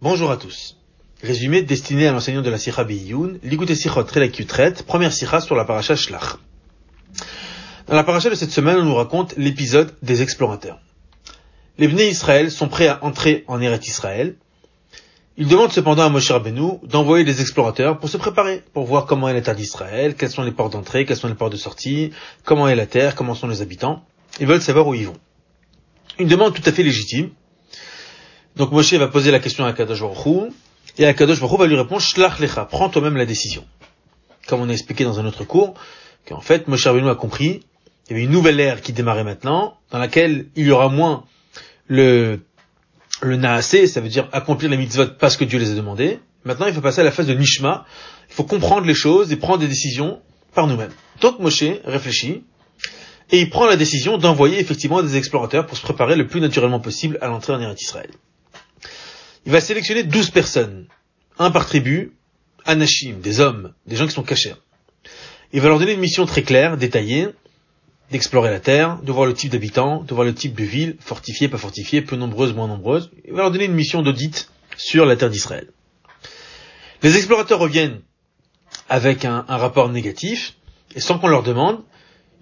Bonjour 0.00 0.30
à 0.30 0.36
tous. 0.36 0.76
Résumé 1.24 1.62
destiné 1.62 2.06
à 2.06 2.12
l'enseignant 2.12 2.40
de 2.40 2.50
la 2.50 2.58
Sikha 2.58 2.84
Beiyun, 2.84 3.32
Ligout 3.42 3.68
et 3.68 3.74
Sichot 3.74 4.04
Relakutret, 4.04 4.74
première 4.86 5.12
Sikha 5.12 5.40
sur 5.40 5.56
la 5.56 5.64
paracha 5.64 5.96
Shlach. 5.96 6.36
Dans 7.88 7.96
la 7.96 8.04
paracha 8.04 8.30
de 8.30 8.36
cette 8.36 8.52
semaine, 8.52 8.76
on 8.76 8.84
nous 8.84 8.94
raconte 8.94 9.36
l'épisode 9.36 9.92
des 10.00 10.22
explorateurs. 10.22 10.78
Les 11.78 11.88
Bnei 11.88 12.10
Israël 12.10 12.52
sont 12.52 12.68
prêts 12.68 12.86
à 12.86 13.04
entrer 13.04 13.42
en 13.48 13.60
Eret 13.60 13.80
Israël. 13.88 14.36
Ils 15.36 15.48
demandent 15.48 15.72
cependant 15.72 16.04
à 16.04 16.10
Moshe 16.10 16.30
Rabbeinu 16.30 16.78
d'envoyer 16.84 17.24
des 17.24 17.40
explorateurs 17.40 17.98
pour 17.98 18.08
se 18.08 18.18
préparer, 18.18 18.62
pour 18.72 18.84
voir 18.84 19.04
comment 19.04 19.28
est 19.28 19.34
l'état 19.34 19.54
d'Israël, 19.54 20.14
quels 20.14 20.30
sont 20.30 20.44
les 20.44 20.52
ports 20.52 20.70
d'entrée, 20.70 21.06
quels 21.06 21.16
sont 21.16 21.26
les 21.26 21.34
ports 21.34 21.50
de 21.50 21.56
sortie, 21.56 22.12
comment 22.44 22.68
est 22.68 22.76
la 22.76 22.86
terre, 22.86 23.16
comment 23.16 23.34
sont 23.34 23.48
les 23.48 23.62
habitants. 23.62 24.04
Ils 24.38 24.46
veulent 24.46 24.62
savoir 24.62 24.86
où 24.86 24.94
ils 24.94 25.08
vont. 25.08 25.18
Une 26.20 26.28
demande 26.28 26.54
tout 26.54 26.62
à 26.66 26.70
fait 26.70 26.84
légitime. 26.84 27.30
Donc 28.58 28.72
Moshe 28.72 28.92
va 28.94 29.06
poser 29.06 29.30
la 29.30 29.38
question 29.38 29.64
à 29.64 29.72
Kadosh 29.72 30.00
Baruch 30.00 30.52
et 30.98 31.06
Akadosh 31.06 31.40
Baruch 31.40 31.60
va 31.60 31.66
lui 31.68 31.76
répondre, 31.76 32.00
Shlach 32.00 32.40
lecha, 32.40 32.64
prends 32.64 32.88
toi-même 32.88 33.16
la 33.16 33.24
décision. 33.24 33.64
Comme 34.48 34.60
on 34.60 34.68
a 34.68 34.72
expliqué 34.72 35.04
dans 35.04 35.20
un 35.20 35.26
autre 35.26 35.44
cours, 35.44 35.74
qu'en 36.26 36.40
fait, 36.40 36.66
Moshe 36.66 36.84
Rabbeinu 36.84 37.08
a 37.08 37.14
compris, 37.14 37.60
il 38.06 38.10
y 38.10 38.14
avait 38.14 38.24
une 38.24 38.32
nouvelle 38.32 38.58
ère 38.58 38.80
qui 38.80 38.92
démarrait 38.92 39.22
maintenant, 39.22 39.78
dans 39.92 39.98
laquelle 39.98 40.46
il 40.56 40.66
y 40.66 40.72
aura 40.72 40.88
moins 40.88 41.22
le, 41.86 42.40
le 43.22 43.36
naasé, 43.36 43.86
ça 43.86 44.00
veut 44.00 44.08
dire 44.08 44.28
accomplir 44.32 44.70
les 44.72 44.76
mitzvot 44.76 45.06
parce 45.20 45.36
que 45.36 45.44
Dieu 45.44 45.60
les 45.60 45.70
a 45.70 45.74
demandés. 45.74 46.18
Maintenant, 46.44 46.66
il 46.66 46.74
faut 46.74 46.80
passer 46.80 47.02
à 47.02 47.04
la 47.04 47.12
phase 47.12 47.28
de 47.28 47.34
nishma. 47.34 47.84
Il 48.28 48.34
faut 48.34 48.44
comprendre 48.44 48.88
les 48.88 48.94
choses 48.94 49.30
et 49.30 49.36
prendre 49.36 49.60
des 49.60 49.68
décisions 49.68 50.20
par 50.52 50.66
nous-mêmes. 50.66 50.92
Donc 51.20 51.38
Moshe 51.38 51.62
réfléchit, 51.84 52.42
et 53.30 53.38
il 53.38 53.50
prend 53.50 53.66
la 53.66 53.76
décision 53.76 54.18
d'envoyer 54.18 54.58
effectivement 54.58 55.00
des 55.00 55.16
explorateurs 55.16 55.64
pour 55.64 55.76
se 55.76 55.82
préparer 55.82 56.16
le 56.16 56.26
plus 56.26 56.40
naturellement 56.40 56.80
possible 56.80 57.18
à 57.20 57.28
l'entrée 57.28 57.52
en 57.52 57.60
Eretz 57.60 57.82
Israël 57.82 58.10
il 59.46 59.52
va 59.52 59.60
sélectionner 59.60 60.02
12 60.02 60.30
personnes, 60.30 60.86
un 61.38 61.50
par 61.50 61.66
tribu, 61.66 62.12
anashim, 62.64 63.20
des 63.20 63.40
hommes, 63.40 63.72
des 63.86 63.96
gens 63.96 64.06
qui 64.06 64.12
sont 64.12 64.22
cachés. 64.22 64.54
Il 65.52 65.60
va 65.60 65.68
leur 65.68 65.78
donner 65.78 65.92
une 65.92 66.00
mission 66.00 66.26
très 66.26 66.42
claire, 66.42 66.76
détaillée, 66.76 67.28
d'explorer 68.10 68.50
la 68.50 68.60
terre, 68.60 68.98
de 69.02 69.12
voir 69.12 69.26
le 69.26 69.34
type 69.34 69.50
d'habitants, 69.50 70.02
de 70.02 70.14
voir 70.14 70.26
le 70.26 70.34
type 70.34 70.54
de 70.54 70.64
ville, 70.64 70.96
fortifiée, 71.00 71.48
pas 71.48 71.58
fortifiée, 71.58 72.02
peu 72.02 72.16
nombreuse, 72.16 72.54
moins 72.54 72.68
nombreuse. 72.68 73.10
Il 73.26 73.32
va 73.32 73.42
leur 73.42 73.50
donner 73.50 73.64
une 73.64 73.74
mission 73.74 74.02
d'audit 74.02 74.50
sur 74.76 75.06
la 75.06 75.16
terre 75.16 75.30
d'Israël. 75.30 75.68
Les 77.02 77.16
explorateurs 77.16 77.58
reviennent 77.58 78.00
avec 78.88 79.24
un, 79.24 79.44
rapport 79.48 79.88
négatif, 79.90 80.56
et 80.94 81.00
sans 81.00 81.18
qu'on 81.18 81.28
leur 81.28 81.42
demande, 81.42 81.82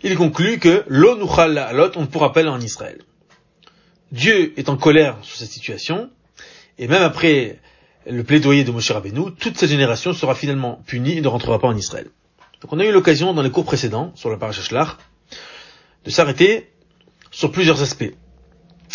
ils 0.02 0.16
concluent 0.16 0.58
que 0.58 0.84
l'eau 0.86 1.16
nous 1.16 1.28
la 1.48 1.72
on 1.96 2.02
ne 2.02 2.06
pourra 2.06 2.32
pas 2.32 2.40
aller 2.40 2.48
en 2.48 2.60
Israël. 2.60 3.02
Dieu 4.12 4.54
est 4.56 4.68
en 4.68 4.76
colère 4.76 5.18
sur 5.22 5.36
cette 5.36 5.50
situation, 5.50 6.10
et 6.78 6.88
même 6.88 7.02
après 7.02 7.58
le 8.08 8.22
plaidoyer 8.22 8.64
de 8.64 8.70
Moshe 8.70 8.90
Rabbeinu, 8.90 9.32
toute 9.38 9.58
cette 9.58 9.70
génération 9.70 10.12
sera 10.12 10.34
finalement 10.34 10.80
punie 10.86 11.18
et 11.18 11.20
ne 11.20 11.28
rentrera 11.28 11.58
pas 11.58 11.68
en 11.68 11.76
Israël. 11.76 12.06
Donc 12.62 12.72
on 12.72 12.78
a 12.78 12.84
eu 12.84 12.92
l'occasion 12.92 13.34
dans 13.34 13.42
les 13.42 13.50
cours 13.50 13.64
précédents, 13.64 14.12
sur 14.14 14.30
la 14.30 14.36
paracha 14.36 14.62
Shlach, 14.62 14.96
de 16.04 16.10
s'arrêter 16.10 16.70
sur 17.30 17.50
plusieurs 17.50 17.82
aspects 17.82 18.12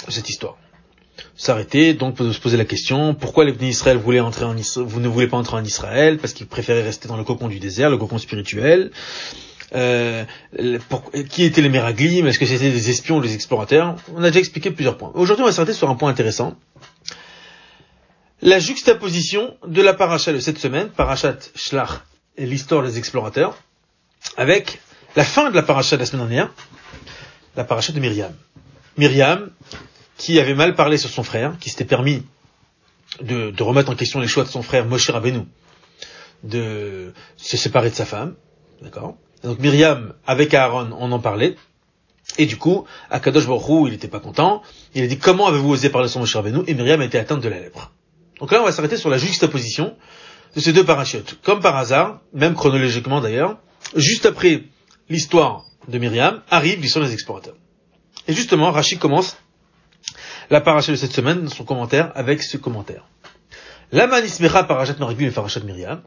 de 0.08 0.12
cette 0.12 0.30
histoire. 0.30 0.58
S'arrêter, 1.36 1.94
donc 1.94 2.18
de 2.18 2.32
se 2.32 2.40
poser 2.40 2.58
la 2.58 2.66
question, 2.66 3.14
pourquoi 3.14 3.46
les 3.46 3.54
Israël 3.68 3.98
voulaient 3.98 4.20
entrer 4.20 4.46
en 4.46 4.58
Israël, 4.58 4.88
vous 4.88 5.00
ne 5.00 5.08
voulez 5.08 5.28
pas 5.28 5.38
entrer 5.38 5.58
en 5.58 5.64
Israël, 5.64 6.18
parce 6.18 6.34
qu'ils 6.34 6.48
préféraient 6.48 6.84
rester 6.84 7.08
dans 7.08 7.18
le 7.18 7.24
cocon 7.24 7.48
du 7.48 7.60
désert, 7.60 7.90
le 7.90 7.98
cocon 7.98 8.18
spirituel, 8.18 8.92
euh, 9.74 10.26
qui 11.30 11.44
étaient 11.44 11.62
les 11.62 11.70
Méraglim, 11.70 12.28
est-ce 12.28 12.40
que 12.40 12.46
c'était 12.46 12.72
des 12.72 12.90
espions 12.90 13.18
ou 13.18 13.22
des 13.22 13.34
explorateurs? 13.34 13.96
On 14.16 14.24
a 14.24 14.28
déjà 14.28 14.40
expliqué 14.40 14.72
plusieurs 14.72 14.98
points. 14.98 15.12
Aujourd'hui, 15.14 15.44
on 15.44 15.48
va 15.48 15.52
s'arrêter 15.52 15.74
sur 15.74 15.90
un 15.90 15.96
point 15.96 16.10
intéressant, 16.10 16.56
la 18.42 18.60
juxtaposition 18.60 19.56
de 19.66 19.82
la 19.82 19.94
paracha 19.94 20.34
de 20.34 20.40
cette 20.40 20.58
semaine, 20.58 20.90
parachat 20.90 21.38
Shlach 21.56 22.02
et 22.38 22.46
l'histoire 22.46 22.84
des 22.84 22.98
explorateurs, 22.98 23.58
avec 24.38 24.80
la 25.16 25.24
fin 25.24 25.50
de 25.50 25.56
la 25.56 25.64
paracha 25.64 25.96
de 25.96 26.02
la 26.02 26.06
semaine 26.06 26.28
dernière, 26.28 26.54
la 27.56 27.64
paracha 27.64 27.94
de 27.94 28.00
Myriam. 28.00 28.34
Myriam, 28.98 29.52
qui 30.18 30.40
avait 30.40 30.54
mal 30.54 30.76
parlé 30.76 30.98
sur 30.98 31.10
son 31.10 31.24
frère, 31.24 31.58
qui 31.60 31.70
s'était 31.70 31.86
permis 31.86 32.24
de, 33.22 33.54
remettre 33.62 33.92
en 33.92 33.96
question 33.96 34.20
les 34.20 34.28
choix 34.28 34.44
de 34.44 34.50
son 34.50 34.64
frère 34.64 34.86
Moshe 34.86 35.10
Rabbeinu, 35.10 35.46
de 36.44 37.14
se 37.38 37.58
séparer 37.58 37.90
de 37.90 37.96
sa 37.96 38.06
femme, 38.06 38.36
d'accord? 38.82 39.18
Donc 39.44 39.60
Myriam, 39.60 40.14
avec 40.26 40.54
Aaron, 40.54 40.92
on 40.98 41.12
en 41.12 41.20
parlait, 41.20 41.56
et 42.38 42.46
du 42.46 42.58
coup, 42.58 42.86
Akadosh 43.10 43.48
Baruch 43.48 43.88
il 43.88 43.92
n'était 43.92 44.08
pas 44.08 44.20
content, 44.20 44.62
il 44.96 45.04
a 45.04 45.08
dit 45.08 45.18
comment 45.18 45.48
avez-vous 45.48 45.72
osé 45.72 45.90
parler 45.90 46.08
sur 46.08 46.20
Moshe 46.20 46.36
Rabbeinu, 46.36 46.64
et 46.68 46.74
Myriam 46.74 47.02
a 47.02 47.06
été 47.06 47.20
atteinte 47.20 47.42
de 47.42 47.50
la 47.50 47.60
lèpre. 47.60 47.92
Donc 48.42 48.52
là, 48.52 48.60
on 48.60 48.66
va 48.66 48.72
s'arrêter 48.72 48.98
sur 48.98 49.10
la 49.10 49.20
juxtaposition 49.20 49.96
de 50.56 50.60
ces 50.60 50.74
deux 50.74 50.84
parachutes. 50.84 51.40
Comme 51.44 51.60
par 51.60 51.78
hasard, 51.78 52.22
même 52.34 52.56
chronologiquement 52.56 53.22
d'ailleurs, 53.22 53.60
juste 53.96 54.26
après 54.26 54.64
l'histoire 55.10 55.66
de 55.88 55.98
Myriam, 56.00 56.42
arrive 56.50 56.82
l'histoire 56.82 57.06
des 57.06 57.14
explorateurs. 57.14 57.56
Et 58.28 58.34
justement, 58.34 58.72
Rachid 58.72 58.98
commence 58.98 59.38
la 60.50 60.60
paracha 60.60 60.92
de 60.92 60.98
cette 60.98 61.14
semaine 61.14 61.50
son 61.50 61.64
commentaire 61.64 62.12
avec 62.16 62.42
ce 62.42 62.58
commentaire. 62.58 63.06
La 63.92 64.08
manismera 64.08 64.64
parachat 64.64 64.96
Maribim 65.00 65.28
et 65.28 65.32
parachat 65.32 65.60
Myriam. 65.60 66.02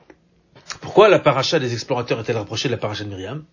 Pourquoi 0.80 1.08
la 1.08 1.20
paracha 1.20 1.60
des 1.60 1.72
explorateurs 1.72 2.18
est-elle 2.18 2.36
rapprochée 2.36 2.68
de 2.68 2.74
la 2.74 2.78
paracha 2.78 3.04
de 3.04 3.10
Myriam? 3.10 3.44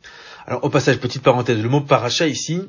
Alors, 0.48 0.64
au 0.64 0.70
passage, 0.70 0.98
petite 0.98 1.22
parenthèse, 1.22 1.62
le 1.62 1.70
mot 1.70 1.82
paracha 1.82 2.26
ici 2.26 2.62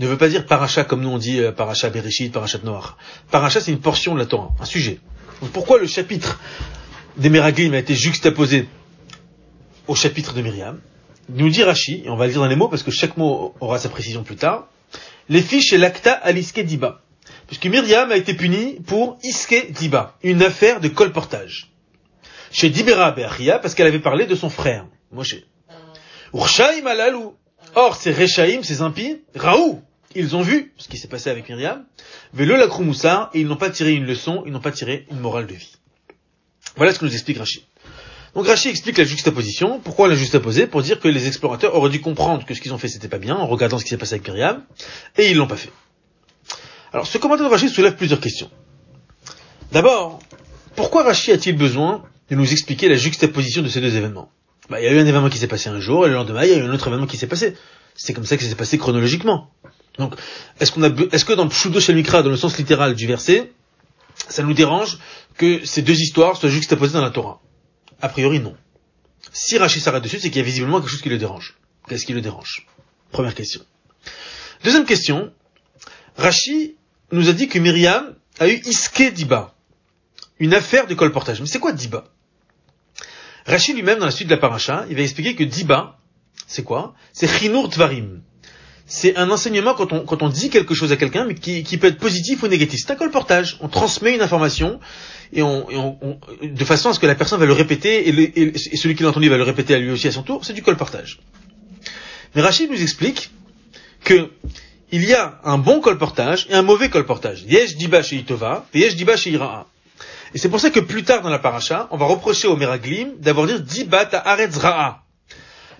ne 0.00 0.06
veut 0.08 0.18
pas 0.18 0.28
dire 0.28 0.44
paracha 0.44 0.84
comme 0.84 1.02
nous 1.02 1.08
on 1.08 1.18
dit 1.18 1.40
euh, 1.40 1.52
paracha 1.52 1.88
Bereshit, 1.88 2.32
paracha 2.32 2.58
Noir. 2.64 2.98
Paracha, 3.30 3.60
c'est 3.60 3.70
une 3.70 3.80
portion 3.80 4.14
de 4.14 4.18
la 4.18 4.26
Torah, 4.26 4.50
un 4.60 4.64
sujet 4.64 4.98
pourquoi 5.52 5.78
le 5.78 5.86
chapitre 5.86 6.40
des 7.16 7.28
Meraglim 7.28 7.74
a 7.74 7.78
été 7.78 7.94
juxtaposé 7.94 8.68
au 9.86 9.94
chapitre 9.94 10.34
de 10.34 10.42
Myriam 10.42 10.80
Nous 11.28 11.48
dit 11.48 11.62
Rashi, 11.62 12.02
et 12.04 12.10
on 12.10 12.16
va 12.16 12.26
le 12.26 12.32
dire 12.32 12.40
dans 12.40 12.48
les 12.48 12.56
mots 12.56 12.68
parce 12.68 12.82
que 12.82 12.90
chaque 12.90 13.16
mot 13.16 13.54
aura 13.60 13.78
sa 13.78 13.88
précision 13.88 14.22
plus 14.22 14.36
tard, 14.36 14.68
les 15.28 15.42
fiches 15.42 15.72
et 15.72 15.78
l'acta 15.78 16.12
aliske 16.12 16.60
diba. 16.60 17.02
Puisque 17.46 17.66
Myriam 17.66 18.10
a 18.10 18.16
été 18.16 18.34
punie 18.34 18.78
pour 18.86 19.18
iske 19.22 19.72
diba, 19.72 20.16
une 20.22 20.42
affaire 20.42 20.80
de 20.80 20.88
colportage. 20.88 21.72
Chez 22.50 22.70
Dibera 22.70 23.12
Be'achia, 23.12 23.58
parce 23.58 23.74
qu'elle 23.74 23.86
avait 23.86 23.98
parlé 23.98 24.26
de 24.26 24.34
son 24.34 24.50
frère, 24.50 24.86
Moshe. 25.10 25.36
Urshaim 26.32 26.86
alalou. 26.86 27.34
Or, 27.74 27.96
ces 27.96 28.12
Rechaim, 28.12 28.62
ces 28.62 28.80
impies, 28.80 29.18
Raou, 29.34 29.82
ils 30.16 30.34
ont 30.34 30.42
vu 30.42 30.72
ce 30.76 30.88
qui 30.88 30.96
s'est 30.96 31.08
passé 31.08 31.30
avec 31.30 31.48
Myriam, 31.48 31.84
Velo 32.32 32.56
la 32.56 32.66
et 33.34 33.40
ils 33.40 33.46
n'ont 33.46 33.56
pas 33.56 33.70
tiré 33.70 33.92
une 33.92 34.04
leçon, 34.04 34.42
ils 34.46 34.52
n'ont 34.52 34.60
pas 34.60 34.72
tiré 34.72 35.06
une 35.10 35.20
morale 35.20 35.46
de 35.46 35.54
vie. 35.54 35.76
Voilà 36.76 36.92
ce 36.92 36.98
que 36.98 37.04
nous 37.04 37.12
explique 37.12 37.38
Rachid. 37.38 37.62
Donc 38.34 38.46
Rachid 38.46 38.70
explique 38.70 38.98
la 38.98 39.04
juxtaposition. 39.04 39.80
Pourquoi 39.80 40.08
la 40.08 40.14
juxtaposer? 40.14 40.66
Pour 40.66 40.82
dire 40.82 41.00
que 41.00 41.08
les 41.08 41.26
explorateurs 41.26 41.74
auraient 41.74 41.90
dû 41.90 42.00
comprendre 42.00 42.44
que 42.44 42.54
ce 42.54 42.60
qu'ils 42.60 42.74
ont 42.74 42.78
fait 42.78 42.88
c'était 42.88 43.08
pas 43.08 43.18
bien 43.18 43.34
en 43.36 43.46
regardant 43.46 43.78
ce 43.78 43.84
qui 43.84 43.90
s'est 43.90 43.96
passé 43.96 44.14
avec 44.14 44.28
Myriam, 44.28 44.62
et 45.16 45.30
ils 45.30 45.36
l'ont 45.36 45.46
pas 45.46 45.56
fait. 45.56 45.70
Alors 46.92 47.06
ce 47.06 47.18
commentaire 47.18 47.46
de 47.46 47.50
Rachid 47.50 47.68
soulève 47.68 47.96
plusieurs 47.96 48.20
questions. 48.20 48.50
D'abord, 49.72 50.20
pourquoi 50.74 51.02
Rachid 51.04 51.34
a-t-il 51.34 51.56
besoin 51.56 52.04
de 52.30 52.36
nous 52.36 52.50
expliquer 52.52 52.88
la 52.88 52.96
juxtaposition 52.96 53.62
de 53.62 53.68
ces 53.68 53.80
deux 53.80 53.96
événements? 53.96 54.30
Bah, 54.68 54.80
Il 54.80 54.84
y 54.84 54.88
a 54.88 54.92
eu 54.92 54.98
un 54.98 55.06
événement 55.06 55.28
qui 55.30 55.38
s'est 55.38 55.46
passé 55.46 55.68
un 55.68 55.80
jour, 55.80 56.06
et 56.06 56.08
le 56.08 56.14
lendemain, 56.14 56.44
il 56.44 56.50
y 56.50 56.52
a 56.52 56.56
eu 56.56 56.62
un 56.62 56.72
autre 56.72 56.88
événement 56.88 57.06
qui 57.06 57.16
s'est 57.16 57.26
passé. 57.26 57.54
C'est 57.94 58.12
comme 58.12 58.26
ça 58.26 58.36
que 58.36 58.42
ça 58.42 58.48
s'est 58.48 58.56
passé 58.56 58.78
chronologiquement. 58.78 59.50
Donc, 59.98 60.14
est-ce 60.60 60.72
qu'on 60.72 60.82
a, 60.82 60.90
est-ce 61.12 61.24
que 61.24 61.32
dans 61.32 61.48
Pshudo 61.48 61.80
Shalmikra, 61.80 62.22
dans 62.22 62.30
le 62.30 62.36
sens 62.36 62.58
littéral 62.58 62.94
du 62.94 63.06
verset, 63.06 63.52
ça 64.28 64.42
nous 64.42 64.54
dérange 64.54 64.98
que 65.36 65.64
ces 65.64 65.82
deux 65.82 66.00
histoires 66.00 66.36
soient 66.36 66.50
juxtaposées 66.50 66.92
dans 66.92 67.02
la 67.02 67.10
Torah? 67.10 67.40
A 68.02 68.08
priori, 68.08 68.40
non. 68.40 68.56
Si 69.32 69.58
Rachid 69.58 69.82
s'arrête 69.82 70.02
dessus, 70.02 70.20
c'est 70.20 70.28
qu'il 70.28 70.38
y 70.38 70.44
a 70.44 70.44
visiblement 70.44 70.80
quelque 70.80 70.90
chose 70.90 71.02
qui 71.02 71.08
le 71.08 71.18
dérange. 71.18 71.56
Qu'est-ce 71.88 72.04
qui 72.04 72.12
le 72.12 72.20
dérange? 72.20 72.66
Première 73.10 73.34
question. 73.34 73.60
Deuxième 74.64 74.84
question. 74.84 75.32
Rachid 76.16 76.74
nous 77.12 77.28
a 77.28 77.32
dit 77.32 77.48
que 77.48 77.58
Myriam 77.58 78.14
a 78.38 78.48
eu 78.48 78.60
Iske 78.64 79.12
Diba, 79.12 79.54
une 80.38 80.54
affaire 80.54 80.86
de 80.86 80.94
colportage. 80.94 81.40
Mais 81.40 81.46
c'est 81.46 81.58
quoi 81.58 81.72
Diba? 81.72 82.04
Rachid 83.46 83.76
lui-même, 83.76 83.98
dans 83.98 84.06
la 84.06 84.10
suite 84.10 84.28
de 84.28 84.34
la 84.34 84.40
paracha, 84.40 84.86
il 84.90 84.96
va 84.96 85.02
expliquer 85.02 85.34
que 85.34 85.44
Diba, 85.44 85.98
c'est 86.46 86.64
quoi? 86.64 86.94
C'est 87.12 87.28
Chinur 87.28 87.68
Tvarim 87.70 88.22
c'est 88.86 89.16
un 89.16 89.30
enseignement 89.30 89.74
quand 89.74 89.92
on, 89.92 90.04
quand 90.04 90.22
on 90.22 90.28
dit 90.28 90.48
quelque 90.48 90.72
chose 90.74 90.92
à 90.92 90.96
quelqu'un, 90.96 91.24
mais 91.24 91.34
qui, 91.34 91.64
qui, 91.64 91.76
peut 91.76 91.88
être 91.88 91.98
positif 91.98 92.42
ou 92.44 92.46
négatif. 92.48 92.80
C'est 92.84 92.92
un 92.92 92.96
colportage. 92.96 93.56
On 93.60 93.68
transmet 93.68 94.14
une 94.14 94.22
information 94.22 94.78
et 95.32 95.42
on, 95.42 95.68
et 95.68 95.76
on, 95.76 95.98
de 96.42 96.64
façon 96.64 96.90
à 96.90 96.94
ce 96.94 97.00
que 97.00 97.06
la 97.06 97.16
personne 97.16 97.40
va 97.40 97.46
le 97.46 97.52
répéter 97.52 98.08
et, 98.08 98.40
et, 98.40 98.76
celui 98.76 98.94
qui 98.94 99.02
l'a 99.02 99.08
entendu 99.08 99.28
va 99.28 99.36
le 99.36 99.42
répéter 99.42 99.74
à 99.74 99.78
lui 99.78 99.90
aussi 99.90 100.06
à 100.06 100.12
son 100.12 100.22
tour. 100.22 100.44
C'est 100.44 100.52
du 100.52 100.62
colportage. 100.62 101.18
Mais 102.34 102.42
Rachid 102.42 102.70
nous 102.70 102.80
explique 102.80 103.30
que 104.04 104.30
il 104.92 105.04
y 105.04 105.14
a 105.14 105.40
un 105.42 105.58
bon 105.58 105.80
colportage 105.80 106.46
et 106.48 106.54
un 106.54 106.62
mauvais 106.62 106.88
colportage. 106.88 107.42
Yesh 107.48 107.74
diba 107.74 108.02
chez 108.02 108.16
Itova, 108.16 108.66
yesh 108.72 108.94
diba 108.94 109.16
chez 109.16 109.30
Ira'a. 109.30 109.66
Et 110.32 110.38
c'est 110.38 110.48
pour 110.48 110.60
ça 110.60 110.70
que 110.70 110.78
plus 110.78 111.02
tard 111.02 111.22
dans 111.22 111.28
la 111.28 111.40
paracha, 111.40 111.88
on 111.90 111.96
va 111.96 112.06
reprocher 112.06 112.46
au 112.46 112.56
Meraglim 112.56 113.14
d'avoir 113.18 113.48
dit 113.48 113.60
diba 113.60 114.06
ta 114.06 114.22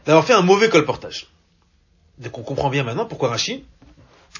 d'avoir 0.05 0.25
fait 0.25 0.33
un 0.33 0.43
mauvais 0.43 0.69
colportage. 0.69 1.29
Donc 2.19 2.39
on 2.39 2.43
comprend 2.43 2.71
bien 2.71 2.83
maintenant 2.83 3.07
pourquoi 3.07 3.29
Rachid 3.29 3.65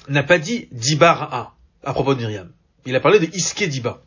n'a 0.09 0.23
pas 0.23 0.39
dit 0.39 0.67
Diba 0.71 1.53
à 1.83 1.93
propos 1.93 2.15
de 2.15 2.19
Myriam. 2.19 2.51
Il 2.85 2.95
a 2.95 2.99
parlé 2.99 3.19
de 3.19 3.25
Iske 3.25 3.63
Diba. 3.63 4.01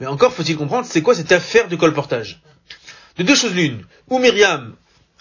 Mais 0.00 0.06
encore 0.06 0.32
faut-il 0.32 0.56
comprendre 0.56 0.86
c'est 0.86 1.02
quoi 1.02 1.14
cette 1.14 1.32
affaire 1.32 1.68
de 1.68 1.76
colportage? 1.76 2.40
De 3.16 3.22
deux 3.22 3.34
choses 3.34 3.54
l'une. 3.54 3.84
Ou 4.08 4.18
Myriam 4.18 4.74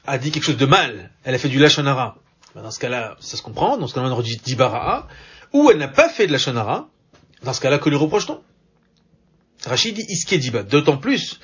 a 0.06 0.18
dit 0.18 0.32
quelque 0.32 0.44
chose 0.44 0.58
de 0.58 0.66
mal, 0.66 1.12
elle 1.24 1.36
a 1.36 1.38
fait 1.38 1.50
du 1.50 1.60
lachonara. 1.60 2.18
Ben, 2.54 2.62
dans 2.62 2.72
ce 2.72 2.80
cas-là, 2.80 3.16
ça 3.20 3.38
se 3.38 3.42
comprend, 3.42 3.78
dans 3.78 3.88
ce 3.88 3.94
cas-là 3.94 4.08
on 4.08 4.12
aurait 4.12 4.24
dit 4.24 4.38
dibara'a. 4.38 5.08
Ou 5.54 5.72
elle 5.72 5.78
n'a 5.78 5.88
pas 5.88 6.10
fait 6.10 6.28
de 6.28 6.32
lachonara, 6.32 6.90
dans 7.44 7.54
ce 7.54 7.62
cas-là 7.62 7.80
que 7.80 7.90
lui 7.90 7.98
reproche-t-on? 7.98 8.42
Rachid 9.66 9.96
dit 9.96 10.06
iske 10.10 10.36
diba. 10.36 10.64
D'autant 10.64 10.98
plus 10.98 11.40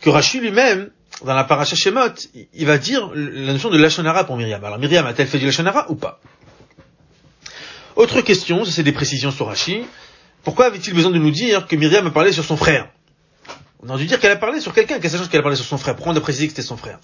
que 0.00 0.10
Rachid 0.10 0.42
lui-même, 0.42 0.90
dans 1.24 1.34
la 1.34 1.44
paracha 1.44 1.76
Shemot, 1.76 2.14
il 2.54 2.66
va 2.66 2.78
dire 2.78 3.10
la 3.14 3.52
notion 3.52 3.70
de 3.70 3.78
lachonara 3.78 4.24
pour 4.24 4.36
Myriam. 4.36 4.64
Alors 4.64 4.78
Myriam 4.78 5.06
a-t-elle 5.06 5.28
fait 5.28 5.38
du 5.38 5.46
lachonara 5.46 5.90
ou 5.90 5.94
pas? 5.94 6.20
Autre 7.96 8.20
question, 8.22 8.64
c'est 8.64 8.82
des 8.82 8.92
précisions 8.92 9.30
sur 9.30 9.46
Rachid. 9.46 9.84
Pourquoi 10.44 10.66
avait-il 10.66 10.94
besoin 10.94 11.10
de 11.10 11.18
nous 11.18 11.30
dire 11.30 11.66
que 11.66 11.76
Myriam 11.76 12.06
a 12.06 12.10
parlé 12.10 12.32
sur 12.32 12.44
son 12.44 12.56
frère? 12.56 12.88
On 13.80 13.90
a 13.90 13.98
dû 13.98 14.06
dire 14.06 14.18
qu'elle 14.18 14.32
a 14.32 14.36
parlé 14.36 14.60
sur 14.60 14.72
quelqu'un, 14.72 14.98
qu'elle 14.98 15.10
qu'elle 15.10 15.40
a 15.40 15.42
parlé 15.42 15.56
sur 15.56 15.66
son 15.66 15.78
frère. 15.78 15.94
Pourquoi 15.94 16.12
on 16.12 16.16
a 16.16 16.20
précisé 16.20 16.46
que 16.46 16.52
c'était 16.52 16.62
son 16.62 16.76
frère? 16.76 16.98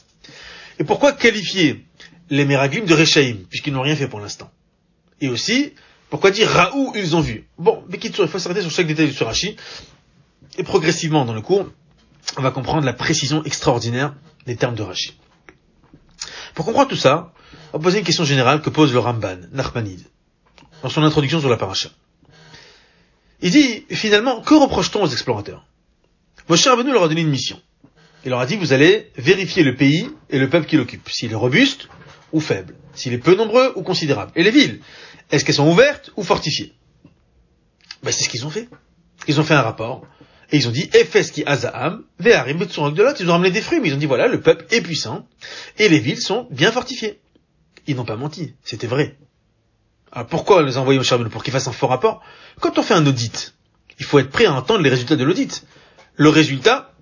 Et 0.79 0.85
pourquoi 0.85 1.13
qualifier 1.13 1.85
les 2.31 2.45
Meraglim 2.45 2.85
de 2.85 2.95
Rechaim, 2.95 3.39
puisqu'ils 3.51 3.73
n'ont 3.73 3.83
rien 3.83 3.97
fait 3.97 4.09
pour 4.09 4.21
l'instant? 4.21 4.51
Et 5.21 5.29
aussi, 5.29 5.75
pourquoi 6.09 6.31
dire 6.31 6.49
Raoult 6.49 6.93
ils 6.95 7.17
ont 7.17 7.21
vu? 7.21 7.47
Bon, 7.59 7.85
mais 7.89 7.99
il 8.03 8.29
faut 8.29 8.39
s'arrêter 8.39 8.63
sur 8.63 8.71
chaque 8.71 8.87
détail 8.87 9.09
de 9.09 9.25
Rachid. 9.25 9.57
Et 10.57 10.63
progressivement 10.63 11.25
dans 11.25 11.35
le 11.35 11.43
cours, 11.43 11.69
on 12.37 12.43
va 12.43 12.51
comprendre 12.51 12.85
la 12.85 12.93
précision 12.93 13.43
extraordinaire 13.45 14.15
des 14.47 14.57
termes 14.57 14.75
de 14.75 14.83
Rachid. 14.83 15.15
Pour 16.55 16.65
comprendre 16.65 16.89
tout 16.89 16.97
ça, 16.97 17.33
on 17.73 17.79
va 17.79 17.83
poser 17.85 17.99
une 17.99 18.05
question 18.05 18.25
générale 18.25 18.63
que 18.63 18.71
pose 18.71 18.93
le 18.93 18.99
Ramban, 18.99 19.39
Nachmanide, 19.53 20.05
dans 20.83 20.89
son 20.89 21.03
introduction 21.03 21.41
sur 21.41 21.49
la 21.49 21.57
paracha. 21.57 21.91
Il 23.41 23.51
dit, 23.51 23.85
finalement, 23.91 24.41
que 24.41 24.55
reproche-t-on 24.55 25.03
aux 25.03 25.09
explorateurs? 25.09 25.65
Moshe 26.49 26.67
Rabbeinu 26.67 26.93
leur 26.93 27.05
a 27.05 27.09
donné 27.09 27.21
une 27.21 27.29
mission. 27.31 27.61
Il 28.25 28.31
leur 28.31 28.41
a 28.41 28.47
dit, 28.47 28.57
vous 28.57 28.73
allez 28.73 29.13
vérifier 29.17 29.63
le 29.63 29.77
pays 29.77 30.11
et 30.31 30.39
le 30.39 30.49
peuple 30.49 30.67
qui 30.67 30.77
l'occupe, 30.77 31.09
s'il 31.09 31.31
est 31.31 31.37
robuste 31.37 31.89
ou 32.33 32.41
faible, 32.41 32.75
s'il 32.95 33.13
est 33.13 33.19
peu 33.19 33.37
nombreux 33.37 33.73
ou 33.77 33.83
considérable. 33.83 34.33
Et 34.35 34.43
les 34.43 34.51
villes, 34.51 34.81
est-ce 35.31 35.45
qu'elles 35.45 35.55
sont 35.55 35.71
ouvertes 35.71 36.11
ou 36.17 36.25
fortifiées? 36.25 36.75
Ben, 38.03 38.11
C'est 38.11 38.25
ce 38.25 38.29
qu'ils 38.29 38.45
ont 38.45 38.51
fait. 38.51 38.69
Ils 39.29 39.41
ont 39.41 39.45
fait 39.45 39.55
un 39.55 39.63
rapport, 39.63 40.05
et 40.51 40.57
ils 40.57 40.69
ont 40.69 40.71
dit, 40.71 40.89
Efes 40.95 41.31
qui 41.31 41.45
Azaam, 41.45 42.05
Veharim 42.19 42.59
de 42.59 43.03
l'autre, 43.03 43.21
ils 43.21 43.29
ont 43.29 43.33
ramené 43.33 43.51
des 43.51 43.61
fruits, 43.61 43.81
mais 43.81 43.89
ils 43.89 43.95
ont 43.95 43.99
dit, 43.99 44.07
voilà, 44.07 44.29
le 44.29 44.41
peuple 44.41 44.65
est 44.71 44.81
puissant, 44.81 45.27
et 45.79 45.89
les 45.89 45.99
villes 45.99 46.21
sont 46.21 46.47
bien 46.51 46.73
fortifiées. 46.73 47.21
Ils 47.87 47.97
n'ont 47.97 48.05
pas 48.05 48.17
menti, 48.17 48.55
c'était 48.65 48.87
vrai. 48.87 49.17
Alors 50.11 50.27
pourquoi 50.27 50.63
les 50.63 50.79
envoyer 50.79 50.99
au 50.99 51.03
charbon 51.03 51.29
Pour 51.29 51.43
qu'ils 51.43 51.53
fassent 51.53 51.69
un 51.69 51.73
fort 51.73 51.91
rapport 51.91 52.23
Quand 52.61 52.79
on 52.79 52.83
fait 52.83 52.95
un 52.95 53.07
audit, 53.07 53.55
il 53.99 54.07
faut 54.07 54.19
être 54.19 54.31
prêt 54.31 54.47
à 54.47 54.55
entendre 54.55 54.81
les 54.81 54.91
résultats 54.91 55.17
de 55.17 55.25
l'audit. 55.25 55.67
Le 56.17 56.31
résultat 56.31 56.93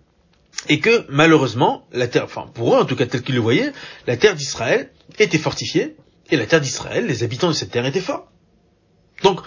est 0.68 0.80
que, 0.80 1.06
malheureusement, 1.08 1.86
la 1.92 2.08
terre, 2.08 2.24
enfin, 2.24 2.46
pour 2.52 2.74
eux, 2.74 2.78
en 2.78 2.84
tout 2.84 2.96
cas, 2.96 3.06
tel 3.06 3.22
qu'ils 3.22 3.36
le 3.36 3.40
voyaient, 3.40 3.72
la 4.06 4.16
terre 4.16 4.34
d'Israël 4.34 4.90
était 5.18 5.38
fortifiée, 5.38 5.96
et 6.30 6.36
la 6.36 6.46
terre 6.46 6.60
d'Israël, 6.60 7.06
les 7.06 7.22
habitants 7.22 7.48
de 7.48 7.52
cette 7.52 7.70
terre 7.70 7.86
étaient 7.86 8.00
forts. 8.00 8.28
Donc, 9.22 9.40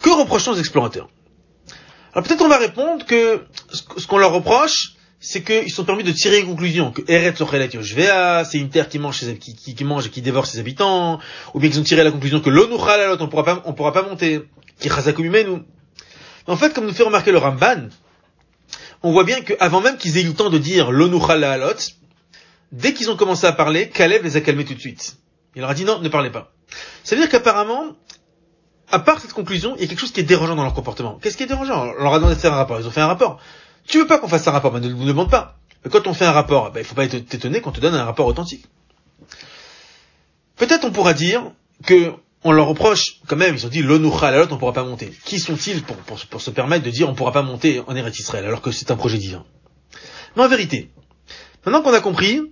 que 0.00 0.10
reprochons 0.10 0.52
aux 0.52 0.56
explorateurs? 0.56 1.08
Alors 2.14 2.26
peut-être 2.26 2.42
on 2.42 2.48
va 2.48 2.58
répondre 2.58 3.04
que 3.04 3.44
ce 3.72 4.06
qu'on 4.06 4.18
leur 4.18 4.32
reproche, 4.32 4.94
c'est 5.18 5.42
qu'ils 5.42 5.72
sont 5.72 5.84
permis 5.84 6.04
de 6.04 6.12
tirer 6.12 6.40
une 6.40 6.46
conclusion, 6.46 6.92
que 6.92 7.02
Eretz 7.08 7.40
Ochelet 7.40 7.70
Yoshvea, 7.72 8.44
c'est 8.44 8.58
une 8.58 8.68
terre 8.68 8.88
qui 8.88 8.98
mange, 8.98 9.18
ses, 9.18 9.36
qui, 9.36 9.54
qui, 9.54 9.84
mange 9.84 10.06
et 10.06 10.10
qui 10.10 10.22
dévore 10.22 10.46
ses 10.46 10.58
habitants, 10.58 11.18
ou 11.54 11.60
bien 11.60 11.70
qu'ils 11.70 11.80
ont 11.80 11.84
tiré 11.84 12.04
la 12.04 12.10
conclusion 12.10 12.40
que 12.40 12.50
l'Onuchalalot, 12.50 13.16
on 13.20 13.28
pourra 13.28 13.44
pas, 13.44 13.62
on 13.64 13.72
pourra 13.72 13.92
pas 13.92 14.02
monter, 14.02 14.42
qui 14.78 14.88
nous. 15.46 15.64
En 16.46 16.56
fait, 16.56 16.74
comme 16.74 16.86
nous 16.86 16.92
fait 16.92 17.02
remarquer 17.02 17.32
le 17.32 17.38
Ramban, 17.38 17.88
on 19.02 19.12
voit 19.12 19.24
bien 19.24 19.40
qu'avant 19.40 19.80
même 19.80 19.96
qu'ils 19.96 20.18
aient 20.18 20.22
eu 20.22 20.28
le 20.28 20.34
temps 20.34 20.50
de 20.50 20.58
dire 20.58 20.92
l'Onuchalalot, 20.92 21.78
dès 22.70 22.92
qu'ils 22.92 23.10
ont 23.10 23.16
commencé 23.16 23.46
à 23.46 23.52
parler, 23.52 23.88
Caleb 23.88 24.22
les 24.22 24.36
a 24.36 24.40
calmés 24.40 24.64
tout 24.64 24.74
de 24.74 24.80
suite. 24.80 25.16
Il 25.56 25.62
leur 25.62 25.70
a 25.70 25.74
dit 25.74 25.84
non, 25.84 26.00
ne 26.00 26.08
parlez 26.08 26.30
pas. 26.30 26.52
Ça 27.02 27.16
veut 27.16 27.22
dire 27.22 27.30
qu'apparemment, 27.30 27.96
à 28.94 29.00
part 29.00 29.20
cette 29.20 29.32
conclusion, 29.32 29.74
il 29.76 29.82
y 29.82 29.84
a 29.84 29.88
quelque 29.88 29.98
chose 29.98 30.12
qui 30.12 30.20
est 30.20 30.24
dérangeant 30.24 30.54
dans 30.54 30.62
leur 30.62 30.72
comportement. 30.72 31.18
Qu'est-ce 31.20 31.36
qui 31.36 31.42
est 31.42 31.46
dérangeant? 31.46 31.94
On 31.98 32.02
leur 32.02 32.14
a 32.14 32.18
demandé 32.18 32.36
de 32.36 32.40
faire 32.40 32.52
un 32.52 32.56
rapport. 32.56 32.78
Ils 32.78 32.86
ont 32.86 32.92
fait 32.92 33.00
un 33.00 33.08
rapport. 33.08 33.40
Tu 33.88 33.98
veux 33.98 34.06
pas 34.06 34.18
qu'on 34.18 34.28
fasse 34.28 34.46
un 34.46 34.52
rapport, 34.52 34.72
mais 34.72 34.78
ne 34.78 34.88
nous 34.88 35.04
demande 35.04 35.28
pas. 35.28 35.58
Mais 35.84 35.90
quand 35.90 36.06
on 36.06 36.14
fait 36.14 36.24
un 36.24 36.32
rapport, 36.32 36.70
ben, 36.70 36.78
il 36.78 36.86
faut 36.86 36.94
pas 36.94 37.04
être 37.04 37.14
étonné 37.14 37.60
qu'on 37.60 37.72
te 37.72 37.80
donne 37.80 37.94
un 37.94 38.04
rapport 38.04 38.26
authentique. 38.26 38.66
Peut-être 40.56 40.84
on 40.84 40.92
pourra 40.92 41.12
dire 41.12 41.50
que 41.84 42.12
on 42.44 42.52
leur 42.52 42.68
reproche, 42.68 43.16
quand 43.26 43.36
même, 43.36 43.56
ils 43.56 43.66
ont 43.66 43.68
dit 43.68 43.82
l'onoucha 43.82 44.30
la 44.30 44.44
on 44.44 44.58
pourra 44.58 44.72
pas 44.72 44.84
monter. 44.84 45.12
Qui 45.24 45.40
sont-ils 45.40 45.82
pour, 45.82 45.96
pour, 45.96 46.40
se 46.40 46.50
permettre 46.50 46.84
de 46.84 46.90
dire 46.90 47.08
on 47.08 47.14
pourra 47.14 47.32
pas 47.32 47.42
monter 47.42 47.82
en 47.88 47.96
Eretz 47.96 48.20
Israël 48.20 48.44
alors 48.44 48.60
que 48.60 48.70
c'est 48.70 48.92
un 48.92 48.96
projet 48.96 49.18
divin? 49.18 49.44
Mais 50.36 50.44
en 50.44 50.48
vérité, 50.48 50.90
maintenant 51.66 51.82
qu'on 51.82 51.94
a 51.94 52.00
compris 52.00 52.42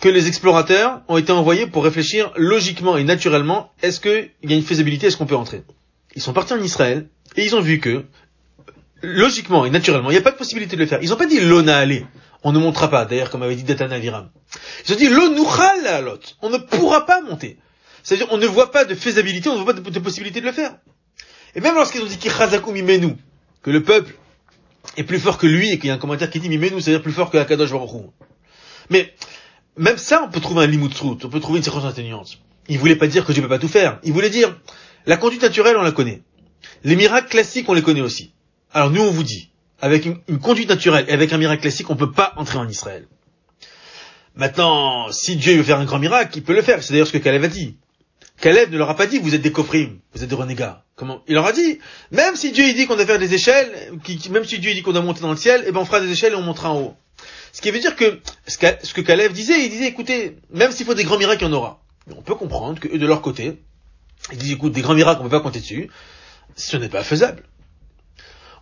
que 0.00 0.08
les 0.08 0.26
explorateurs 0.26 1.02
ont 1.06 1.16
été 1.16 1.30
envoyés 1.30 1.68
pour 1.68 1.84
réfléchir 1.84 2.32
logiquement 2.36 2.96
et 2.96 3.04
naturellement, 3.04 3.70
est-ce 3.82 4.00
qu'il 4.00 4.30
y 4.42 4.52
a 4.52 4.56
une 4.56 4.64
faisabilité, 4.64 5.06
est-ce 5.06 5.16
qu'on 5.16 5.26
peut 5.26 5.36
entrer? 5.36 5.62
Ils 6.14 6.22
sont 6.22 6.32
partis 6.32 6.52
en 6.52 6.62
Israël 6.62 7.08
et 7.36 7.44
ils 7.44 7.56
ont 7.56 7.60
vu 7.60 7.80
que 7.80 8.04
logiquement 9.02 9.64
et 9.64 9.70
naturellement, 9.70 10.10
il 10.10 10.14
n'y 10.14 10.18
a 10.18 10.22
pas 10.22 10.30
de 10.30 10.36
possibilité 10.36 10.76
de 10.76 10.80
le 10.80 10.86
faire. 10.86 11.02
Ils 11.02 11.10
n'ont 11.10 11.16
pas 11.16 11.26
dit 11.26 11.40
l'ona 11.40 11.78
aller. 11.78 12.06
On 12.44 12.52
ne 12.52 12.58
montera 12.58 12.88
pas, 12.88 13.04
d'ailleurs, 13.04 13.30
comme 13.30 13.42
avait 13.42 13.54
dit 13.54 13.62
Datana 13.62 13.98
Viram. 13.98 14.30
Ils 14.86 14.92
ont 14.92 14.96
dit 14.96 15.08
l'onuchal 15.08 15.86
alot. 15.86 16.18
On 16.40 16.50
ne 16.50 16.58
pourra 16.58 17.06
pas 17.06 17.20
monter. 17.22 17.58
C'est-à-dire, 18.02 18.26
on 18.30 18.38
ne 18.38 18.46
voit 18.46 18.72
pas 18.72 18.84
de 18.84 18.94
faisabilité, 18.94 19.48
on 19.48 19.52
ne 19.52 19.62
voit 19.62 19.74
pas 19.74 19.80
de, 19.80 19.98
possibilité 20.00 20.40
de 20.40 20.46
le 20.46 20.52
faire. 20.52 20.76
Et 21.54 21.60
même 21.60 21.74
lorsqu'ils 21.74 22.02
ont 22.02 22.06
dit 22.06 22.18
mimenu, 22.72 23.16
que 23.62 23.70
le 23.70 23.82
peuple 23.82 24.14
est 24.96 25.04
plus 25.04 25.20
fort 25.20 25.38
que 25.38 25.46
lui, 25.46 25.70
et 25.70 25.78
qu'il 25.78 25.86
y 25.86 25.90
a 25.90 25.94
un 25.94 25.98
commentaire 25.98 26.30
qui 26.30 26.40
dit 26.40 26.48
mimenu, 26.48 26.80
c'est-à-dire 26.80 27.02
plus 27.02 27.12
fort 27.12 27.30
que 27.30 27.38
Akadosh 27.38 27.70
Baruch 27.70 27.90
Mais, 28.90 29.14
même 29.76 29.98
ça, 29.98 30.24
on 30.24 30.30
peut 30.30 30.40
trouver 30.40 30.64
un 30.64 30.66
limoutrout, 30.66 31.18
on 31.22 31.28
peut 31.28 31.40
trouver 31.40 31.58
une 31.58 31.62
circonstance 31.62 31.92
atténuante. 31.92 32.38
Il 32.68 32.78
voulait 32.78 32.96
pas 32.96 33.06
dire 33.06 33.24
que 33.24 33.32
Dieu 33.32 33.42
peut 33.42 33.48
pas 33.48 33.58
tout 33.58 33.68
faire. 33.68 34.00
Il 34.02 34.12
voulait 34.12 34.30
dire, 34.30 34.56
la 35.06 35.16
conduite 35.16 35.42
naturelle, 35.42 35.76
on 35.76 35.82
la 35.82 35.92
connaît. 35.92 36.22
Les 36.84 36.96
miracles 36.96 37.28
classiques, 37.28 37.68
on 37.68 37.74
les 37.74 37.82
connaît 37.82 38.00
aussi. 38.00 38.32
Alors 38.72 38.90
nous, 38.90 39.02
on 39.02 39.10
vous 39.10 39.22
dit, 39.22 39.50
avec 39.80 40.06
une, 40.06 40.38
conduite 40.38 40.68
naturelle 40.68 41.04
et 41.08 41.12
avec 41.12 41.32
un 41.32 41.38
miracle 41.38 41.62
classique, 41.62 41.90
on 41.90 41.94
ne 41.94 41.98
peut 41.98 42.12
pas 42.12 42.32
entrer 42.36 42.58
en 42.58 42.68
Israël. 42.68 43.06
Maintenant, 44.34 45.10
si 45.10 45.36
Dieu 45.36 45.56
veut 45.56 45.62
faire 45.62 45.78
un 45.78 45.84
grand 45.84 45.98
miracle, 45.98 46.38
il 46.38 46.42
peut 46.42 46.54
le 46.54 46.62
faire. 46.62 46.82
C'est 46.82 46.92
d'ailleurs 46.92 47.08
ce 47.08 47.12
que 47.12 47.18
Caleb 47.18 47.44
a 47.44 47.48
dit. 47.48 47.76
Caleb 48.40 48.72
ne 48.72 48.78
leur 48.78 48.88
a 48.88 48.96
pas 48.96 49.06
dit, 49.06 49.18
vous 49.18 49.34
êtes 49.34 49.42
des 49.42 49.52
coffrimes, 49.52 49.98
vous 50.14 50.22
êtes 50.22 50.28
des 50.28 50.34
renégats. 50.34 50.84
Comment? 50.96 51.22
Il 51.28 51.34
leur 51.34 51.46
a 51.46 51.52
dit, 51.52 51.78
même 52.10 52.36
si 52.36 52.52
Dieu 52.52 52.72
dit 52.72 52.86
qu'on 52.86 52.96
doit 52.96 53.06
faire 53.06 53.18
des 53.18 53.34
échelles, 53.34 53.92
même 54.30 54.44
si 54.44 54.58
Dieu 54.58 54.72
dit 54.72 54.82
qu'on 54.82 54.92
doit 54.92 55.02
monter 55.02 55.20
dans 55.20 55.30
le 55.30 55.36
ciel, 55.36 55.64
eh 55.66 55.72
ben 55.72 55.80
on 55.80 55.84
fera 55.84 56.00
des 56.00 56.10
échelles 56.10 56.32
et 56.32 56.36
on 56.36 56.42
montera 56.42 56.70
en 56.72 56.80
haut. 56.80 56.96
Ce 57.52 57.60
qui 57.60 57.70
veut 57.70 57.80
dire 57.80 57.96
que 57.96 58.20
ce, 58.46 58.56
que 58.56 59.00
Caleb 59.00 59.32
disait, 59.32 59.64
il 59.64 59.70
disait, 59.70 59.86
écoutez, 59.86 60.38
même 60.50 60.72
s'il 60.72 60.86
faut 60.86 60.94
des 60.94 61.04
grands 61.04 61.18
miracles, 61.18 61.44
il 61.44 61.48
y 61.48 61.50
en 61.50 61.52
aura. 61.52 61.82
on 62.16 62.22
peut 62.22 62.34
comprendre 62.34 62.80
que 62.80 62.96
de 62.96 63.06
leur 63.06 63.20
côté, 63.20 63.58
ils 64.30 64.38
disent, 64.38 64.52
écoute, 64.52 64.72
des 64.72 64.82
grands 64.82 64.94
miracles, 64.94 65.20
on 65.20 65.24
ne 65.24 65.28
peut 65.28 65.36
pas 65.36 65.42
compter 65.42 65.60
dessus. 65.60 65.90
Ce 66.56 66.76
n'est 66.76 66.88
pas 66.88 67.02
faisable. 67.02 67.44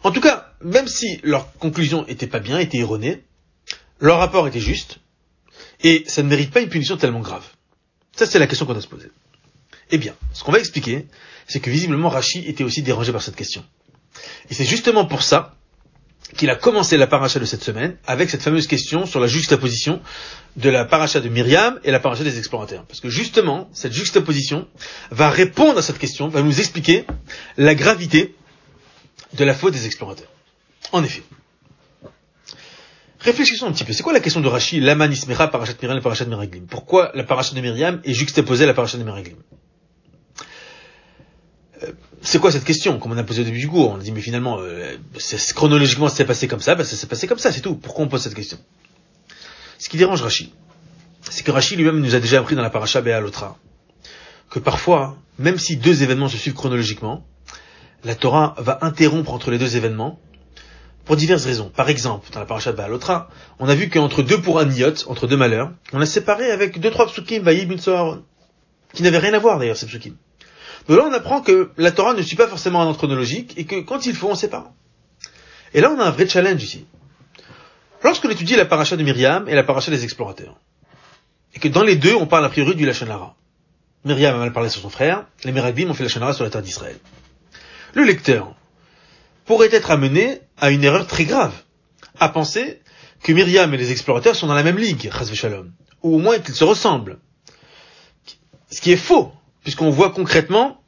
En 0.02 0.12
tout 0.12 0.20
cas, 0.20 0.52
même 0.62 0.88
si 0.88 1.20
leur 1.22 1.52
conclusion 1.54 2.06
était 2.06 2.26
pas 2.26 2.38
bien, 2.38 2.58
était 2.58 2.78
erronée, 2.78 3.22
leur 3.98 4.18
rapport 4.18 4.48
était 4.48 4.60
juste, 4.60 5.00
et 5.82 6.04
ça 6.06 6.22
ne 6.22 6.28
mérite 6.28 6.50
pas 6.50 6.60
une 6.60 6.70
punition 6.70 6.96
tellement 6.96 7.20
grave. 7.20 7.46
Ça, 8.16 8.26
c'est 8.26 8.38
la 8.38 8.46
question 8.46 8.64
qu'on 8.64 8.72
doit 8.72 8.82
se 8.82 8.88
poser. 8.88 9.10
Eh 9.90 9.98
bien, 9.98 10.14
ce 10.32 10.42
qu'on 10.42 10.52
va 10.52 10.58
expliquer, 10.58 11.06
c'est 11.46 11.60
que 11.60 11.70
visiblement 11.70 12.08
Rachi 12.08 12.46
était 12.46 12.64
aussi 12.64 12.82
dérangé 12.82 13.12
par 13.12 13.22
cette 13.22 13.36
question. 13.36 13.64
Et 14.48 14.54
c'est 14.54 14.64
justement 14.64 15.04
pour 15.04 15.22
ça 15.22 15.56
qu'il 16.37 16.50
a 16.50 16.56
commencé 16.56 16.96
la 16.96 17.06
paracha 17.06 17.38
de 17.38 17.44
cette 17.44 17.62
semaine 17.62 17.96
avec 18.06 18.30
cette 18.30 18.42
fameuse 18.42 18.66
question 18.66 19.06
sur 19.06 19.20
la 19.20 19.26
juxtaposition 19.26 20.00
de 20.56 20.68
la 20.70 20.84
paracha 20.84 21.20
de 21.20 21.28
Myriam 21.28 21.78
et 21.84 21.90
la 21.90 22.00
paracha 22.00 22.25
des 22.25 22.38
explorateurs. 22.38 22.84
Parce 22.87 23.00
que 23.00 23.08
justement, 23.08 23.68
cette 23.72 23.92
juxtaposition 23.92 24.66
va 25.10 25.30
répondre 25.30 25.78
à 25.78 25.82
cette 25.82 25.99
question, 25.99 26.28
va 26.28 26.42
nous 26.42 26.58
expliquer 26.60 27.04
la 27.56 27.75
gravité 27.75 28.34
de 29.34 29.44
la 29.44 29.54
faute 29.54 29.72
des 29.72 29.87
explorateurs. 29.87 30.28
En 30.92 31.04
effet. 31.04 31.22
Réfléchissons 33.20 33.66
un 33.66 33.72
petit 33.72 33.84
peu. 33.84 33.92
C'est 33.92 34.02
quoi 34.02 34.14
la 34.14 34.20
question 34.20 34.40
de 34.40 34.49
Rashi, 34.49 34.80
Laman 34.80 35.12
Ismera, 35.12 35.49
Parachat 35.49 35.75
Miriam 35.82 35.99
et 35.99 36.00
Parachat 36.00 36.25
Meraglim? 36.25 36.66
Pourquoi 36.66 37.10
la 37.14 37.22
Parachat 37.22 37.54
de 37.54 37.60
Myriam 37.60 38.00
est 38.04 38.14
juxtaposée 38.14 38.64
à 38.64 38.66
la 38.66 38.75
Parachat 38.75 38.96
de 38.99 39.04
Meraglim? 39.04 39.37
C'est 42.22 42.38
quoi 42.38 42.52
cette 42.52 42.64
question 42.64 42.98
Comme 42.98 43.12
on 43.12 43.18
a 43.18 43.24
posé 43.24 43.42
au 43.42 43.44
début 43.44 43.58
du 43.58 43.68
cours, 43.68 43.90
on 43.90 43.96
a 43.96 44.02
dit 44.02 44.12
mais 44.12 44.20
finalement, 44.20 44.58
euh, 44.60 44.96
chronologiquement 45.54 46.08
ça 46.08 46.16
s'est 46.16 46.24
passé 46.24 46.48
comme 46.48 46.60
ça, 46.60 46.74
ben, 46.74 46.84
ça 46.84 46.96
s'est 46.96 47.06
passé 47.06 47.26
comme 47.26 47.38
ça, 47.38 47.52
c'est 47.52 47.60
tout. 47.60 47.76
Pourquoi 47.76 48.04
on 48.04 48.08
pose 48.08 48.22
cette 48.22 48.34
question? 48.34 48.58
Ce 49.78 49.88
qui 49.88 49.96
dérange 49.96 50.22
Rashi, 50.22 50.52
c'est 51.30 51.42
que 51.42 51.50
Rashi 51.50 51.76
lui-même 51.76 52.00
nous 52.00 52.14
a 52.14 52.20
déjà 52.20 52.38
appris 52.40 52.56
dans 52.56 52.62
la 52.62 52.70
paracha 52.70 53.00
Béalotra 53.00 53.56
que 54.50 54.58
parfois, 54.58 55.16
même 55.38 55.58
si 55.58 55.76
deux 55.76 56.02
événements 56.02 56.28
se 56.28 56.36
suivent 56.36 56.54
chronologiquement, 56.54 57.24
la 58.04 58.14
Torah 58.14 58.54
va 58.58 58.78
interrompre 58.82 59.32
entre 59.32 59.50
les 59.50 59.58
deux 59.58 59.76
événements 59.76 60.18
pour 61.04 61.16
diverses 61.16 61.44
raisons. 61.44 61.70
Par 61.74 61.88
exemple, 61.88 62.28
dans 62.32 62.40
la 62.40 62.46
paracha 62.46 62.72
de 62.72 62.76
Baalotra, 62.76 63.30
on 63.58 63.68
a 63.68 63.74
vu 63.74 63.88
qu'entre 63.88 64.22
deux 64.22 64.40
pour 64.40 64.58
Aniot, 64.58 65.06
entre 65.06 65.26
deux 65.26 65.36
malheurs, 65.36 65.72
on 65.92 66.00
a 66.00 66.06
séparé 66.06 66.50
avec 66.50 66.80
deux 66.80 66.90
trois 66.90 67.06
psukim, 67.06 67.42
Vaïb 67.42 67.72
qui 68.92 69.02
n'avaient 69.04 69.18
rien 69.18 69.34
à 69.34 69.38
voir 69.38 69.58
d'ailleurs 69.58 69.76
ces 69.76 69.86
psukim. 69.86 70.16
Donc 70.88 70.99
là, 70.99 71.04
on 71.08 71.12
apprend 71.12 71.40
que 71.40 71.70
la 71.76 71.92
Torah 71.92 72.14
ne 72.14 72.22
suit 72.22 72.37
pas 72.37 72.49
forcément 72.49 72.82
un 72.82 72.87
ordre 72.87 72.99
chronologique 72.99 73.54
et 73.56 73.64
que 73.64 73.80
quand 73.80 74.06
il 74.06 74.14
faut, 74.14 74.28
on 74.28 74.34
sépare. 74.34 74.72
Et 75.75 75.80
là, 75.80 75.90
on 75.90 76.00
a 76.00 76.04
un 76.04 76.10
vrai 76.10 76.28
challenge 76.28 76.62
ici. 76.62 76.87
Lorsqu'on 78.02 78.30
étudie 78.30 78.56
la 78.56 78.64
paracha 78.64 78.96
de 78.96 79.02
Myriam 79.02 79.49
et 79.49 79.54
la 79.54 79.62
paracha 79.62 79.90
des 79.90 80.04
explorateurs, 80.04 80.56
et 81.54 81.58
que 81.58 81.68
dans 81.68 81.82
les 81.82 81.96
deux, 81.96 82.14
on 82.14 82.26
parle 82.26 82.44
a 82.44 82.49
priori 82.49 82.75
du 82.75 82.87
Lachonara. 82.87 83.37
Myriam 84.04 84.34
a 84.34 84.38
mal 84.38 84.52
parlé 84.52 84.70
sur 84.70 84.80
son 84.80 84.90
frère, 84.90 85.26
les 85.44 85.52
Meraglim 85.52 85.90
ont 85.90 85.94
fait 85.94 86.02
Lachonara 86.02 86.32
sur 86.32 86.44
la 86.44 86.50
terre 86.50 86.62
d'Israël. 86.62 86.96
Le 87.94 88.04
lecteur 88.04 88.54
pourrait 89.44 89.68
être 89.72 89.90
amené 89.90 90.40
à 90.58 90.70
une 90.70 90.82
erreur 90.82 91.06
très 91.06 91.25
grave, 91.25 91.52
à 92.18 92.28
penser 92.30 92.80
que 93.22 93.32
Myriam 93.32 93.72
et 93.75 93.76
les 93.76 93.92
explorateurs 93.92 94.37
sont 94.37 94.46
dans 94.46 94.54
la 94.54 94.62
même 94.62 94.78
ligue, 94.78 95.10
Shalom, 95.34 95.72
ou 96.02 96.16
au 96.16 96.18
moins 96.18 96.38
qu'ils 96.38 96.54
se 96.54 96.64
ressemblent. 96.64 97.18
Ce 98.70 98.80
qui 98.80 98.92
est 98.92 98.96
faux, 98.96 99.32
puisqu'on 99.70 99.90
voit 99.90 100.10
concrètement 100.10 100.82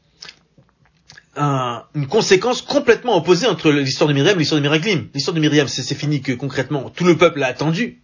un, 1.37 1.85
une 1.95 2.09
conséquence 2.09 2.63
complètement 2.63 3.17
opposée 3.17 3.47
entre 3.47 3.71
l'histoire 3.71 4.09
de 4.09 4.13
Myriam 4.13 4.35
et 4.35 4.39
l'histoire 4.41 4.61
de 4.61 4.67
Miraglim. 4.67 5.09
L'histoire 5.15 5.37
de 5.37 5.41
Myriam, 5.41 5.69
c'est 5.69 5.95
fini 5.95 6.21
que 6.21 6.33
concrètement 6.33 6.91
tout 6.91 7.05
le 7.05 7.17
peuple 7.17 7.39
l'a 7.39 7.47
attendu. 7.47 8.03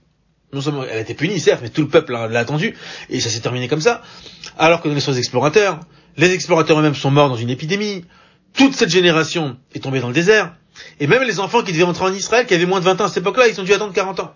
Non 0.52 0.60
seulement 0.60 0.84
elle 0.84 0.98
a 0.98 1.00
été 1.00 1.14
punie, 1.14 1.40
certes, 1.40 1.62
mais 1.64 1.70
tout 1.70 1.80
le 1.80 1.88
peuple 1.88 2.12
l'a 2.12 2.38
attendu, 2.38 2.76
et 3.10 3.18
ça 3.18 3.28
s'est 3.28 3.40
terminé 3.40 3.66
comme 3.66 3.80
ça. 3.80 4.02
Alors 4.56 4.80
que 4.80 4.86
dans 4.88 4.94
l'histoire 4.94 5.14
des 5.14 5.18
explorateurs, 5.18 5.80
les 6.16 6.32
explorateurs 6.32 6.78
eux-mêmes 6.78 6.94
sont 6.94 7.10
morts 7.10 7.28
dans 7.28 7.36
une 7.36 7.50
épidémie, 7.50 8.04
toute 8.54 8.74
cette 8.74 8.90
génération 8.90 9.56
est 9.74 9.80
tombée 9.80 9.98
dans 9.98 10.08
le 10.08 10.14
désert, 10.14 10.54
et 11.00 11.08
même 11.08 11.24
les 11.24 11.40
enfants 11.40 11.64
qui 11.64 11.72
devaient 11.72 11.82
entrer 11.82 12.04
en 12.04 12.12
Israël, 12.14 12.46
qui 12.46 12.54
avaient 12.54 12.66
moins 12.66 12.78
de 12.78 12.84
20 12.84 13.00
ans 13.00 13.04
à 13.06 13.08
cette 13.08 13.18
époque-là, 13.24 13.48
ils 13.48 13.60
ont 13.60 13.64
dû 13.64 13.72
attendre 13.72 13.92
40 13.92 14.20
ans. 14.20 14.34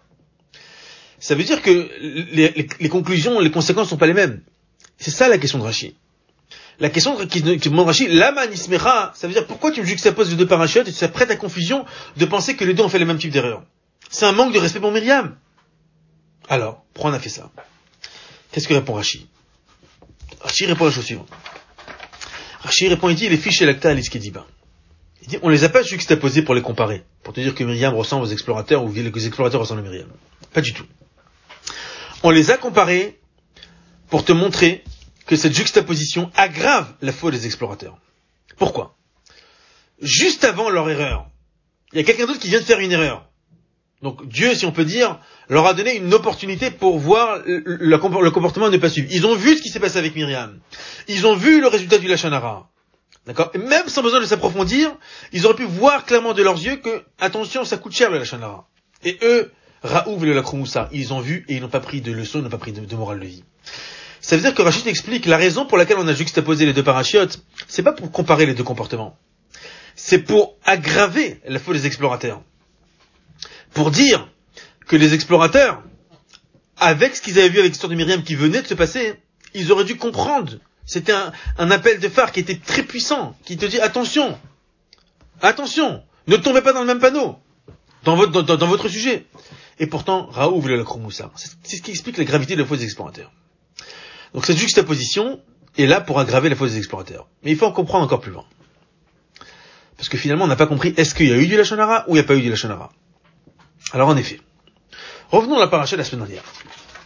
Ça 1.20 1.37
veut 1.37 1.44
dire 1.44 1.62
que 1.62 1.88
les, 2.80 2.88
conclusions, 2.88 3.38
les 3.38 3.52
conséquences 3.52 3.90
sont 3.90 3.96
pas 3.96 4.08
les 4.08 4.12
mêmes. 4.12 4.42
C'est 4.99 5.12
ça 5.12 5.28
la 5.28 5.38
question 5.38 5.58
de 5.61 5.62
Rachid 5.62 5.94
la 6.81 6.91
question 6.91 7.17
qui, 7.26 7.43
demande 7.43 7.87
Rachid, 7.87 8.09
la 8.09 8.33
manismera, 8.33 9.12
ça 9.14 9.26
veut 9.26 9.33
dire 9.33 9.47
pourquoi 9.47 9.71
tu 9.71 9.81
me 9.81 9.87
juxtaposes 9.87 10.31
les 10.31 10.37
deux 10.37 10.47
parachutes 10.47 10.88
et 10.88 10.93
tu 10.93 11.09
prête 11.09 11.31
à 11.31 11.37
confusion 11.37 11.85
de 12.17 12.25
penser 12.25 12.57
que 12.57 12.64
les 12.64 12.75
deux 12.75 12.83
ont 12.83 12.88
fait 12.88 12.99
le 12.99 13.07
même 13.07 13.19
type 13.19 13.31
d'erreur? 13.31 13.62
C'est 14.11 14.26
un 14.26 14.33
manque 14.33 14.52
de 14.52 14.59
respect 14.59 14.81
pour 14.81 14.91
Myriam. 14.91 15.37
Alors, 16.49 16.85
pourquoi 16.93 17.12
on 17.12 17.14
a 17.14 17.19
fait 17.19 17.29
ça? 17.29 17.50
Qu'est-ce 18.50 18.69
que 18.69 18.75
répond 18.75 18.95
Rachid? 18.95 19.26
Rachid 20.41 20.69
répond 20.69 20.87
la 20.87 20.91
chose 20.91 21.05
suivante. 21.05 21.29
Rachid 22.61 22.88
répond, 22.88 23.09
il 23.09 23.17
dit, 23.17 23.29
les 23.29 23.37
fiches 23.37 23.61
lacta 23.62 23.91
à 23.91 23.95
Il 23.95 25.29
dit, 25.29 25.38
on 25.43 25.49
les 25.49 25.64
a 25.64 25.69
pas 25.69 25.83
juxtaposés 25.83 26.43
pour 26.43 26.55
les 26.55 26.62
comparer, 26.62 27.05
pour 27.23 27.33
te 27.33 27.41
dire 27.41 27.55
que 27.55 27.64
Myriam 27.64 27.95
ressemble 27.95 28.25
aux 28.25 28.31
explorateurs 28.31 28.85
ou 28.85 28.93
que 28.93 28.99
les 28.99 29.26
explorateurs 29.26 29.61
ressemblent 29.61 29.81
à 29.81 29.85
Myriam. 29.85 30.09
Pas 30.52 30.61
du 30.61 30.73
tout. 30.73 30.87
On 32.23 32.31
les 32.31 32.50
a 32.50 32.57
comparés 32.57 33.19
pour 34.09 34.25
te 34.25 34.33
montrer 34.33 34.85
que 35.32 35.36
cette 35.38 35.56
juxtaposition 35.56 36.30
aggrave 36.36 36.92
la 37.00 37.10
faute 37.10 37.32
des 37.32 37.46
explorateurs. 37.46 37.96
Pourquoi? 38.58 38.98
Juste 39.98 40.44
avant 40.44 40.68
leur 40.68 40.90
erreur, 40.90 41.26
il 41.90 41.96
y 41.96 42.02
a 42.02 42.04
quelqu'un 42.04 42.26
d'autre 42.26 42.38
qui 42.38 42.48
vient 42.48 42.60
de 42.60 42.64
faire 42.64 42.80
une 42.80 42.92
erreur. 42.92 43.30
Donc 44.02 44.28
Dieu, 44.28 44.54
si 44.54 44.66
on 44.66 44.72
peut 44.72 44.84
dire, 44.84 45.20
leur 45.48 45.64
a 45.64 45.72
donné 45.72 45.96
une 45.96 46.12
opportunité 46.12 46.70
pour 46.70 46.98
voir 46.98 47.38
le, 47.46 47.96
comportement 48.28 48.68
ne 48.68 48.76
pas 48.76 48.90
suivre. 48.90 49.08
Ils 49.10 49.24
ont 49.24 49.34
vu 49.34 49.56
ce 49.56 49.62
qui 49.62 49.70
s'est 49.70 49.80
passé 49.80 49.96
avec 49.96 50.14
Myriam. 50.14 50.60
Ils 51.08 51.26
ont 51.26 51.34
vu 51.34 51.62
le 51.62 51.68
résultat 51.68 51.96
du 51.96 52.08
Lachanara. 52.08 52.68
D'accord? 53.24 53.52
Et 53.54 53.58
même 53.58 53.88
sans 53.88 54.02
besoin 54.02 54.20
de 54.20 54.26
s'approfondir, 54.26 54.94
ils 55.32 55.46
auraient 55.46 55.54
pu 55.54 55.64
voir 55.64 56.04
clairement 56.04 56.34
de 56.34 56.42
leurs 56.42 56.62
yeux 56.62 56.76
que, 56.76 57.04
attention, 57.18 57.64
ça 57.64 57.78
coûte 57.78 57.94
cher 57.94 58.10
le 58.10 58.18
Lachanara. 58.18 58.68
Et 59.02 59.16
eux, 59.22 59.50
Raouf 59.82 60.22
le 60.24 60.34
Lacromoussa, 60.34 60.90
ils 60.92 61.14
ont 61.14 61.20
vu 61.20 61.46
et 61.48 61.54
ils 61.54 61.62
n'ont 61.62 61.70
pas 61.70 61.80
pris 61.80 62.02
de 62.02 62.12
leçons, 62.12 62.40
ils 62.40 62.42
n'ont 62.42 62.50
pas 62.50 62.58
pris 62.58 62.72
de 62.72 62.96
morale 62.96 63.20
de 63.20 63.24
vie. 63.24 63.44
Ça 64.23 64.37
veut 64.37 64.43
dire 64.43 64.55
que 64.55 64.62
Rachid 64.62 64.87
explique 64.87 65.26
la 65.26 65.37
raison 65.37 65.67
pour 65.67 65.76
laquelle 65.76 65.99
on 65.99 66.07
a 66.07 66.14
juxtaposé 66.14 66.64
les 66.64 66.73
deux 66.73 66.85
parachutes. 66.85 67.43
C'est 67.67 67.83
pas 67.83 67.93
pour 67.93 68.12
comparer 68.12 68.47
les 68.47 68.55
deux 68.55 68.62
comportements. 68.62 69.19
C'est 69.97 70.21
pour 70.21 70.57
aggraver 70.64 71.41
la 71.45 71.59
faute 71.59 71.75
des 71.75 71.87
explorateurs. 71.87 72.41
Pour 73.75 73.91
dire 73.91 74.29
que 74.87 74.95
les 74.95 75.12
explorateurs, 75.12 75.83
avec 76.76 77.17
ce 77.17 77.21
qu'ils 77.21 77.38
avaient 77.41 77.49
vu 77.49 77.59
avec 77.59 77.73
l'histoire 77.73 77.91
de 77.91 77.97
Myriam 77.97 78.23
qui 78.23 78.37
venait 78.37 78.62
de 78.62 78.67
se 78.69 78.75
passer, 78.75 79.14
ils 79.55 79.73
auraient 79.73 79.85
dû 79.85 79.97
comprendre. 79.97 80.52
C'était 80.87 81.12
un, 81.59 81.71
appel 81.73 81.99
de 81.99 82.09
phare 82.09 82.31
qui 82.31 82.41
était 82.41 82.59
très 82.59 82.85
puissant, 82.85 83.37
qui 83.45 83.57
te 83.57 83.67
dit 83.67 83.81
attention, 83.81 84.38
attention, 85.41 86.02
ne 86.29 86.37
tombez 86.37 86.62
pas 86.62 86.73
dans 86.73 86.81
le 86.81 86.87
même 86.87 87.00
panneau, 87.00 87.38
dans 88.05 88.14
votre, 88.17 88.88
sujet. 88.88 89.26
Et 89.81 89.88
pourtant, 89.88 90.26
Raoult 90.31 90.61
voulait 90.61 90.76
la 90.76 90.85
Kromoussa. 90.85 91.33
C'est 91.35 91.76
ce 91.76 91.83
qui 91.83 91.91
explique 91.91 92.19
la 92.19 92.25
gravité 92.25 92.55
de 92.55 92.61
la 92.61 92.67
faute 92.67 92.79
des 92.79 92.85
explorateurs. 92.85 93.33
Donc 94.34 94.46
cette 94.46 94.56
juxtaposition 94.56 95.40
est 95.78 95.86
là 95.86 96.00
pour 96.00 96.18
aggraver 96.20 96.48
la 96.48 96.56
faute 96.56 96.70
des 96.70 96.78
explorateurs. 96.78 97.28
Mais 97.42 97.50
il 97.50 97.56
faut 97.56 97.66
en 97.66 97.72
comprendre 97.72 98.04
encore 98.04 98.20
plus 98.20 98.32
loin. 98.32 98.44
Parce 99.96 100.08
que 100.08 100.16
finalement, 100.16 100.44
on 100.44 100.48
n'a 100.48 100.56
pas 100.56 100.66
compris 100.66 100.94
est-ce 100.96 101.14
qu'il 101.14 101.28
y 101.28 101.32
a 101.32 101.36
eu 101.36 101.46
du 101.46 101.56
Lachonara 101.56 102.04
ou 102.08 102.12
il 102.12 102.14
n'y 102.14 102.20
a 102.20 102.24
pas 102.24 102.34
eu 102.34 102.40
du 102.40 102.50
Lachonara? 102.50 102.90
Alors 103.92 104.08
en 104.08 104.16
effet, 104.16 104.40
revenons 105.30 105.56
à 105.56 105.60
la 105.60 105.66
paracha 105.68 105.96
de 105.96 105.98
la 105.98 106.04
semaine 106.04 106.26
dernière. 106.26 106.44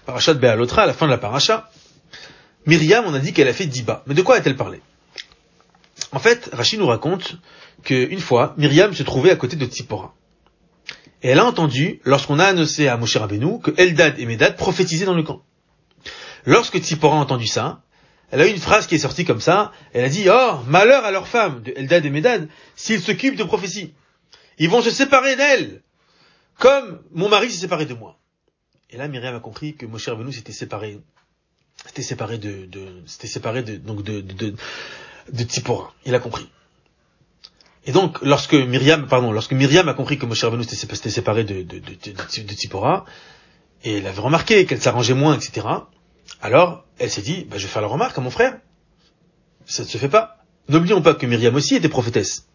Paracha 0.04 0.34
de 0.34 0.38
Béalotra, 0.38 0.82
à 0.82 0.86
la 0.86 0.92
fin 0.92 1.06
de 1.06 1.10
la 1.10 1.18
paracha, 1.18 1.68
Myriam, 2.66 3.04
on 3.06 3.14
a 3.14 3.18
dit 3.18 3.32
qu'elle 3.32 3.48
a 3.48 3.52
fait 3.52 3.66
Diba. 3.66 4.02
Mais 4.06 4.14
de 4.14 4.22
quoi 4.22 4.36
a-t-elle 4.36 4.56
parlé? 4.56 4.80
En 6.12 6.18
fait, 6.18 6.50
Rachid 6.52 6.78
nous 6.78 6.86
raconte 6.86 7.36
qu'une 7.82 8.20
fois, 8.20 8.54
Myriam 8.56 8.94
se 8.94 9.02
trouvait 9.02 9.30
à 9.30 9.36
côté 9.36 9.56
de 9.56 9.66
Tzipora. 9.66 10.14
Et 11.22 11.28
elle 11.28 11.38
a 11.38 11.44
entendu, 11.44 12.00
lorsqu'on 12.04 12.38
a 12.38 12.44
annoncé 12.44 12.88
à 12.88 12.96
Moshe 12.96 13.16
Rabbeinu, 13.16 13.60
que 13.60 13.72
Eldad 13.76 14.18
et 14.18 14.26
Medad 14.26 14.56
prophétisaient 14.56 15.06
dans 15.06 15.14
le 15.14 15.22
camp. 15.22 15.42
Lorsque 16.46 16.78
Tzipora 16.78 17.16
a 17.16 17.20
entendu 17.20 17.48
ça, 17.48 17.82
elle 18.30 18.40
a 18.40 18.46
eu 18.46 18.50
une 18.50 18.58
phrase 18.58 18.86
qui 18.86 18.94
est 18.94 18.98
sortie 18.98 19.24
comme 19.24 19.40
ça, 19.40 19.72
elle 19.92 20.04
a 20.04 20.08
dit, 20.08 20.28
oh, 20.30 20.58
malheur 20.66 21.04
à 21.04 21.10
leurs 21.10 21.28
femmes, 21.28 21.62
de 21.62 21.72
Eldad 21.76 22.04
et 22.04 22.10
Medad, 22.10 22.48
s'ils 22.76 23.00
s'occupent 23.00 23.36
de 23.36 23.44
prophétie. 23.44 23.94
Ils 24.58 24.70
vont 24.70 24.80
se 24.80 24.90
séparer 24.90 25.36
d'elles, 25.36 25.82
comme 26.58 27.02
mon 27.12 27.28
mari 27.28 27.50
s'est 27.50 27.58
séparé 27.58 27.84
de 27.84 27.94
moi. 27.94 28.16
Et 28.90 28.96
là, 28.96 29.08
Myriam 29.08 29.34
a 29.34 29.40
compris 29.40 29.74
que 29.74 29.86
Moshe 29.86 30.08
Rabbeinu 30.08 30.32
s'était 30.32 30.52
séparé, 30.52 31.00
s'était 31.84 32.02
séparé 32.02 32.38
de, 32.38 32.66
de 32.66 33.02
s'était 33.06 33.26
séparé 33.26 33.62
de, 33.62 33.76
donc 33.76 34.02
de, 34.02 34.20
de, 34.20 34.54
de, 35.32 35.42
Tzipora. 35.42 35.92
Il 36.04 36.14
a 36.14 36.20
compris. 36.20 36.48
Et 37.84 37.92
donc, 37.92 38.22
lorsque 38.22 38.54
Myriam, 38.54 39.08
pardon, 39.08 39.32
lorsque 39.32 39.52
Myriam 39.52 39.88
a 39.88 39.94
compris 39.94 40.16
que 40.18 40.26
Moshe 40.26 40.44
Rabbeinu 40.44 40.64
s'était 40.64 41.10
séparé 41.10 41.44
de, 41.44 41.62
de, 41.62 41.78
de, 41.80 41.94
de, 41.94 42.42
de 42.42 42.52
Tzipora, 42.52 43.04
et 43.82 43.98
elle 43.98 44.06
avait 44.06 44.20
remarqué 44.20 44.64
qu'elle 44.66 44.80
s'arrangeait 44.80 45.14
moins, 45.14 45.34
etc., 45.34 45.66
alors, 46.42 46.84
elle 46.98 47.10
s'est 47.10 47.22
dit, 47.22 47.46
bah, 47.48 47.58
je 47.58 47.66
vais 47.66 47.72
faire 47.72 47.82
la 47.82 47.88
remarque 47.88 48.16
à 48.18 48.20
mon 48.20 48.30
frère. 48.30 48.58
Ça 49.64 49.82
ne 49.82 49.88
se 49.88 49.98
fait 49.98 50.08
pas. 50.08 50.38
N'oublions 50.68 51.02
pas 51.02 51.14
que 51.14 51.26
Myriam 51.26 51.54
aussi 51.54 51.74
était 51.74 51.88
prophétesse. 51.88 52.46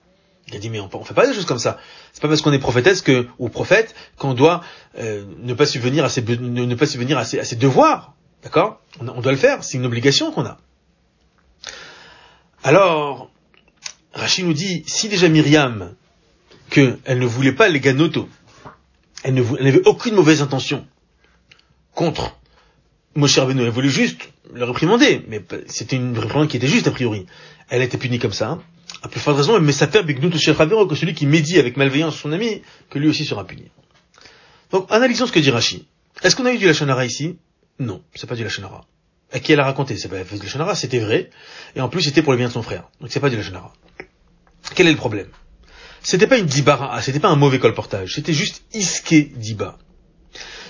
Il 0.48 0.56
a 0.56 0.60
dit, 0.60 0.70
mais 0.70 0.80
on 0.80 0.90
ne 1.00 1.04
fait 1.04 1.14
pas 1.14 1.28
des 1.28 1.34
choses 1.34 1.46
comme 1.46 1.60
ça. 1.60 1.78
C'est 2.14 2.22
pas 2.22 2.28
parce 2.28 2.42
qu'on 2.42 2.52
est 2.52 2.60
prophétesse 2.60 3.02
que, 3.02 3.28
ou 3.38 3.50
prophète 3.50 3.96
qu'on 4.18 4.34
doit 4.34 4.62
euh, 4.98 5.26
ne 5.40 5.54
pas 5.54 5.66
subvenir 5.66 6.04
à 6.04 6.10
ses, 6.10 6.22
ne, 6.22 6.76
pas 6.76 6.86
subvenir 6.86 7.18
à 7.18 7.26
ses, 7.26 7.40
à 7.40 7.46
ses 7.46 7.56
devoirs. 7.56 8.16
D'accord? 8.44 8.82
On, 9.00 9.22
doit 9.22 9.32
le 9.32 9.38
faire, 9.38 9.64
c'est 9.64 9.78
une 9.78 9.86
obligation 9.86 10.32
qu'on 10.32 10.46
a. 10.46 10.58
Alors, 12.64 13.30
Rachid 14.14 14.46
nous 14.46 14.54
dit, 14.54 14.84
si 14.88 15.10
déjà 15.10 15.30
Myriam, 15.30 15.94
qu'elle 16.70 16.98
ne 17.08 17.26
voulait 17.26 17.54
pas 17.54 17.70
les 17.70 17.80
ganoto, 17.80 18.28
elle 19.24 19.36
n'avait 19.36 19.88
aucune 19.88 20.16
mauvaise 20.16 20.42
intention 20.42 20.88
contre 21.94 22.36
Moshe 23.16 23.38
Rabbeinu, 23.38 23.64
elle 23.64 23.70
voulait 23.70 23.90
juste 23.90 24.30
le 24.54 24.64
réprimander, 24.64 25.24
mais 25.28 25.42
c'était 25.68 25.98
une 25.98 26.18
réprimande 26.18 26.48
qui 26.48 26.58
était 26.58 26.68
juste 26.68 26.88
a 26.88 26.92
priori. 26.92 27.26
Elle 27.70 27.82
a 27.82 27.86
été 27.86 27.98
punie 27.98 28.20
comme 28.20 28.34
ça. 28.34 28.60
À 29.04 29.08
plus 29.08 29.20
forte 29.20 29.38
raison, 29.38 29.60
mais 29.60 29.72
ça 29.72 29.88
fait 29.88 30.04
Bignout 30.04 30.30
que 30.32 30.96
celui 30.96 31.14
qui 31.14 31.26
médit 31.26 31.60
avec 31.60 31.78
malveillance 31.78 32.18
son 32.18 32.32
ami, 32.32 32.62
que 32.90 33.00
lui 33.00 33.08
aussi 33.08 33.26
sera 33.26 33.46
puni. 33.46 33.66
Donc, 34.72 34.88
analysons 34.90 35.28
ce 35.28 35.32
que 35.32 35.40
dit 35.40 35.52
Rashi. 35.52 35.88
Est-ce 36.24 36.36
qu'on 36.36 36.46
a 36.46 36.54
eu 36.54 36.58
du 36.58 36.68
Lachonara 36.68 37.06
ici? 37.06 37.38
Non, 37.80 38.02
c'est 38.16 38.28
pas 38.28 38.36
du 38.36 38.44
Lachonara. 38.44 38.86
À 39.34 39.40
qui 39.40 39.54
elle 39.54 39.60
a 39.60 39.64
raconté? 39.64 39.98
C'est 39.98 40.10
pas 40.10 40.24
du 40.24 40.44
Lachonara, 40.44 40.76
c'était 40.76 41.00
vrai. 41.00 41.30
Et 41.76 41.82
en 41.82 41.90
plus, 41.90 42.02
c'était 42.02 42.22
pour 42.22 42.34
le 42.34 42.38
bien 42.38 42.48
de 42.48 42.54
son 42.54 42.62
frère. 42.62 42.90
Donc 43.00 43.10
c'est 43.12 43.20
pas 43.20 43.30
du 43.30 43.38
Lachonara. 43.38 43.74
Quel 44.76 44.88
est 44.88 44.92
le 44.92 44.98
problème? 44.98 45.28
C'était 46.04 46.28
pas 46.28 46.38
une 46.38 46.46
dibara, 46.46 47.02
c'était 47.02 47.20
pas 47.20 47.30
un 47.30 47.36
mauvais 47.36 47.60
colportage. 47.60 48.16
C'était 48.16 48.34
juste 48.34 48.64
iske 48.74 49.32
diba. 49.36 49.78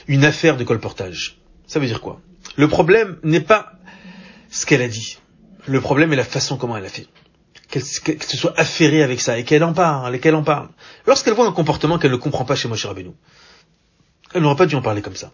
Une 0.07 0.25
affaire 0.25 0.57
de 0.57 0.63
colportage. 0.63 1.37
Ça 1.67 1.79
veut 1.79 1.87
dire 1.87 2.01
quoi? 2.01 2.19
Le 2.57 2.67
problème 2.67 3.17
n'est 3.23 3.41
pas 3.41 3.73
ce 4.49 4.65
qu'elle 4.65 4.81
a 4.81 4.87
dit. 4.87 5.17
Le 5.67 5.79
problème 5.79 6.11
est 6.13 6.15
la 6.17 6.23
façon 6.23 6.57
comment 6.57 6.77
elle 6.77 6.85
a 6.85 6.89
fait. 6.89 7.07
Qu'elle 7.69 7.83
se 7.83 8.37
soit 8.37 8.53
affairée 8.59 9.01
avec 9.01 9.21
ça 9.21 9.37
et 9.37 9.45
qu'elle 9.45 9.63
en 9.63 9.73
parle, 9.73 10.15
et 10.15 10.19
qu'elle 10.19 10.35
en 10.35 10.43
parle. 10.43 10.69
Lorsqu'elle 11.07 11.33
voit 11.33 11.47
un 11.47 11.53
comportement 11.53 11.97
qu'elle 11.99 12.11
ne 12.11 12.17
comprend 12.17 12.43
pas 12.43 12.55
chez 12.55 12.67
Moshe 12.67 12.85
Rabbeinu, 12.85 13.11
elle 14.33 14.41
n'aurait 14.41 14.57
pas 14.57 14.65
dû 14.65 14.75
en 14.75 14.81
parler 14.81 15.01
comme 15.01 15.15
ça. 15.15 15.31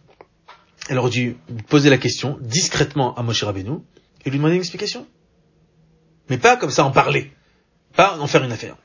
Elle 0.89 1.00
aurait 1.00 1.09
dû 1.09 1.38
poser 1.67 1.89
la 1.89 1.97
question 1.97 2.38
discrètement 2.41 3.15
à 3.15 3.24
Moshe 3.24 3.43
Rabbeinu 3.43 3.79
et 4.24 4.29
lui 4.29 4.38
demander 4.38 4.55
une 4.55 4.62
explication. 4.62 5.07
Mais 6.29 6.38
pas 6.38 6.57
comme 6.57 6.71
ça 6.71 6.83
en 6.83 6.91
parler. 6.91 7.31
Pas 7.95 8.17
en 8.19 8.27
faire 8.27 8.43
une 8.43 8.51
affaire. 8.51 8.75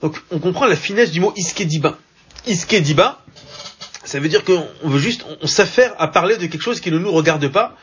Donc 0.00 0.20
on 0.30 0.38
comprend 0.38 0.66
la 0.66 0.76
finesse 0.76 1.10
du 1.10 1.20
mot 1.20 1.32
iskediba. 1.36 1.98
Iskediba, 2.46 3.22
ça 4.10 4.18
veut 4.18 4.28
dire 4.28 4.42
qu'on 4.44 4.66
veut 4.82 4.98
juste, 4.98 5.24
on, 5.40 5.46
s'affaire 5.46 5.94
à 5.98 6.08
parler 6.08 6.36
de 6.36 6.46
quelque 6.46 6.62
chose 6.62 6.80
qui 6.80 6.90
ne 6.90 6.98
nous 6.98 7.12
regarde 7.12 7.46
pas. 7.46 7.76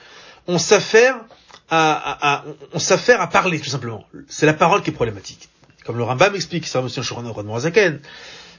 On 0.46 0.58
s'affaire 0.58 1.22
à, 1.70 2.44
on 2.74 2.80
s'affaire 2.80 3.22
à 3.22 3.28
parler, 3.28 3.62
tout 3.62 3.70
simplement. 3.70 4.06
C'est 4.28 4.46
la 4.46 4.54
parole 4.54 4.82
qui 4.82 4.90
est 4.90 4.94
problématique. 4.94 5.48
Comme 5.86 5.98
le 5.98 6.04
Rambam 6.04 6.36
explique, 6.36 6.68
ça, 6.68 6.82
monsieur 6.82 7.02
Choran 7.02 7.24
de 7.24 8.00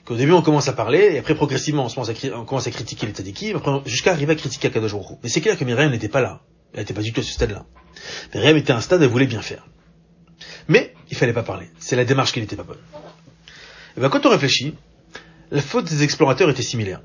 Qu'au 0.06 0.16
début, 0.16 0.32
on 0.32 0.40
commence 0.40 0.66
à 0.68 0.72
parler, 0.72 1.10
et 1.12 1.18
après, 1.18 1.34
progressivement, 1.34 1.84
on, 1.84 2.44
commence 2.44 2.66
à, 2.66 2.70
à 2.70 2.72
critiquer 2.72 3.04
les 3.04 3.12
tzadikim, 3.12 3.60
jusqu'à 3.84 4.12
arriver 4.12 4.32
à 4.32 4.36
critiquer 4.36 4.68
Akadosh 4.68 4.94
Mais 5.22 5.28
c'est 5.28 5.42
clair 5.42 5.58
que 5.58 5.64
Myriam 5.64 5.90
n'était 5.90 6.08
pas 6.08 6.22
là. 6.22 6.40
Elle 6.72 6.80
n'était 6.80 6.94
pas 6.94 7.02
du 7.02 7.12
tout 7.12 7.20
à 7.20 7.22
ce 7.22 7.32
stade-là. 7.32 7.66
Myriam 8.34 8.56
était 8.56 8.72
à 8.72 8.78
un 8.78 8.80
stade, 8.80 9.02
elle 9.02 9.10
voulait 9.10 9.26
bien 9.26 9.42
faire. 9.42 9.66
Mais, 10.68 10.94
il 11.10 11.18
fallait 11.18 11.34
pas 11.34 11.42
parler. 11.42 11.68
C'est 11.78 11.96
la 11.96 12.06
démarche 12.06 12.32
qui 12.32 12.40
n'était 12.40 12.56
pas 12.56 12.62
bonne. 12.62 12.78
Et 13.98 14.00
ben, 14.00 14.08
quand 14.08 14.24
on 14.24 14.30
réfléchit, 14.30 14.74
la 15.50 15.60
faute 15.60 15.84
des 15.84 16.02
explorateurs 16.02 16.48
était 16.48 16.62
similaire. 16.62 17.02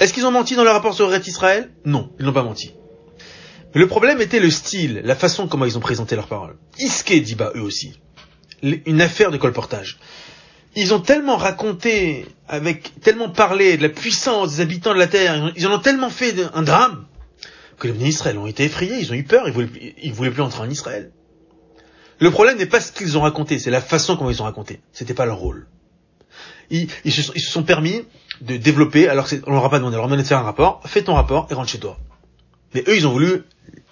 Est-ce 0.00 0.12
qu'ils 0.12 0.26
ont 0.26 0.30
menti 0.30 0.56
dans 0.56 0.64
leur 0.64 0.74
rapport 0.74 0.94
sur 0.94 1.08
Ret 1.08 1.22
Israël 1.26 1.70
Non, 1.84 2.10
ils 2.18 2.26
n'ont 2.26 2.32
pas 2.32 2.42
menti. 2.42 2.72
Mais 3.74 3.80
le 3.80 3.86
problème 3.86 4.20
était 4.20 4.40
le 4.40 4.50
style, 4.50 5.00
la 5.04 5.14
façon 5.14 5.48
comment 5.48 5.64
ils 5.64 5.78
ont 5.78 5.80
présenté 5.80 6.16
leurs 6.16 6.28
paroles. 6.28 6.56
Iske 6.78 7.12
dit 7.22 7.34
bah 7.34 7.52
eux 7.54 7.62
aussi. 7.62 7.98
Une 8.62 9.00
affaire 9.00 9.30
de 9.30 9.38
colportage. 9.38 9.98
Ils 10.74 10.94
ont 10.94 11.00
tellement 11.00 11.36
raconté, 11.36 12.26
avec 12.48 13.00
tellement 13.00 13.28
parlé 13.28 13.76
de 13.76 13.82
la 13.82 13.88
puissance 13.88 14.56
des 14.56 14.60
habitants 14.60 14.94
de 14.94 14.98
la 14.98 15.06
terre, 15.06 15.52
ils 15.56 15.66
en 15.66 15.74
ont 15.74 15.78
tellement 15.78 16.10
fait 16.10 16.34
un 16.54 16.62
drame, 16.62 17.06
que 17.78 17.88
les 17.88 18.08
Israël 18.08 18.38
ont 18.38 18.46
été 18.46 18.64
effrayés, 18.64 18.98
ils 18.98 19.10
ont 19.10 19.14
eu 19.14 19.24
peur, 19.24 19.48
ils 19.48 19.52
voulaient, 19.52 19.94
ils 20.02 20.12
voulaient 20.12 20.30
plus 20.30 20.42
entrer 20.42 20.62
en 20.62 20.70
Israël. 20.70 21.12
Le 22.20 22.30
problème 22.30 22.56
n'est 22.56 22.66
pas 22.66 22.80
ce 22.80 22.92
qu'ils 22.92 23.18
ont 23.18 23.22
raconté, 23.22 23.58
c'est 23.58 23.70
la 23.70 23.80
façon 23.80 24.16
comment 24.16 24.30
ils 24.30 24.40
ont 24.40 24.44
raconté. 24.44 24.80
C'était 24.92 25.14
pas 25.14 25.26
leur 25.26 25.38
rôle. 25.38 25.66
Ils, 26.72 27.12
se, 27.12 27.38
sont 27.38 27.62
permis 27.62 28.02
de 28.40 28.56
développer, 28.56 29.06
alors 29.06 29.28
on 29.46 29.52
leur 29.52 29.64
a 29.64 29.70
pas 29.70 29.78
demandé, 29.78 29.96
on 29.96 30.06
leur 30.06 30.12
a 30.12 30.16
de 30.16 30.22
faire 30.22 30.38
un 30.38 30.42
rapport, 30.42 30.80
fais 30.86 31.02
ton 31.02 31.14
rapport 31.14 31.46
et 31.50 31.54
rentre 31.54 31.68
chez 31.68 31.78
toi. 31.78 31.98
Mais 32.74 32.82
eux, 32.88 32.96
ils 32.96 33.06
ont 33.06 33.12
voulu 33.12 33.42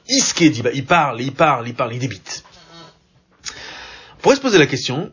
isquer, 0.09 0.49
dit, 0.49 0.63
bah, 0.63 0.71
ils 0.73 0.87
parlent, 0.87 1.21
ils 1.21 1.33
parlent, 1.33 1.69
ils 1.69 1.75
parlent, 1.75 1.93
ils 1.93 1.99
débitent. 1.99 2.43
On 4.19 4.23
pourrait 4.23 4.37
se 4.37 4.41
poser 4.41 4.57
la 4.57 4.67
question, 4.67 5.13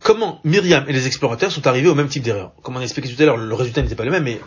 comment 0.00 0.40
Myriam 0.44 0.84
et 0.88 0.92
les 0.92 1.06
explorateurs 1.06 1.50
sont 1.50 1.66
arrivés 1.66 1.88
au 1.88 1.94
même 1.94 2.08
type 2.08 2.22
d'erreur? 2.22 2.52
Comme 2.62 2.76
on 2.76 2.80
a 2.80 2.82
expliqué 2.82 3.08
tout 3.08 3.22
à 3.22 3.24
l'heure, 3.24 3.38
le 3.38 3.54
résultat 3.54 3.80
n'était 3.80 3.94
pas 3.94 4.04
le 4.04 4.10
même, 4.10 4.24
mais 4.24 4.38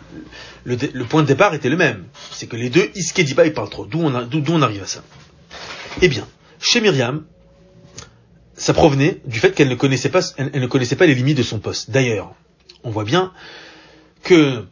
le, 0.64 0.76
point 1.04 1.22
de 1.22 1.26
départ 1.26 1.54
était 1.54 1.68
le 1.68 1.76
même. 1.76 2.04
C'est 2.30 2.46
que 2.46 2.56
les 2.56 2.70
deux, 2.70 2.88
isquer, 2.94 3.24
dit, 3.24 3.34
bah, 3.34 3.46
ils 3.46 3.52
parlent 3.52 3.70
trop. 3.70 3.84
D'où 3.84 4.00
on, 4.00 4.14
on 4.14 4.62
arrive 4.62 4.82
à 4.82 4.86
ça? 4.86 5.02
Eh 6.02 6.08
bien, 6.08 6.26
chez 6.60 6.80
Myriam, 6.80 7.24
ça 8.56 8.74
provenait 8.74 9.20
du 9.24 9.40
fait 9.40 9.52
qu'elle 9.52 9.68
ne 9.68 9.74
connaissait 9.74 10.08
pas, 10.08 10.20
elle, 10.36 10.60
ne 10.60 10.66
connaissait 10.66 10.96
pas 10.96 11.06
les 11.06 11.14
limites 11.14 11.36
de 11.36 11.42
son 11.42 11.58
poste. 11.58 11.90
D'ailleurs, 11.90 12.34
on 12.84 12.90
voit 12.90 13.04
bien 13.04 13.32
que 14.22 14.64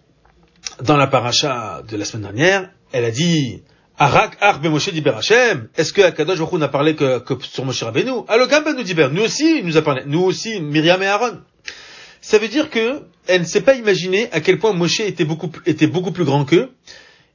dans 0.83 0.97
la 0.97 1.07
paracha 1.07 1.83
de 1.89 1.97
la 1.97 2.05
semaine 2.05 2.23
dernière, 2.23 2.71
elle 2.93 3.05
a 3.05 3.11
dit 3.11 3.63
Arak 3.99 4.37
Ar 4.41 4.61
Moshe 4.63 4.91
Diber 4.91 5.15
Hashem. 5.17 5.69
Est-ce 5.77 5.93
que 5.93 6.03
Akadosh 6.03 6.39
Baruch 6.39 6.61
n'a 6.61 6.69
parlé 6.69 6.95
que, 6.95 7.23
sur 7.43 7.65
Moshe 7.65 7.83
Rabbeinu? 7.83 8.25
Alors 8.29 8.49
Gamba 8.49 8.73
nous 8.73 8.83
Diber. 8.83 9.09
Nous 9.13 9.23
aussi, 9.23 9.59
il 9.59 9.67
nous 9.67 9.77
a 9.77 9.83
parlé. 9.83 10.03
Nous 10.07 10.23
aussi, 10.23 10.61
Myriam 10.61 11.03
et 11.03 11.07
Aaron. 11.07 11.41
Ça 12.21 12.39
veut 12.39 12.49
dire 12.49 12.71
que 12.71 13.03
elle 13.27 13.43
ne 13.43 13.47
s'est 13.47 13.61
pas 13.61 13.75
imaginé 13.75 14.29
à 14.33 14.41
quel 14.41 14.59
point 14.59 14.73
Moshe 14.73 15.01
était 15.01 15.25
beaucoup, 15.25 15.49
plus 15.49 16.25
grand 16.25 16.45
qu'eux 16.45 16.71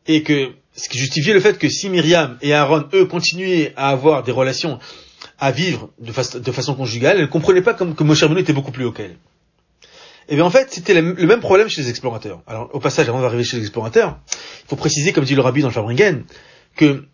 et 0.07 0.23
que 0.23 0.51
ce 0.75 0.89
qui 0.89 0.97
justifiait 0.97 1.33
le 1.33 1.39
fait 1.39 1.57
que 1.57 1.69
si 1.69 1.89
Myriam 1.89 2.37
et 2.41 2.53
Aaron, 2.53 2.85
eux, 2.93 3.05
continuaient 3.05 3.73
à 3.75 3.89
avoir 3.89 4.23
des 4.23 4.31
relations 4.31 4.79
à 5.39 5.51
vivre 5.51 5.89
de, 5.99 6.11
façon 6.11 6.75
conjugale, 6.75 7.19
elle 7.19 7.29
comprenait 7.29 7.61
pas 7.61 7.73
comme 7.73 7.95
que 7.95 8.03
Moshe 8.03 8.21
Rabbeinu 8.21 8.41
était 8.41 8.53
beaucoup 8.53 8.71
plus 8.71 8.85
haut 8.85 8.91
qu'elle. 8.91 9.17
Et 10.29 10.33
eh 10.33 10.35
bien 10.35 10.43
en 10.43 10.49
fait, 10.49 10.73
c'était 10.73 10.93
le 10.93 11.13
même 11.13 11.39
problème 11.39 11.69
chez 11.69 11.81
les 11.81 11.89
explorateurs. 11.89 12.41
Alors 12.47 12.69
au 12.73 12.79
passage, 12.79 13.07
avant 13.07 13.21
d'arriver 13.21 13.45
chez 13.45 13.55
les 13.55 13.63
explorateurs, 13.63 14.19
il 14.65 14.67
faut 14.67 14.75
préciser, 14.75 15.13
comme 15.13 15.23
dit 15.23 15.35
le 15.35 15.41
rabbi 15.41 15.61
dans 15.61 15.69
le 15.69 15.73
Fabringen, 15.73 16.25
que 16.75 17.05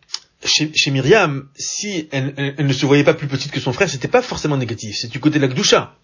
chez, 0.43 0.71
chez 0.73 0.89
Myriam, 0.89 1.47
si 1.55 2.09
elle, 2.11 2.33
elle, 2.57 2.65
ne 2.65 2.73
se 2.73 2.85
voyait 2.87 3.03
pas 3.03 3.13
plus 3.13 3.27
petite 3.27 3.51
que 3.51 3.59
son 3.59 3.71
frère, 3.71 3.87
c'était 3.87 4.07
pas 4.07 4.23
forcément 4.23 4.57
négatif. 4.57 4.97
C'est 4.99 5.11
du 5.11 5.19
côté 5.19 5.39
de 5.39 5.45
la 5.45 5.53
Gdusha. 5.53 5.95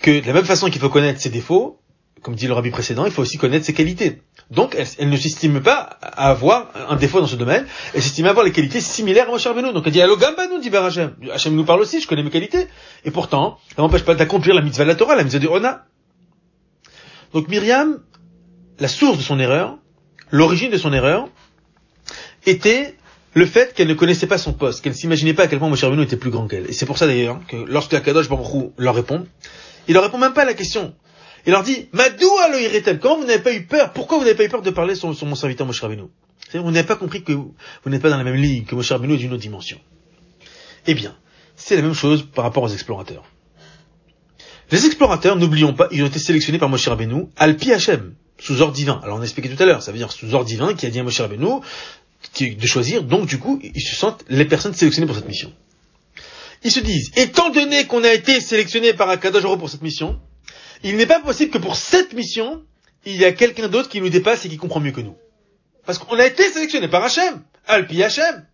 Que 0.00 0.20
de 0.20 0.26
la 0.26 0.32
même 0.32 0.44
façon 0.44 0.70
qu'il 0.70 0.80
faut 0.80 0.88
connaître 0.88 1.20
ses 1.20 1.30
défauts, 1.30 1.80
comme 2.22 2.34
dit 2.34 2.46
le 2.46 2.52
rabbi 2.52 2.70
précédent, 2.70 3.06
il 3.06 3.12
faut 3.12 3.22
aussi 3.22 3.38
connaître 3.38 3.64
ses 3.64 3.72
qualités. 3.72 4.22
Donc, 4.50 4.76
elle, 4.98 5.08
ne 5.08 5.16
s'estime 5.16 5.60
pas 5.60 5.98
à 6.00 6.30
avoir 6.30 6.70
un 6.88 6.96
défaut 6.96 7.20
dans 7.20 7.26
ce 7.26 7.36
domaine, 7.36 7.66
elle 7.94 8.02
s'estime 8.02 8.26
avoir 8.26 8.44
les 8.44 8.52
qualités 8.52 8.80
similaires 8.80 9.28
à 9.28 9.32
Moshe 9.32 9.46
Rabbeinu. 9.46 9.72
Donc 9.72 9.84
elle 9.86 9.92
dit, 9.92 10.02
Allo 10.02 10.16
nous, 10.16 10.60
dit 10.60 10.74
Hachem. 10.74 11.16
Hachem 11.32 11.54
nous 11.54 11.64
parle 11.64 11.80
aussi, 11.80 12.00
je 12.00 12.06
connais 12.06 12.22
mes 12.22 12.30
qualités. 12.30 12.66
Et 13.04 13.10
pourtant, 13.10 13.58
ça 13.74 13.82
n'empêche 13.82 14.04
pas 14.04 14.14
d'accomplir 14.14 14.54
la 14.54 14.62
mitzvah 14.62 14.84
de 14.84 14.88
la 14.88 14.94
Torah, 14.94 15.16
la 15.16 15.24
mitzvah 15.24 15.38
de 15.38 15.48
Ona. 15.48 15.84
Donc 17.32 17.48
Myriam, 17.48 18.00
la 18.78 18.88
source 18.88 19.18
de 19.18 19.22
son 19.22 19.38
erreur, 19.38 19.78
l'origine 20.30 20.70
de 20.70 20.78
son 20.78 20.92
erreur, 20.92 21.28
était 22.46 22.94
le 23.34 23.46
fait 23.46 23.74
qu'elle 23.74 23.88
ne 23.88 23.94
connaissait 23.94 24.26
pas 24.26 24.38
son 24.38 24.52
poste, 24.52 24.82
qu'elle 24.82 24.92
ne 24.92 24.98
s'imaginait 24.98 25.34
pas 25.34 25.44
à 25.44 25.46
quel 25.46 25.58
point 25.58 25.68
Moshe 25.68 25.84
était 25.84 26.16
plus 26.16 26.30
grand 26.30 26.48
qu'elle. 26.48 26.68
Et 26.68 26.72
c'est 26.72 26.86
pour 26.86 26.98
ça 26.98 27.06
d'ailleurs 27.06 27.40
que 27.46 27.56
lorsque 27.56 27.94
Akadosh 27.94 28.28
Baruch 28.28 28.72
leur 28.76 28.94
répond, 28.94 29.26
il 29.86 29.94
leur 29.94 30.02
répond 30.02 30.18
même 30.18 30.32
pas 30.32 30.42
à 30.42 30.46
la 30.46 30.54
question. 30.54 30.94
Il 31.46 31.52
leur 31.52 31.62
dit, 31.62 31.88
Madou 31.92 32.28
aloïretem, 32.44 32.98
comment 32.98 33.18
vous 33.18 33.26
n'avez 33.26 33.42
pas 33.42 33.52
eu 33.52 33.64
peur? 33.64 33.92
Pourquoi 33.92 34.18
vous 34.18 34.24
n'avez 34.24 34.36
pas 34.36 34.44
eu 34.44 34.48
peur 34.48 34.62
de 34.62 34.70
parler 34.70 34.94
sur, 34.94 35.08
mon 35.24 35.34
serviteur 35.34 35.66
Moshe 35.66 35.82
Vous 35.82 36.70
n'avez 36.70 36.86
pas 36.86 36.96
compris 36.96 37.22
que 37.22 37.32
vous, 37.32 37.54
n'êtes 37.86 38.02
pas 38.02 38.10
dans 38.10 38.18
la 38.18 38.24
même 38.24 38.34
ligne, 38.34 38.64
que 38.64 38.74
Moshe 38.74 38.90
est 38.90 38.98
d'une 38.98 39.32
autre 39.32 39.40
dimension. 39.40 39.78
Eh 40.86 40.94
bien, 40.94 41.14
c'est 41.56 41.76
la 41.76 41.82
même 41.82 41.94
chose 41.94 42.22
par 42.22 42.44
rapport 42.44 42.64
aux 42.64 42.68
explorateurs. 42.68 43.24
Les 44.70 44.86
explorateurs, 44.86 45.36
n'oublions 45.36 45.74
pas, 45.74 45.88
ils 45.90 46.02
ont 46.02 46.06
été 46.06 46.18
sélectionnés 46.18 46.58
par 46.58 46.68
Moshe 46.68 46.86
Rabbeinu, 46.86 47.26
Alpi 47.36 47.72
Hashem, 47.72 48.14
sous 48.38 48.60
ordre 48.62 48.72
divin. 48.72 49.00
Alors 49.02 49.18
on 49.18 49.20
a 49.20 49.24
expliqué 49.24 49.48
tout 49.48 49.60
à 49.60 49.66
l'heure, 49.66 49.82
ça 49.82 49.90
veut 49.90 49.98
dire 49.98 50.12
sous 50.12 50.34
ordre 50.34 50.46
divin 50.46 50.74
qui 50.74 50.86
a 50.86 50.90
dit 50.90 51.00
à 51.00 51.02
Moshe 51.02 51.20
Rabbeinu 51.20 51.60
de 52.40 52.66
choisir, 52.66 53.02
donc 53.02 53.26
du 53.26 53.38
coup, 53.38 53.60
ils 53.62 53.80
se 53.80 53.96
sentent 53.96 54.24
les 54.28 54.44
personnes 54.44 54.74
sélectionnées 54.74 55.06
pour 55.06 55.16
cette 55.16 55.26
mission. 55.26 55.52
Ils 56.62 56.70
se 56.70 56.80
disent, 56.80 57.10
étant 57.16 57.50
donné 57.50 57.86
qu'on 57.86 58.04
a 58.04 58.12
été 58.12 58.40
sélectionné 58.40 58.92
par 58.92 59.08
Akadosh 59.08 59.42
pour 59.58 59.70
cette 59.70 59.82
mission, 59.82 60.20
il 60.84 60.96
n'est 60.96 61.06
pas 61.06 61.20
possible 61.20 61.50
que 61.50 61.58
pour 61.58 61.76
cette 61.76 62.12
mission, 62.12 62.62
il 63.06 63.16
y 63.16 63.24
a 63.24 63.32
quelqu'un 63.32 63.68
d'autre 63.68 63.88
qui 63.88 64.00
nous 64.00 64.10
dépasse 64.10 64.44
et 64.44 64.48
qui 64.48 64.58
comprend 64.58 64.80
mieux 64.80 64.92
que 64.92 65.00
nous. 65.00 65.16
Parce 65.86 65.98
qu'on 65.98 66.18
a 66.18 66.26
été 66.26 66.44
sélectionné 66.50 66.88
par 66.88 67.02
Hachem, 67.02 67.42
Alpi 67.66 68.02
Hachem. 68.02 68.46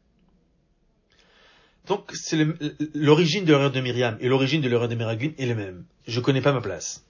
Donc, 1.86 2.10
c'est 2.14 2.38
l'origine 2.94 3.44
de 3.44 3.52
l'erreur 3.52 3.70
de 3.70 3.80
Myriam 3.80 4.16
et 4.20 4.28
l'origine 4.28 4.60
de 4.60 4.68
l'erreur 4.68 4.88
de 4.88 4.94
Meraglim 4.94 5.32
est 5.38 5.46
le 5.46 5.54
même. 5.54 5.84
Je 6.06 6.20
connais 6.20 6.40
pas 6.40 6.52
ma 6.52 6.60
place. 6.60 7.04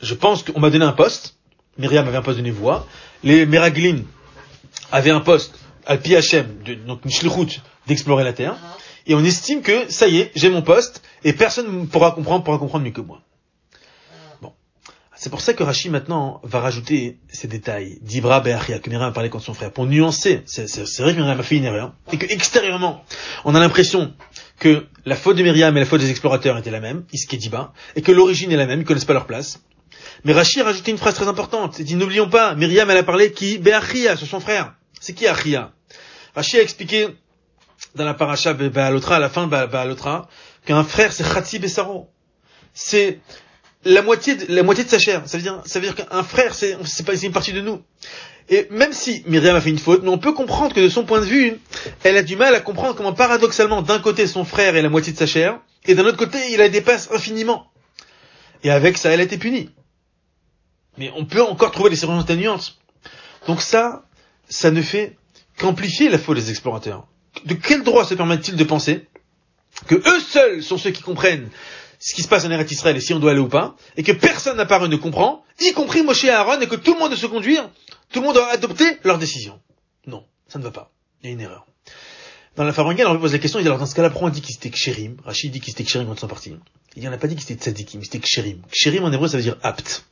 Je 0.00 0.14
pense 0.14 0.42
qu'on 0.42 0.60
m'a 0.60 0.70
donné 0.70 0.84
un 0.84 0.92
poste. 0.92 1.36
Myriam 1.76 2.06
avait 2.08 2.16
un 2.16 2.22
poste 2.22 2.40
de 2.40 2.50
voix. 2.50 2.86
Les 3.22 3.46
Meraglim 3.46 4.04
avaient 4.92 5.10
un 5.10 5.20
poste, 5.20 5.58
Alpi 5.86 6.16
Hachem, 6.16 6.46
donc 6.86 7.00
une 7.04 7.46
d'explorer 7.86 8.24
la 8.24 8.32
terre. 8.32 8.56
Et 9.06 9.14
on 9.14 9.24
estime 9.24 9.62
que, 9.62 9.90
ça 9.90 10.06
y 10.06 10.18
est, 10.18 10.32
j'ai 10.34 10.50
mon 10.50 10.62
poste, 10.62 11.02
et 11.24 11.32
personne 11.32 11.80
ne 11.80 11.86
pourra 11.86 12.12
comprendre, 12.12 12.44
pourra 12.44 12.58
comprendre 12.58 12.84
mieux 12.84 12.92
que 12.92 13.00
moi. 13.00 13.22
C'est 15.20 15.30
pour 15.30 15.40
ça 15.40 15.52
que 15.52 15.64
Rachid 15.64 15.90
maintenant 15.90 16.40
va 16.44 16.60
rajouter 16.60 17.18
ces 17.28 17.48
détails 17.48 17.98
d'Ibra 18.02 18.38
Be'achia, 18.38 18.78
que 18.78 18.88
Myriam 18.88 19.08
a 19.08 19.12
parlé 19.12 19.30
contre 19.30 19.44
son 19.44 19.52
frère, 19.52 19.72
pour 19.72 19.84
nuancer. 19.84 20.42
C'est 20.46 20.62
vrai 21.00 21.12
que 21.12 21.18
Myriam 21.18 21.40
a 21.40 21.42
fait 21.42 21.56
une 21.56 21.64
erreur, 21.64 21.92
et 22.12 22.18
que 22.18 22.26
extérieurement, 22.32 23.04
on 23.44 23.56
a 23.56 23.58
l'impression 23.58 24.14
que 24.60 24.86
la 25.04 25.16
faute 25.16 25.36
de 25.36 25.42
Myriam 25.42 25.76
et 25.76 25.80
la 25.80 25.86
faute 25.86 26.00
des 26.00 26.10
explorateurs 26.10 26.56
étaient 26.56 26.70
la 26.70 26.78
même, 26.78 27.04
Iskediba, 27.12 27.72
et 27.96 28.02
que 28.02 28.12
l'origine 28.12 28.52
est 28.52 28.56
la 28.56 28.66
même, 28.66 28.82
ils 28.82 28.84
connaissent 28.84 29.04
pas 29.04 29.12
leur 29.12 29.26
place. 29.26 29.60
Mais 30.22 30.32
Rachid 30.32 30.60
a 30.60 30.66
rajouté 30.66 30.92
une 30.92 30.98
phrase 30.98 31.14
très 31.14 31.26
importante. 31.26 31.80
Il 31.80 31.84
dit, 31.84 31.96
n'oublions 31.96 32.30
pas, 32.30 32.54
Myriam, 32.54 32.88
elle 32.88 32.98
a 32.98 33.02
parlé 33.02 33.32
qui? 33.32 33.58
Be'achia, 33.58 34.16
sur 34.16 34.28
son 34.28 34.38
frère. 34.38 34.74
C'est 35.00 35.14
qui 35.14 35.26
Achia 35.26 35.72
Rachid 36.36 36.60
a 36.60 36.62
expliqué 36.62 37.08
dans 37.96 38.04
la 38.04 38.14
paracha 38.14 38.52
Be'alotra, 38.52 39.16
à 39.16 39.18
la 39.18 39.28
fin 39.28 39.48
de 39.48 40.24
qu'un 40.64 40.84
frère 40.84 41.12
c'est 41.12 41.24
Khatsi 41.24 41.58
Bessaro. 41.58 42.08
C'est 42.72 43.18
la 43.84 44.02
moitié 44.02 44.34
de, 44.34 44.52
la 44.52 44.62
moitié 44.62 44.84
de 44.84 44.88
sa 44.88 44.98
chair. 44.98 45.22
Ça 45.26 45.38
veut 45.38 45.42
dire, 45.42 45.62
ça 45.64 45.80
veut 45.80 45.86
dire 45.86 45.94
qu'un 45.94 46.22
frère, 46.22 46.54
c'est, 46.54 46.76
c'est 46.84 47.04
pas, 47.04 47.16
c'est 47.16 47.26
une 47.26 47.32
partie 47.32 47.52
de 47.52 47.60
nous. 47.60 47.82
Et 48.50 48.66
même 48.70 48.92
si 48.92 49.22
Myriam 49.26 49.56
a 49.56 49.60
fait 49.60 49.70
une 49.70 49.78
faute, 49.78 50.02
mais 50.02 50.08
on 50.08 50.18
peut 50.18 50.32
comprendre 50.32 50.74
que 50.74 50.80
de 50.80 50.88
son 50.88 51.04
point 51.04 51.20
de 51.20 51.26
vue, 51.26 51.58
elle 52.02 52.16
a 52.16 52.22
du 52.22 52.36
mal 52.36 52.54
à 52.54 52.60
comprendre 52.60 52.94
comment 52.94 53.12
paradoxalement, 53.12 53.82
d'un 53.82 53.98
côté 53.98 54.26
son 54.26 54.44
frère 54.44 54.74
est 54.74 54.82
la 54.82 54.88
moitié 54.88 55.12
de 55.12 55.18
sa 55.18 55.26
chair, 55.26 55.60
et 55.84 55.94
d'un 55.94 56.04
autre 56.04 56.16
côté 56.16 56.38
il 56.50 56.58
la 56.58 56.68
dépasse 56.68 57.10
infiniment. 57.12 57.70
Et 58.64 58.70
avec 58.70 58.96
ça, 58.96 59.10
elle 59.10 59.20
a 59.20 59.24
été 59.24 59.36
punie. 59.36 59.70
Mais 60.96 61.12
on 61.14 61.26
peut 61.26 61.42
encore 61.42 61.70
trouver 61.70 61.90
des 61.90 61.96
circonstances 61.96 62.24
atténuantes. 62.24 62.78
Donc 63.46 63.60
ça, 63.60 64.04
ça 64.48 64.70
ne 64.70 64.82
fait 64.82 65.16
qu'amplifier 65.58 66.08
la 66.08 66.18
faute 66.18 66.36
des 66.36 66.50
explorateurs. 66.50 67.06
De 67.44 67.54
quel 67.54 67.82
droit 67.82 68.04
se 68.04 68.14
permettent-ils 68.14 68.56
de 68.56 68.64
penser 68.64 69.06
que 69.86 69.94
eux 69.94 70.20
seuls 70.20 70.62
sont 70.62 70.78
ceux 70.78 70.90
qui 70.90 71.02
comprennent 71.02 71.50
ce 71.98 72.14
qui 72.14 72.22
se 72.22 72.28
passe 72.28 72.44
en 72.44 72.50
Eretz 72.50 72.70
Israël 72.70 72.96
et 72.96 73.00
si 73.00 73.12
on 73.12 73.18
doit 73.18 73.32
aller 73.32 73.40
ou 73.40 73.48
pas, 73.48 73.76
et 73.96 74.02
que 74.02 74.12
personne 74.12 74.56
n'a 74.56 74.66
paru 74.66 74.88
ne 74.88 74.96
comprend, 74.96 75.44
y 75.60 75.72
compris 75.72 76.02
Moshe 76.02 76.24
et 76.24 76.30
Aaron, 76.30 76.60
et 76.60 76.66
que 76.66 76.76
tout 76.76 76.94
le 76.94 77.00
monde 77.00 77.10
doit 77.10 77.18
se 77.18 77.26
conduire, 77.26 77.68
tout 78.12 78.20
le 78.20 78.26
monde 78.26 78.34
doit 78.34 78.50
adopter 78.50 78.98
leur 79.04 79.18
décision. 79.18 79.60
Non, 80.06 80.24
ça 80.48 80.58
ne 80.58 80.64
va 80.64 80.70
pas. 80.70 80.90
Il 81.22 81.26
y 81.26 81.30
a 81.30 81.32
une 81.32 81.40
erreur. 81.40 81.66
Dans 82.56 82.64
la 82.64 82.72
Fabringal, 82.72 83.06
on 83.06 83.12
lui 83.12 83.20
pose 83.20 83.32
la 83.32 83.38
question, 83.38 83.60
il 83.60 83.62
dit 83.62 83.68
alors 83.68 83.78
dans 83.78 83.86
ce 83.86 83.94
cas-là, 83.94 84.10
pourquoi 84.10 84.28
on 84.28 84.32
dit 84.32 84.40
qu'il 84.40 84.54
c'était 84.54 84.70
Kshérim? 84.70 85.16
Rachid 85.24 85.52
dit 85.52 85.60
qu'il 85.60 85.72
c'était 85.72 85.84
Kshérim 85.84 86.08
quand 86.08 86.14
ils 86.14 86.20
sont 86.20 86.28
partis. 86.28 86.54
Il 86.96 87.00
dit 87.00 87.06
on 87.06 87.10
n'a 87.10 87.18
pas 87.18 87.28
dit 87.28 87.36
qu'il 87.36 87.44
c'était 87.44 87.62
Tzadikim, 87.62 88.02
c'était 88.02 88.18
Kshérim. 88.18 88.62
Kshérim 88.70 89.04
en 89.04 89.12
hébreu 89.12 89.28
ça 89.28 89.36
veut 89.36 89.42
dire 89.44 89.56
apte. 89.62 90.04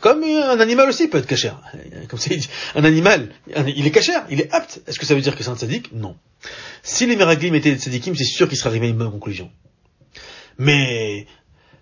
Comme 0.00 0.22
un 0.22 0.60
animal 0.60 0.88
aussi 0.88 1.08
peut 1.08 1.18
être 1.18 1.26
cachère. 1.26 1.60
Comme 2.08 2.20
ça, 2.20 2.30
un 2.76 2.84
animal, 2.84 3.32
il 3.66 3.84
est 3.84 3.90
cachère, 3.90 4.24
il 4.30 4.40
est 4.40 4.52
apte. 4.52 4.80
Est-ce 4.86 4.98
que 4.98 5.06
ça 5.06 5.14
veut 5.16 5.20
dire 5.20 5.36
que 5.36 5.42
c'est 5.42 5.50
un 5.50 5.56
tzadik? 5.56 5.92
Non. 5.92 6.16
Si 6.84 7.06
les 7.06 7.16
Meraglim 7.16 7.54
étaient 7.56 7.72
des 7.72 7.78
tzadikim, 7.78 8.14
c'est 8.14 8.24
sûr 8.24 8.48
qu'il 8.48 8.56
serait 8.56 8.70
arrivé 8.70 8.86
à 8.86 8.90
une 8.90 8.96
bonne 8.96 9.10
conclusion. 9.10 9.50
Mais 10.58 11.26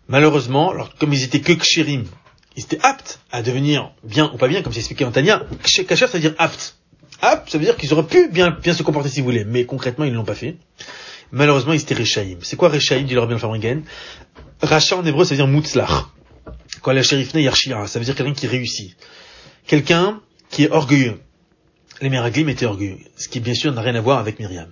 malheureusement, 0.09 0.71
alors, 0.71 0.95
comme 0.97 1.13
ils 1.13 1.25
étaient 1.25 1.41
que 1.41 1.53
kshirim, 1.53 2.05
ils 2.57 2.65
étaient 2.65 2.81
aptes 2.83 3.21
à 3.31 3.43
devenir 3.43 3.93
bien 4.05 4.31
ou 4.33 4.37
pas 4.37 4.49
bien, 4.49 4.63
comme 4.63 4.73
c'est 4.73 4.79
expliqué 4.81 5.05
en 5.05 5.11
Tania. 5.11 5.45
Kacher, 5.63 6.07
ça 6.07 6.13
veut 6.13 6.21
dire 6.21 6.35
apte. 6.39 6.77
Apte, 7.23 7.51
ça 7.51 7.59
veut 7.59 7.65
dire 7.65 7.77
qu'ils 7.77 7.93
auraient 7.93 8.07
pu 8.07 8.29
bien, 8.29 8.51
bien 8.51 8.75
se 8.75 8.83
comporter 8.83 9.09
si 9.09 9.21
vous 9.21 9.27
voulez, 9.27 9.45
mais 9.45 9.65
concrètement, 9.65 10.05
ils 10.05 10.13
ne 10.13 10.17
l'ont 10.17 10.25
pas 10.25 10.35
fait. 10.35 10.57
Malheureusement, 11.33 11.73
ils 11.73 11.81
étaient 11.81 11.95
Rechaïm. 11.95 12.39
C'est 12.43 12.57
quoi 12.57 12.69
Rechaïm, 12.69 13.07
dit 13.07 13.15
le 13.15 13.21
Rabbi 13.21 13.39
Faringen 13.39 13.83
Racha 14.63 14.97
en 14.97 15.05
hébreu, 15.05 15.25
ça 15.25 15.31
veut 15.31 15.37
dire 15.37 15.47
Mutzlach. 15.47 16.07
Quand 16.83 16.93
la 16.93 17.03
shérifne 17.03 17.39
Yarshia, 17.39 17.87
ça 17.87 17.99
veut 17.99 18.05
dire 18.05 18.15
quelqu'un 18.15 18.33
qui 18.33 18.47
réussit. 18.47 18.97
Quelqu'un 19.67 20.21
qui 20.51 20.65
est 20.65 20.71
orgueilleux. 20.71 21.21
Les 22.01 22.11
Meraglim 22.11 22.49
étaient 22.49 22.67
orgueilleux, 22.67 22.99
ce 23.17 23.29
qui 23.29 23.41
bien 23.41 23.55
sûr 23.55 23.73
n'a 23.73 23.81
rien 23.81 23.95
à 23.95 24.01
voir 24.01 24.19
avec 24.19 24.39
Myriam. 24.39 24.69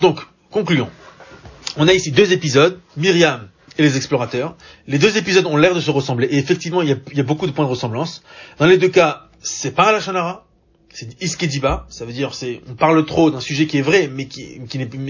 Donc, 0.00 0.20
concluons. 0.50 0.90
On 1.76 1.88
a 1.88 1.92
ici 1.92 2.10
deux 2.10 2.32
épisodes, 2.32 2.78
Myriam 2.96 3.48
et 3.78 3.82
les 3.82 3.96
explorateurs. 3.96 4.56
Les 4.86 4.98
deux 4.98 5.16
épisodes 5.16 5.46
ont 5.46 5.56
l'air 5.56 5.74
de 5.74 5.80
se 5.80 5.90
ressembler, 5.90 6.28
et 6.30 6.38
effectivement, 6.38 6.82
il 6.82 6.88
y, 6.88 7.20
a, 7.20 7.22
beaucoup 7.22 7.46
de 7.46 7.52
points 7.52 7.64
de 7.64 7.70
ressemblance. 7.70 8.22
Dans 8.58 8.66
les 8.66 8.76
deux 8.76 8.90
cas, 8.90 9.28
c'est 9.40 9.74
pas 9.74 9.92
la 9.92 10.00
Shanara, 10.00 10.46
c'est 10.92 11.20
Iskediba, 11.22 11.86
ça 11.88 12.04
veut 12.04 12.12
dire 12.12 12.34
c'est 12.34 12.60
on 12.68 12.74
parle 12.74 13.04
trop 13.06 13.30
d'un 13.30 13.40
sujet 13.40 13.66
qui 13.66 13.78
est 13.78 13.82
vrai, 13.82 14.10
mais 14.12 14.28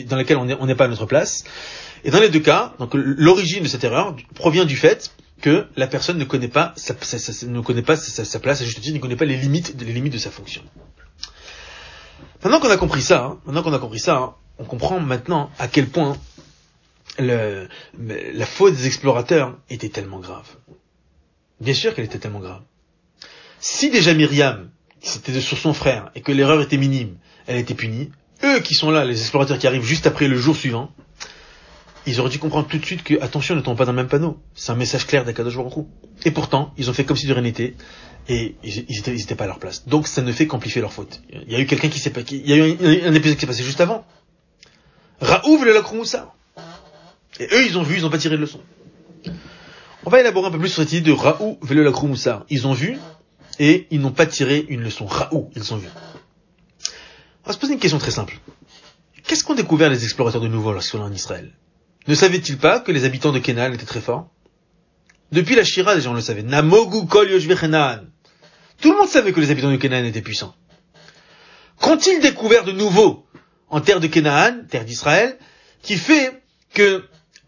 dans 0.05 0.16
lequel 0.16 0.37
on 0.37 0.66
n'est 0.66 0.75
pas 0.77 0.85
à 0.85 0.88
notre 0.88 1.07
place. 1.07 1.44
Et 2.05 2.11
dans 2.11 2.20
les 2.20 2.29
deux 2.29 2.40
cas, 2.40 2.75
donc 2.79 2.92
l'origine 2.94 3.64
de 3.64 3.68
cette 3.68 3.83
erreur 3.83 4.14
provient 4.35 4.64
du 4.64 4.77
fait 4.77 5.11
que 5.40 5.66
la 5.77 5.88
personne 5.88 6.18
ne 6.18 6.25
connaît 6.25 6.46
pas 6.46 6.72
sa, 6.77 6.94
place, 6.94 8.62
à 8.62 8.64
juste 8.64 8.81
titre, 8.81 8.94
ne 8.94 9.01
connaît 9.01 9.16
pas 9.16 9.25
les 9.25 9.37
limites, 9.37 9.75
les 9.81 9.92
limites 9.92 10.12
de 10.12 10.18
sa 10.18 10.31
fonction. 10.31 10.62
Maintenant 12.44 12.61
qu'on 12.61 12.70
a 12.70 12.77
compris 12.77 13.03
ça, 13.03 13.25
hein, 13.25 13.38
maintenant 13.44 13.62
qu'on 13.62 13.72
a 13.72 13.79
compris 13.81 13.98
ça, 13.98 14.16
hein, 14.16 14.35
on 14.59 14.64
comprend 14.64 15.01
maintenant 15.01 15.51
à 15.59 15.66
quel 15.66 15.88
point 15.88 16.16
le, 17.18 17.68
la 17.98 18.46
faute 18.46 18.75
des 18.75 18.87
explorateurs 18.87 19.59
était 19.70 19.88
tellement 19.88 20.20
grave. 20.20 20.57
Bien 21.61 21.75
sûr 21.75 21.94
qu'elle 21.94 22.05
était 22.05 22.18
tellement 22.18 22.40
grave. 22.40 22.62
Si 23.61 23.90
déjà 23.90 24.14
Myriam, 24.14 24.70
c'était 25.01 25.40
sur 25.40 25.59
son 25.59 25.75
frère, 25.75 26.11
et 26.14 26.20
que 26.20 26.33
l'erreur 26.33 26.61
était 26.61 26.77
minime, 26.77 27.16
elle 27.46 27.59
était 27.59 27.75
punie, 27.75 28.11
eux 28.44 28.61
qui 28.61 28.75
sont 28.75 28.90
là, 28.90 29.05
les 29.05 29.20
explorateurs 29.20 29.59
qui 29.59 29.66
arrivent 29.66 29.85
juste 29.85 30.07
après 30.07 30.27
le 30.27 30.37
jour 30.37 30.57
suivant, 30.57 30.90
ils 32.07 32.18
auraient 32.18 32.31
dû 32.31 32.38
comprendre 32.38 32.66
tout 32.66 32.79
de 32.79 32.85
suite 32.85 33.05
que, 33.05 33.20
attention, 33.22 33.55
ne 33.55 33.61
tombe 33.61 33.79
pas 33.79 33.85
dans 33.85 33.92
le 33.92 33.96
même 33.96 34.09
panneau. 34.09 34.40
C'est 34.55 34.72
un 34.72 34.77
message 34.77 35.07
clair 35.07 35.25
d'Akadosh 35.25 35.57
Baruch 35.57 35.87
Et 36.25 36.33
pourtant, 36.33 36.72
ils 36.77 36.90
ont 36.90 36.92
fait 36.92 37.05
comme 37.05 37.16
si 37.16 37.27
de 37.27 37.33
rien 37.33 37.42
n'était, 37.42 37.75
et 38.29 38.57
ils, 38.64 38.85
ils, 38.88 38.98
étaient, 38.98 39.35
pas 39.35 39.44
à 39.44 39.46
leur 39.46 39.59
place. 39.59 39.87
Donc 39.87 40.09
ça 40.09 40.22
ne 40.22 40.33
fait 40.33 40.46
qu'amplifier 40.46 40.81
leur 40.81 40.92
faute. 40.92 41.22
Il 41.31 41.53
y 41.53 41.55
a 41.55 41.61
eu 41.61 41.66
quelqu'un 41.66 41.88
qui 41.88 42.01
s'est 42.01 42.11
pas, 42.11 42.22
il 42.31 42.48
y 42.48 42.53
a 42.53 42.57
eu 42.57 43.07
un, 43.07 43.14
épisode 43.14 43.37
qui 43.37 43.42
s'est 43.42 43.46
passé 43.46 43.62
juste 43.62 43.81
avant. 43.81 44.05
Raouf 45.20 45.64
le 45.64 45.72
Lacromoussa. 45.72 46.35
Et 47.40 47.45
eux, 47.45 47.66
ils 47.66 47.79
ont 47.79 47.83
vu, 47.83 47.97
ils 47.97 48.03
n'ont 48.03 48.11
pas 48.11 48.18
tiré 48.18 48.37
de 48.37 48.40
leçon. 48.40 48.61
On 50.05 50.11
va 50.11 50.21
élaborer 50.21 50.49
un 50.49 50.51
peu 50.51 50.59
plus 50.59 50.68
sur 50.68 50.83
cette 50.83 50.92
idée 50.92 51.11
de 51.11 51.12
Raouf 51.12 51.71
le 51.71 51.83
Lacromoussa. 51.83 52.45
Ils 52.51 52.66
ont 52.66 52.73
vu, 52.73 52.99
et 53.59 53.87
ils 53.90 54.01
n'ont 54.01 54.11
pas 54.11 54.27
tiré 54.27 54.64
une 54.68 54.83
leçon. 54.83 55.07
Raouf, 55.07 55.47
ils 55.55 55.73
ont 55.73 55.77
vu. 55.77 55.88
On 57.45 57.49
va 57.49 57.53
se 57.53 57.59
poser 57.59 57.75
une 57.75 57.79
question 57.79 57.99
très 57.99 58.11
simple. 58.11 58.38
Qu'est-ce 59.27 59.45
qu'ont 59.45 59.55
découvert 59.55 59.90
les 59.90 60.05
explorateurs 60.05 60.40
de 60.40 60.49
nouveau 60.49 60.73
lorsqu'ils 60.73 60.99
sont 60.99 61.05
en 61.05 61.12
Israël? 61.12 61.53
Ne 62.09 62.14
savaient-ils 62.14 62.59
pas 62.59 62.81
que 62.81 62.90
les 62.90 63.05
habitants 63.05 63.33
de 63.33 63.38
Kenan 63.38 63.73
étaient 63.73 63.87
très 63.87 64.01
forts? 64.01 64.29
Depuis 65.31 65.55
la 65.55 65.64
Shira, 65.64 65.95
les 65.95 66.01
gens 66.01 66.12
le 66.12 66.21
savaient. 66.21 66.42
Namogu 66.42 67.07
kol 67.07 67.29
Tout 67.29 68.92
le 68.92 68.99
monde 68.99 69.09
savait 69.09 69.33
que 69.33 69.40
les 69.40 69.51
habitants 69.51 69.71
de 69.71 69.77
Kenan 69.77 70.05
étaient 70.05 70.21
puissants. 70.21 70.55
Qu'ont-ils 71.81 72.21
découvert 72.21 72.64
de 72.64 72.73
nouveau 72.73 73.27
en 73.68 73.81
terre 73.81 74.01
de 74.01 74.07
Canaan, 74.07 74.64
terre 74.68 74.85
d'Israël, 74.85 75.38
qui 75.83 75.97
fait 75.97 76.42
que 76.75 77.05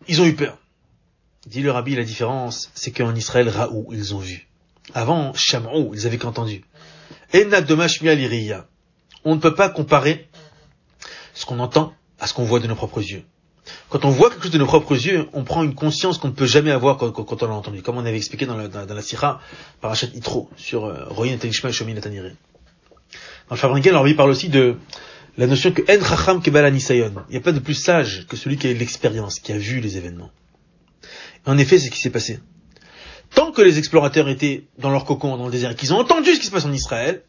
ils 0.09 0.21
ont 0.21 0.27
eu 0.27 0.35
peur. 0.35 0.59
Dit 1.47 1.61
le 1.61 1.71
rabbi, 1.71 1.95
la 1.95 2.05
différence, 2.05 2.71
c'est 2.75 2.91
qu'en 2.91 3.15
Israël, 3.15 3.49
Raou, 3.49 3.89
ils 3.93 4.15
ont 4.15 4.19
vu. 4.19 4.49
Avant, 4.95 5.33
Shamrou, 5.35 5.93
ils 5.95 6.07
avaient 6.07 6.19
qu'entendu. 6.19 6.65
On 9.25 9.35
ne 9.35 9.41
peut 9.41 9.55
pas 9.55 9.69
comparer 9.69 10.29
ce 11.35 11.47
qu'on 11.47 11.59
entend 11.59 11.95
à 12.19 12.27
ce 12.27 12.35
qu'on 12.35 12.45
voit 12.45 12.61
de 12.61 12.67
nos 12.67 12.75
propres 12.75 13.01
yeux. 13.01 13.25
Quand 13.89 14.05
on 14.05 14.11
voit 14.11 14.31
quelque 14.31 14.43
chose 14.45 14.53
de 14.53 14.59
nos 14.59 14.67
propres 14.67 14.95
yeux, 14.95 15.29
on 15.33 15.45
prend 15.45 15.63
une 15.63 15.75
conscience 15.75 16.19
qu'on 16.19 16.29
ne 16.29 16.35
peut 16.35 16.47
jamais 16.47 16.71
avoir 16.71 16.99
quand, 16.99 17.43
on 17.43 17.47
l'a 17.47 17.55
entendu. 17.55 17.83
Comme 17.83 17.97
on 17.97 18.05
avait 18.05 18.17
expliqué 18.17 18.47
dans 18.47 18.57
la, 18.57 18.69
dans, 18.69 18.85
dans 18.87 18.95
la 18.95 19.03
Sira, 19.03 19.41
par 19.81 19.91
Hachet 19.91 20.11
Itro, 20.15 20.51
sur 20.57 20.85
euh, 20.85 21.05
Royin 21.09 21.37
Tenishma 21.39 21.71
et 21.71 21.73
Shomin 21.73 21.95
Natanire. 21.95 22.25
Dans 22.25 23.55
le 23.55 23.57
Fabringuel, 23.57 23.93
le 23.93 23.99
rabbi 23.99 24.15
parle 24.15 24.31
aussi 24.31 24.49
de 24.49 24.77
la 25.37 25.47
notion 25.47 25.73
que 25.73 25.83
En 25.83 26.05
Chacham 26.05 26.41
Kebal 26.41 26.75
Il 26.75 27.13
n'y 27.31 27.37
a 27.37 27.41
pas 27.41 27.53
de 27.53 27.59
plus 27.59 27.75
sage 27.75 28.27
que 28.29 28.37
celui 28.37 28.57
qui 28.57 28.67
a 28.67 28.71
eu 28.71 28.75
l'expérience, 28.75 29.41
qui 29.41 29.53
a 29.53 29.59
vu 29.59 29.81
les 29.81 29.97
événements. 29.97 30.31
En 31.47 31.59
effet, 31.59 31.79
c'est 31.79 31.87
ce 31.87 31.91
qui 31.91 32.01
s'est 32.01 32.11
passé. 32.11 32.41
Tant 33.35 33.51
que 33.53 33.63
les 33.63 33.79
explorateurs 33.79 34.29
étaient 34.29 34.69
dans 34.79 34.91
leur 34.91 35.05
cocon, 35.05 35.37
dans 35.37 35.47
le 35.47 35.53
désert, 35.53 35.73
et 35.73 35.75
qu'ils 35.75 35.93
ont 35.93 35.99
entendu 35.99 36.35
ce 36.35 36.41
qui 36.41 36.47
se 36.47 36.53
passe 36.53 36.65
en 36.65 36.73
Israël, 36.73 37.23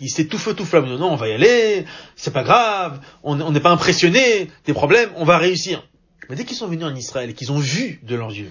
ils 0.00 0.08
étaient 0.08 0.26
tout 0.26 0.38
feu, 0.38 0.54
tout 0.54 0.64
flamme. 0.64 0.86
Non, 0.96 1.12
on 1.12 1.16
va 1.16 1.28
y 1.28 1.32
aller, 1.32 1.84
c'est 2.16 2.32
pas 2.32 2.44
grave, 2.44 3.00
on 3.22 3.50
n'est 3.50 3.60
pas 3.60 3.70
impressionné 3.70 4.48
des 4.64 4.72
problèmes, 4.72 5.10
on 5.16 5.24
va 5.24 5.38
réussir. 5.38 5.86
Mais 6.30 6.36
dès 6.36 6.44
qu'ils 6.44 6.56
sont 6.56 6.68
venus 6.68 6.84
en 6.84 6.94
Israël 6.94 7.30
et 7.30 7.34
qu'ils 7.34 7.52
ont 7.52 7.58
vu 7.58 8.00
de 8.04 8.14
leurs 8.14 8.30
yeux 8.30 8.50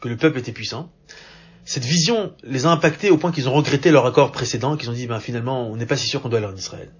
que 0.00 0.08
le 0.08 0.16
peuple 0.16 0.38
était 0.38 0.52
puissant, 0.52 0.90
cette 1.64 1.84
vision 1.84 2.34
les 2.42 2.66
a 2.66 2.70
impactés 2.70 3.10
au 3.10 3.16
point 3.16 3.32
qu'ils 3.32 3.48
ont 3.48 3.54
regretté 3.54 3.90
leur 3.90 4.04
accord 4.04 4.32
précédent, 4.32 4.76
qu'ils 4.76 4.90
ont 4.90 4.94
dit, 4.94 5.06
ben, 5.06 5.20
finalement, 5.20 5.68
on 5.70 5.76
n'est 5.76 5.86
pas 5.86 5.96
si 5.96 6.06
sûr 6.06 6.20
qu'on 6.20 6.28
doit 6.28 6.38
aller 6.38 6.48
en 6.48 6.56
Israël. 6.56 6.90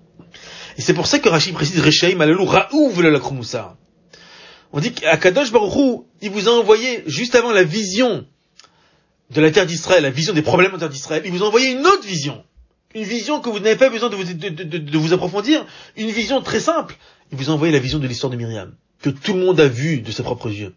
Et 0.76 0.82
c'est 0.82 0.94
pour 0.94 1.06
ça 1.06 1.18
que 1.18 1.28
Rachid 1.28 1.54
précise 1.54 1.80
Rechaim 1.80 2.20
alalou 2.20 2.44
raouv 2.44 3.00
la 3.02 3.18
krumoussa. 3.20 3.76
On 4.72 4.80
dit 4.80 4.92
qu'Akadosh 4.92 5.52
Baruchou, 5.52 6.06
il 6.20 6.30
vous 6.30 6.48
a 6.48 6.52
envoyé, 6.52 7.04
juste 7.06 7.36
avant 7.36 7.52
la 7.52 7.62
vision 7.62 8.26
de 9.30 9.40
la 9.40 9.50
terre 9.52 9.66
d'Israël, 9.66 10.02
la 10.02 10.10
vision 10.10 10.32
des 10.32 10.42
problèmes 10.42 10.70
de 10.70 10.76
la 10.76 10.80
terre 10.80 10.88
d'Israël, 10.88 11.22
il 11.24 11.30
vous 11.30 11.44
a 11.44 11.46
envoyé 11.46 11.70
une 11.70 11.86
autre 11.86 12.04
vision. 12.04 12.42
Une 12.94 13.04
vision 13.04 13.40
que 13.40 13.48
vous 13.48 13.60
n'avez 13.60 13.76
pas 13.76 13.88
besoin 13.88 14.08
de 14.08 14.16
vous, 14.16 14.24
de, 14.24 14.48
de, 14.48 14.78
de 14.78 14.98
vous, 14.98 15.12
approfondir. 15.12 15.64
Une 15.96 16.10
vision 16.10 16.42
très 16.42 16.60
simple. 16.60 16.96
Il 17.32 17.38
vous 17.38 17.50
a 17.50 17.52
envoyé 17.52 17.72
la 17.72 17.78
vision 17.78 17.98
de 17.98 18.06
l'histoire 18.06 18.30
de 18.30 18.36
Myriam. 18.36 18.74
Que 19.00 19.10
tout 19.10 19.32
le 19.32 19.40
monde 19.40 19.60
a 19.60 19.66
vu 19.66 20.00
de 20.00 20.10
ses 20.10 20.22
propres 20.22 20.50
yeux. 20.50 20.74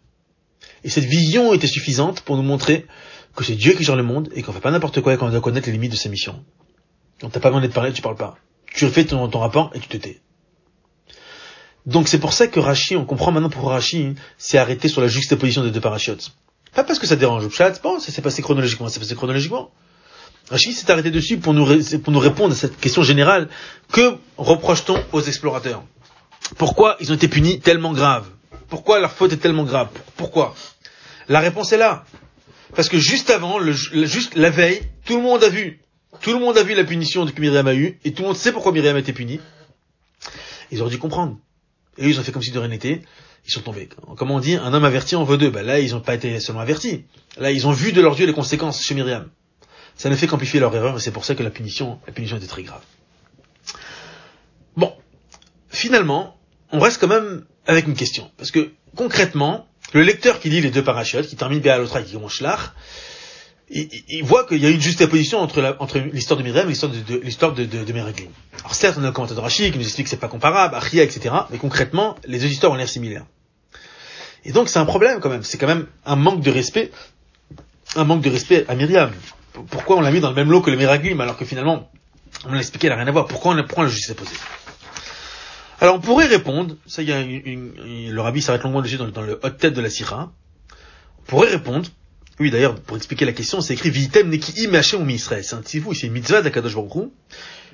Et 0.84 0.90
cette 0.90 1.06
vision 1.06 1.54
était 1.54 1.68
suffisante 1.68 2.22
pour 2.22 2.36
nous 2.36 2.44
montrer 2.44 2.86
que 3.36 3.44
c'est 3.44 3.56
Dieu 3.56 3.74
qui 3.74 3.84
gère 3.84 3.96
le 3.96 4.04
monde 4.04 4.30
et 4.34 4.42
qu'on 4.42 4.52
fait 4.52 4.60
pas 4.60 4.72
n'importe 4.72 5.02
quoi 5.02 5.14
et 5.14 5.18
qu'on 5.18 5.30
doit 5.30 5.42
connaître 5.42 5.68
les 5.68 5.74
limites 5.74 5.92
de 5.92 5.98
sa 5.98 6.10
mission. 6.10 6.44
Donc 7.22 7.32
t'as 7.32 7.40
pas 7.40 7.50
besoin 7.50 7.62
d'être 7.62 7.74
parlé, 7.74 7.94
tu 7.94 8.02
parles 8.02 8.16
pas 8.16 8.38
tu 8.74 8.88
fais 8.90 9.06
ton, 9.06 9.28
ton 9.28 9.40
rapport 9.40 9.72
et 9.74 9.80
tu 9.80 9.88
te 9.88 9.98
tais. 9.98 10.22
Donc 11.86 12.10
c'est 12.10 12.20
pour 12.20 12.34
ça 12.34 12.48
que 12.48 12.60
Rashi, 12.60 12.96
on 12.98 13.06
comprend 13.06 13.32
maintenant 13.32 13.50
pourquoi 13.50 13.74
Rashi 13.74 14.16
s'est 14.38 14.58
arrêté 14.58 14.90
sur 14.90 15.02
la 15.02 15.08
juxtaposition 15.08 15.64
des 15.64 15.72
deux 15.72 15.80
parachutes. 15.80 16.34
Pas 16.74 16.84
parce 16.84 17.00
que 17.00 17.08
ça 17.08 17.16
dérange 17.16 17.46
au 17.46 17.50
chat, 17.50 17.82
bon, 17.82 18.00
ça 18.00 18.22
passé 18.22 18.42
chronologiquement, 18.42 18.90
ça 18.90 19.00
passé 19.00 19.16
chronologiquement. 19.16 19.72
Rashi 20.50 20.74
s'est 20.74 20.92
arrêté 20.92 21.12
dessus 21.12 21.38
pour 21.38 21.54
nous, 21.54 21.66
pour 22.04 22.14
nous 22.14 22.20
répondre 22.20 22.54
à 22.54 22.56
cette 22.58 22.78
question 22.80 23.04
générale. 23.04 23.50
Que 23.92 24.18
reproche-t-on 24.38 25.02
aux 25.12 25.22
explorateurs? 25.22 25.84
Pourquoi 26.58 26.98
ils 27.00 27.12
ont 27.12 27.16
été 27.16 27.28
punis 27.28 27.60
tellement 27.60 27.94
grave? 27.94 28.28
Pourquoi 28.70 29.00
leur 29.00 29.12
faute 29.12 29.34
est 29.34 29.38
tellement 29.38 29.64
grave? 29.64 29.90
Pourquoi? 30.18 30.56
La 31.30 31.40
réponse 31.40 31.72
est 31.72 31.78
là. 31.78 32.06
Parce 32.76 32.90
que 32.90 33.00
juste 33.00 33.30
avant, 33.30 33.60
juste 33.62 34.36
la 34.36 34.50
veille, 34.50 34.82
tout 35.06 35.18
le 35.18 35.24
monde 35.24 35.44
a 35.44 35.50
vu 35.50 35.80
tout 36.22 36.34
le 36.34 36.40
monde 36.40 36.58
a 36.58 36.64
vu 36.64 36.76
la 36.76 36.84
punition 36.84 37.26
que 37.26 37.42
Myriam 37.42 37.68
a 37.68 37.74
eue, 37.74 38.00
et 38.04 38.14
tout 38.14 38.22
le 38.24 38.30
monde 38.30 38.38
sait 38.38 38.52
pourquoi 38.52 38.72
Myriam 38.72 38.96
a 38.96 39.00
été 39.00 39.14
punie. 39.14 39.40
Ils 40.72 40.82
auraient 40.82 40.92
dû 40.92 41.00
comprendre. 41.00 41.38
Et 41.98 42.08
ils 42.08 42.20
ont 42.20 42.24
fait 42.24 42.32
comme 42.32 42.44
si 42.44 42.52
de 42.52 42.60
rien 42.60 42.70
n'était. 42.70 43.02
Ils 43.46 43.52
sont 43.52 43.62
tombés. 43.62 43.88
Comme 44.18 44.32
on 44.32 44.40
dit, 44.40 44.56
un 44.56 44.74
homme 44.74 44.84
averti 44.84 45.16
en 45.16 45.24
veut 45.24 45.38
deux. 45.38 45.50
Ben 45.50 45.66
là, 45.66 45.80
ils 45.80 45.92
n'ont 45.92 46.02
pas 46.02 46.16
été 46.16 46.40
seulement 46.40 46.62
avertis. 46.62 47.06
Là, 47.38 47.52
ils 47.52 47.66
ont 47.66 47.72
vu 47.72 47.94
de 47.94 48.02
leurs 48.02 48.20
yeux 48.20 48.28
les 48.28 48.34
conséquences 48.34 48.84
chez 48.84 48.94
Myriam. 48.94 49.30
Ça 49.96 50.10
ne 50.10 50.16
fait 50.16 50.28
qu'amplifier 50.28 50.60
leur 50.60 50.76
erreur, 50.76 50.98
et 50.98 51.00
c'est 51.00 51.12
pour 51.12 51.26
ça 51.26 51.34
que 51.34 51.44
la 51.44 51.50
punition, 51.50 52.00
la 52.06 52.14
punition 52.14 52.38
était 52.38 52.48
très 52.48 52.64
grave. 52.64 52.82
Bon. 54.76 54.94
Finalement, 55.70 56.38
on 56.72 56.80
reste 56.80 57.00
quand 57.00 57.08
même 57.08 57.46
avec 57.66 57.88
une 57.88 57.96
question. 57.96 58.30
Parce 58.38 58.52
que, 58.52 58.72
concrètement, 58.96 59.68
le 59.94 60.04
lecteur 60.04 60.40
qui 60.40 60.50
lit 60.50 60.62
les 60.62 60.70
deux 60.70 60.84
parachutes, 60.84 61.28
qui 61.28 61.36
termine 61.36 61.60
bien 61.60 61.74
à 61.74 61.78
l'autre 61.78 61.98
et 61.98 62.04
qui 62.04 62.18
il, 63.70 63.90
il, 64.08 64.24
voit 64.24 64.46
qu'il 64.46 64.62
y 64.64 64.66
a 64.66 64.70
une 64.70 64.80
juxtaposition 64.80 65.40
entre, 65.40 65.76
entre 65.80 66.00
l'histoire 66.00 66.38
de 66.38 66.44
Myriam 66.44 66.66
et 66.66 66.70
l'histoire 66.70 66.92
de, 66.92 67.00
de 67.00 67.20
l'histoire 67.20 67.54
de, 67.54 67.66
de. 67.66 67.94
Alors 68.60 68.74
certes, 68.74 68.98
on 69.00 69.04
a 69.04 69.10
un 69.10 69.12
commentaire 69.12 69.36
de 69.36 69.42
Rachid 69.42 69.72
qui 69.74 69.78
nous 69.78 69.84
explique 69.84 70.06
que 70.06 70.10
c'est 70.10 70.18
pas 70.18 70.30
comparable, 70.30 70.76
Achia, 70.76 71.04
etc. 71.04 71.36
Mais 71.50 71.58
concrètement, 71.58 72.16
les 72.26 72.40
deux 72.40 72.48
histoires 72.48 72.72
ont 72.72 72.76
l'air 72.76 72.88
similaires. 72.88 73.26
Et 74.46 74.54
donc 74.54 74.70
c'est 74.70 74.80
un 74.80 74.86
problème 74.86 75.20
quand 75.20 75.30
même. 75.30 75.44
C'est 75.44 75.58
quand 75.58 75.68
même 75.68 75.88
un 76.06 76.16
manque 76.16 76.42
de 76.42 76.52
respect, 76.52 76.92
un 77.96 78.06
manque 78.06 78.22
de 78.22 78.30
respect 78.30 78.66
à 78.70 78.76
Myriam. 78.76 79.12
Pourquoi 79.70 79.98
on 79.98 80.02
l'a 80.02 80.12
mis 80.12 80.22
dans 80.22 80.30
le 80.30 80.36
même 80.36 80.50
lot 80.50 80.62
que 80.62 80.72
le 80.72 80.78
Meraglim 80.78 81.20
alors 81.20 81.36
que 81.36 81.44
finalement, 81.44 81.92
on 82.46 82.54
l'a 82.54 82.60
expliqué, 82.60 82.88
elle 82.88 82.94
n'a 82.94 83.00
rien 83.00 83.08
à 83.08 83.12
voir? 83.12 83.28
Pourquoi 83.28 83.54
on, 83.54 83.66
on 83.76 83.82
l'a 83.82 83.90
juxtaposé 83.90 84.32
Alors 85.82 85.96
on 85.96 86.00
pourrait 86.00 86.28
répondre, 86.28 86.76
ça 86.86 87.02
y 87.02 87.12
a 87.12 87.20
une, 87.20 87.42
une, 87.46 88.12
le 88.12 88.22
rabbi 88.22 88.42
s'arrête 88.42 88.64
longuement 88.64 88.82
dessus 88.82 88.98
dans, 88.98 89.08
dans 89.10 89.24
le 89.24 89.40
hot 89.44 89.50
tête 89.50 89.74
de 89.74 89.82
la 89.82 89.90
Sira. 89.90 90.32
On 91.20 91.24
pourrait 91.24 91.50
répondre 91.50 91.90
oui, 92.40 92.52
d'ailleurs, 92.52 92.76
pour 92.76 92.98
expliquer 92.98 93.26
la 93.26 93.34
question, 93.34 93.62
c'est 93.62 93.74
écrit 93.74 93.90
Vitem 93.90 94.30
Neki. 94.30 94.70
C'est 94.82 95.54
un 95.54 95.62
tifou, 95.62 95.94
c'est 95.94 96.10
mitzvah 96.10 96.42
d'Akadosh 96.42 96.76
Baruch 96.76 97.10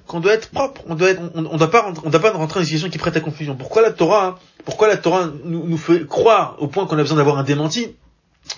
qu'on 0.07 0.19
doit 0.19 0.33
être 0.33 0.49
propre, 0.49 0.81
on 0.87 0.95
doit 0.95 1.09
être, 1.09 1.21
on, 1.33 1.45
on 1.45 1.57
doit 1.57 1.71
pas, 1.71 1.93
on 2.03 2.09
doit 2.09 2.19
pas 2.19 2.31
rentrer 2.31 2.59
dans 2.59 2.63
une 2.63 2.65
situation 2.65 2.89
qui 2.89 2.97
prête 2.97 3.15
à 3.15 3.21
confusion. 3.21 3.55
Pourquoi 3.55 3.81
la 3.81 3.91
Torah, 3.91 4.39
pourquoi 4.65 4.87
la 4.87 4.97
Torah 4.97 5.31
nous, 5.45 5.65
nous 5.65 5.77
fait 5.77 6.05
croire 6.05 6.57
au 6.59 6.67
point 6.67 6.85
qu'on 6.85 6.97
a 6.97 7.01
besoin 7.01 7.17
d'avoir 7.17 7.37
un 7.37 7.43
démenti 7.43 7.95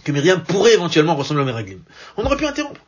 que 0.04 0.12
Myriam 0.12 0.42
pourrait 0.42 0.74
éventuellement 0.74 1.16
ressembler 1.16 1.44
à 1.44 1.46
Meraglim? 1.46 1.82
On 2.18 2.26
aurait 2.26 2.38
pu 2.38 2.46
interrompre. 2.46 2.82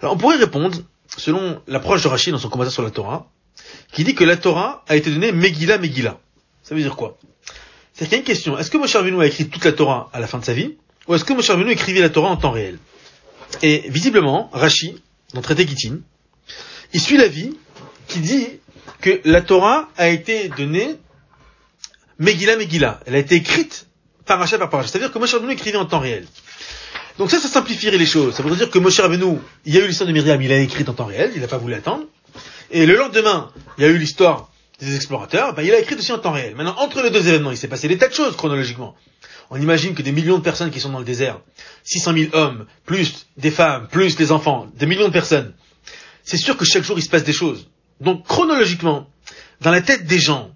Alors 0.00 0.14
on 0.14 0.16
pourrait 0.16 0.36
répondre, 0.36 0.78
selon 1.16 1.60
l'approche 1.66 2.02
de 2.02 2.08
Rachid 2.08 2.32
dans 2.32 2.38
son 2.38 2.48
commentaire 2.48 2.72
sur 2.72 2.82
la 2.82 2.90
Torah, 2.90 3.30
qui 3.92 4.04
dit 4.04 4.14
que 4.14 4.24
la 4.24 4.36
Torah 4.36 4.82
a 4.88 4.96
été 4.96 5.10
donnée 5.10 5.32
Megillah 5.32 5.78
Megillah. 5.78 6.18
Ça 6.62 6.74
veut 6.74 6.80
dire 6.80 6.96
quoi? 6.96 7.18
C'est 7.92 8.06
qu'il 8.06 8.12
y 8.12 8.16
a 8.16 8.18
une 8.18 8.24
question. 8.24 8.58
Est-ce 8.58 8.70
que 8.70 8.78
Moshe 8.78 8.96
Rabbeinu 8.96 9.20
a 9.20 9.26
écrit 9.26 9.46
toute 9.46 9.64
la 9.64 9.72
Torah 9.72 10.08
à 10.14 10.20
la 10.20 10.26
fin 10.26 10.38
de 10.38 10.44
sa 10.44 10.54
vie? 10.54 10.76
Ou 11.08 11.14
est-ce 11.14 11.24
que 11.24 11.32
Moshe 11.32 11.50
Rabbeinu 11.50 11.70
écrivait 11.70 12.00
la 12.00 12.10
Torah 12.10 12.30
en 12.30 12.36
temps 12.36 12.50
réel? 12.50 12.78
Et 13.62 13.84
visiblement, 13.88 14.50
Rashi, 14.52 15.02
dans 15.34 15.40
le 15.40 15.44
traité 15.44 15.66
Gittin, 15.66 15.98
il 16.92 17.00
suit 17.00 17.16
la 17.16 17.28
vie 17.28 17.52
qui 18.08 18.20
dit 18.20 18.46
que 19.00 19.20
la 19.24 19.40
Torah 19.42 19.88
a 19.96 20.08
été 20.08 20.48
donnée 20.48 20.96
Megillah 22.18 22.56
Megillah. 22.56 23.00
Elle 23.06 23.16
a 23.16 23.18
été 23.18 23.36
écrite 23.36 23.86
paracha 24.24 24.58
par 24.58 24.70
paracha. 24.70 24.90
C'est-à-dire 24.90 25.12
que 25.12 25.18
Moshe 25.18 25.32
Rabbeinu 25.32 25.52
écrivait 25.52 25.78
en 25.78 25.86
temps 25.86 25.98
réel. 25.98 26.26
Donc 27.18 27.30
ça, 27.30 27.38
ça 27.38 27.48
simplifierait 27.48 27.98
les 27.98 28.06
choses. 28.06 28.34
Ça 28.34 28.42
veut 28.42 28.54
dire 28.56 28.70
que 28.70 28.78
Moshe 28.78 29.00
Rabbeinu, 29.00 29.38
il 29.64 29.74
y 29.74 29.78
a 29.78 29.84
eu 29.84 29.86
l'histoire 29.86 30.06
de 30.06 30.12
Myriam, 30.12 30.40
il 30.40 30.52
a 30.52 30.58
écrit 30.58 30.84
en 30.88 30.94
temps 30.94 31.04
réel, 31.04 31.32
il 31.34 31.40
n'a 31.40 31.48
pas 31.48 31.58
voulu 31.58 31.74
attendre. 31.74 32.04
Et 32.70 32.86
le 32.86 32.96
lendemain, 32.96 33.50
il 33.76 33.84
y 33.84 33.86
a 33.86 33.90
eu 33.90 33.98
l'histoire 33.98 34.50
des 34.80 34.96
explorateurs, 34.96 35.54
ben, 35.54 35.62
il 35.62 35.72
a 35.72 35.78
écrit 35.78 35.94
aussi 35.94 36.12
en 36.12 36.18
temps 36.18 36.32
réel. 36.32 36.54
Maintenant, 36.56 36.74
entre 36.78 37.02
les 37.02 37.10
deux 37.10 37.26
événements, 37.28 37.50
il 37.50 37.56
s'est 37.56 37.68
passé 37.68 37.86
des 37.88 37.98
tas 37.98 38.08
de 38.08 38.14
choses 38.14 38.36
chronologiquement. 38.36 38.96
On 39.54 39.60
imagine 39.60 39.94
que 39.94 40.00
des 40.00 40.12
millions 40.12 40.38
de 40.38 40.42
personnes 40.42 40.70
qui 40.70 40.80
sont 40.80 40.88
dans 40.88 40.98
le 40.98 41.04
désert, 41.04 41.38
600 41.84 42.14
000 42.14 42.30
hommes, 42.32 42.64
plus 42.86 43.26
des 43.36 43.50
femmes, 43.50 43.86
plus 43.86 44.16
des 44.16 44.32
enfants, 44.32 44.66
des 44.74 44.86
millions 44.86 45.08
de 45.08 45.12
personnes, 45.12 45.52
c'est 46.24 46.38
sûr 46.38 46.56
que 46.56 46.64
chaque 46.64 46.84
jour 46.84 46.98
il 46.98 47.02
se 47.02 47.10
passe 47.10 47.22
des 47.22 47.34
choses. 47.34 47.68
Donc 48.00 48.26
chronologiquement, 48.26 49.10
dans 49.60 49.70
la 49.70 49.82
tête 49.82 50.06
des 50.06 50.18
gens, 50.18 50.54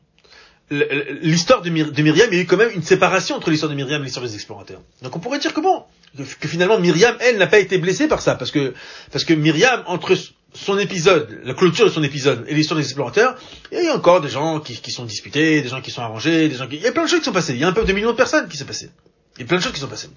l'histoire 0.70 1.60
de, 1.60 1.68
Myriam, 1.68 2.28
il 2.32 2.36
y 2.36 2.40
a 2.40 2.42
eu 2.42 2.46
quand 2.46 2.56
même 2.56 2.70
une 2.74 2.82
séparation 2.82 3.36
entre 3.36 3.50
l'histoire 3.50 3.68
de 3.68 3.76
Myriam 3.76 4.00
et 4.00 4.06
l'histoire 4.06 4.24
des 4.24 4.34
explorateurs. 4.34 4.80
Donc 5.02 5.14
on 5.14 5.18
pourrait 5.18 5.40
dire 5.40 5.52
que 5.52 5.60
bon, 5.60 5.84
que, 6.16 6.48
finalement 6.48 6.78
Myriam, 6.78 7.18
elle, 7.20 7.36
n'a 7.36 7.46
pas 7.46 7.58
été 7.58 7.76
blessée 7.76 8.08
par 8.08 8.22
ça, 8.22 8.34
parce 8.34 8.50
que, 8.50 8.72
parce 9.12 9.26
que 9.26 9.34
Myriam, 9.34 9.82
entre 9.88 10.16
son 10.56 10.78
épisode, 10.78 11.40
la 11.44 11.54
clôture 11.54 11.86
de 11.86 11.90
son 11.90 12.02
épisode 12.02 12.44
et 12.48 12.54
l'histoire 12.54 12.78
des 12.78 12.84
explorateurs, 12.84 13.36
il 13.70 13.84
y 13.84 13.88
a 13.88 13.94
encore 13.94 14.20
des 14.20 14.28
gens 14.28 14.60
qui, 14.60 14.74
qui, 14.80 14.90
sont 14.90 15.04
disputés, 15.04 15.62
des 15.62 15.68
gens 15.68 15.80
qui 15.80 15.90
sont 15.90 16.02
arrangés, 16.02 16.48
des 16.48 16.54
gens 16.56 16.66
qui... 16.66 16.76
Il 16.76 16.82
y 16.82 16.86
a 16.86 16.92
plein 16.92 17.04
de 17.04 17.08
choses 17.08 17.20
qui 17.20 17.26
sont 17.26 17.32
passées. 17.32 17.54
Il 17.54 17.60
y 17.60 17.64
a 17.64 17.68
un 17.68 17.72
peu 17.72 17.84
de 17.84 17.92
millions 17.92 18.12
de 18.12 18.16
personnes 18.16 18.48
qui 18.48 18.56
sont 18.56 18.64
passées. 18.64 18.90
Il 19.36 19.42
y 19.42 19.44
a 19.44 19.46
plein 19.46 19.58
de 19.58 19.62
choses 19.62 19.72
qui 19.72 19.80
sont 19.80 19.88
passées. 19.88 20.08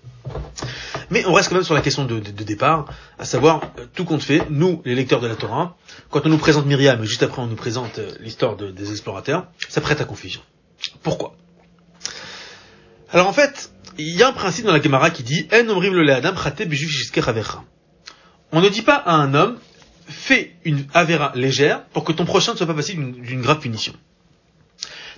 Mais 1.09 1.25
on 1.25 1.33
reste 1.33 1.49
quand 1.49 1.55
même 1.55 1.63
sur 1.63 1.73
la 1.73 1.81
question 1.81 2.05
de, 2.05 2.19
de, 2.19 2.31
de 2.31 2.43
départ, 2.43 2.85
à 3.17 3.25
savoir, 3.25 3.61
euh, 3.77 3.85
tout 3.93 4.05
compte 4.05 4.23
fait, 4.23 4.43
nous, 4.49 4.81
les 4.85 4.95
lecteurs 4.95 5.19
de 5.19 5.27
la 5.27 5.35
Torah, 5.35 5.75
quand 6.09 6.25
on 6.25 6.29
nous 6.29 6.37
présente 6.37 6.65
Myriam, 6.65 7.03
et 7.03 7.05
juste 7.05 7.23
après 7.23 7.41
on 7.41 7.47
nous 7.47 7.55
présente 7.55 7.99
euh, 7.99 8.11
l'histoire 8.21 8.55
de, 8.55 8.71
des 8.71 8.91
explorateurs, 8.91 9.47
ça 9.67 9.81
prête 9.81 9.99
à 9.99 10.05
confusion. 10.05 10.41
Pourquoi? 11.03 11.35
Alors 13.11 13.27
en 13.27 13.33
fait, 13.33 13.71
il 13.97 14.15
y 14.15 14.23
a 14.23 14.29
un 14.29 14.33
principe 14.33 14.65
dans 14.65 14.71
la 14.71 14.81
Gemara 14.81 15.09
qui 15.09 15.23
dit 15.23 15.47
En 15.51 15.79
le 15.79 16.13
adam 16.13 16.33
On 18.51 18.61
ne 18.61 18.69
dit 18.69 18.81
pas 18.83 18.95
à 18.95 19.13
un 19.15 19.33
homme 19.33 19.57
fais 20.09 20.55
une 20.65 20.85
avera 20.93 21.31
légère 21.35 21.85
pour 21.87 22.03
que 22.03 22.11
ton 22.11 22.25
prochain 22.25 22.53
ne 22.53 22.57
soit 22.57 22.67
pas 22.67 22.73
passible 22.73 23.21
d'une 23.21 23.41
grave 23.41 23.59
punition. 23.59 23.93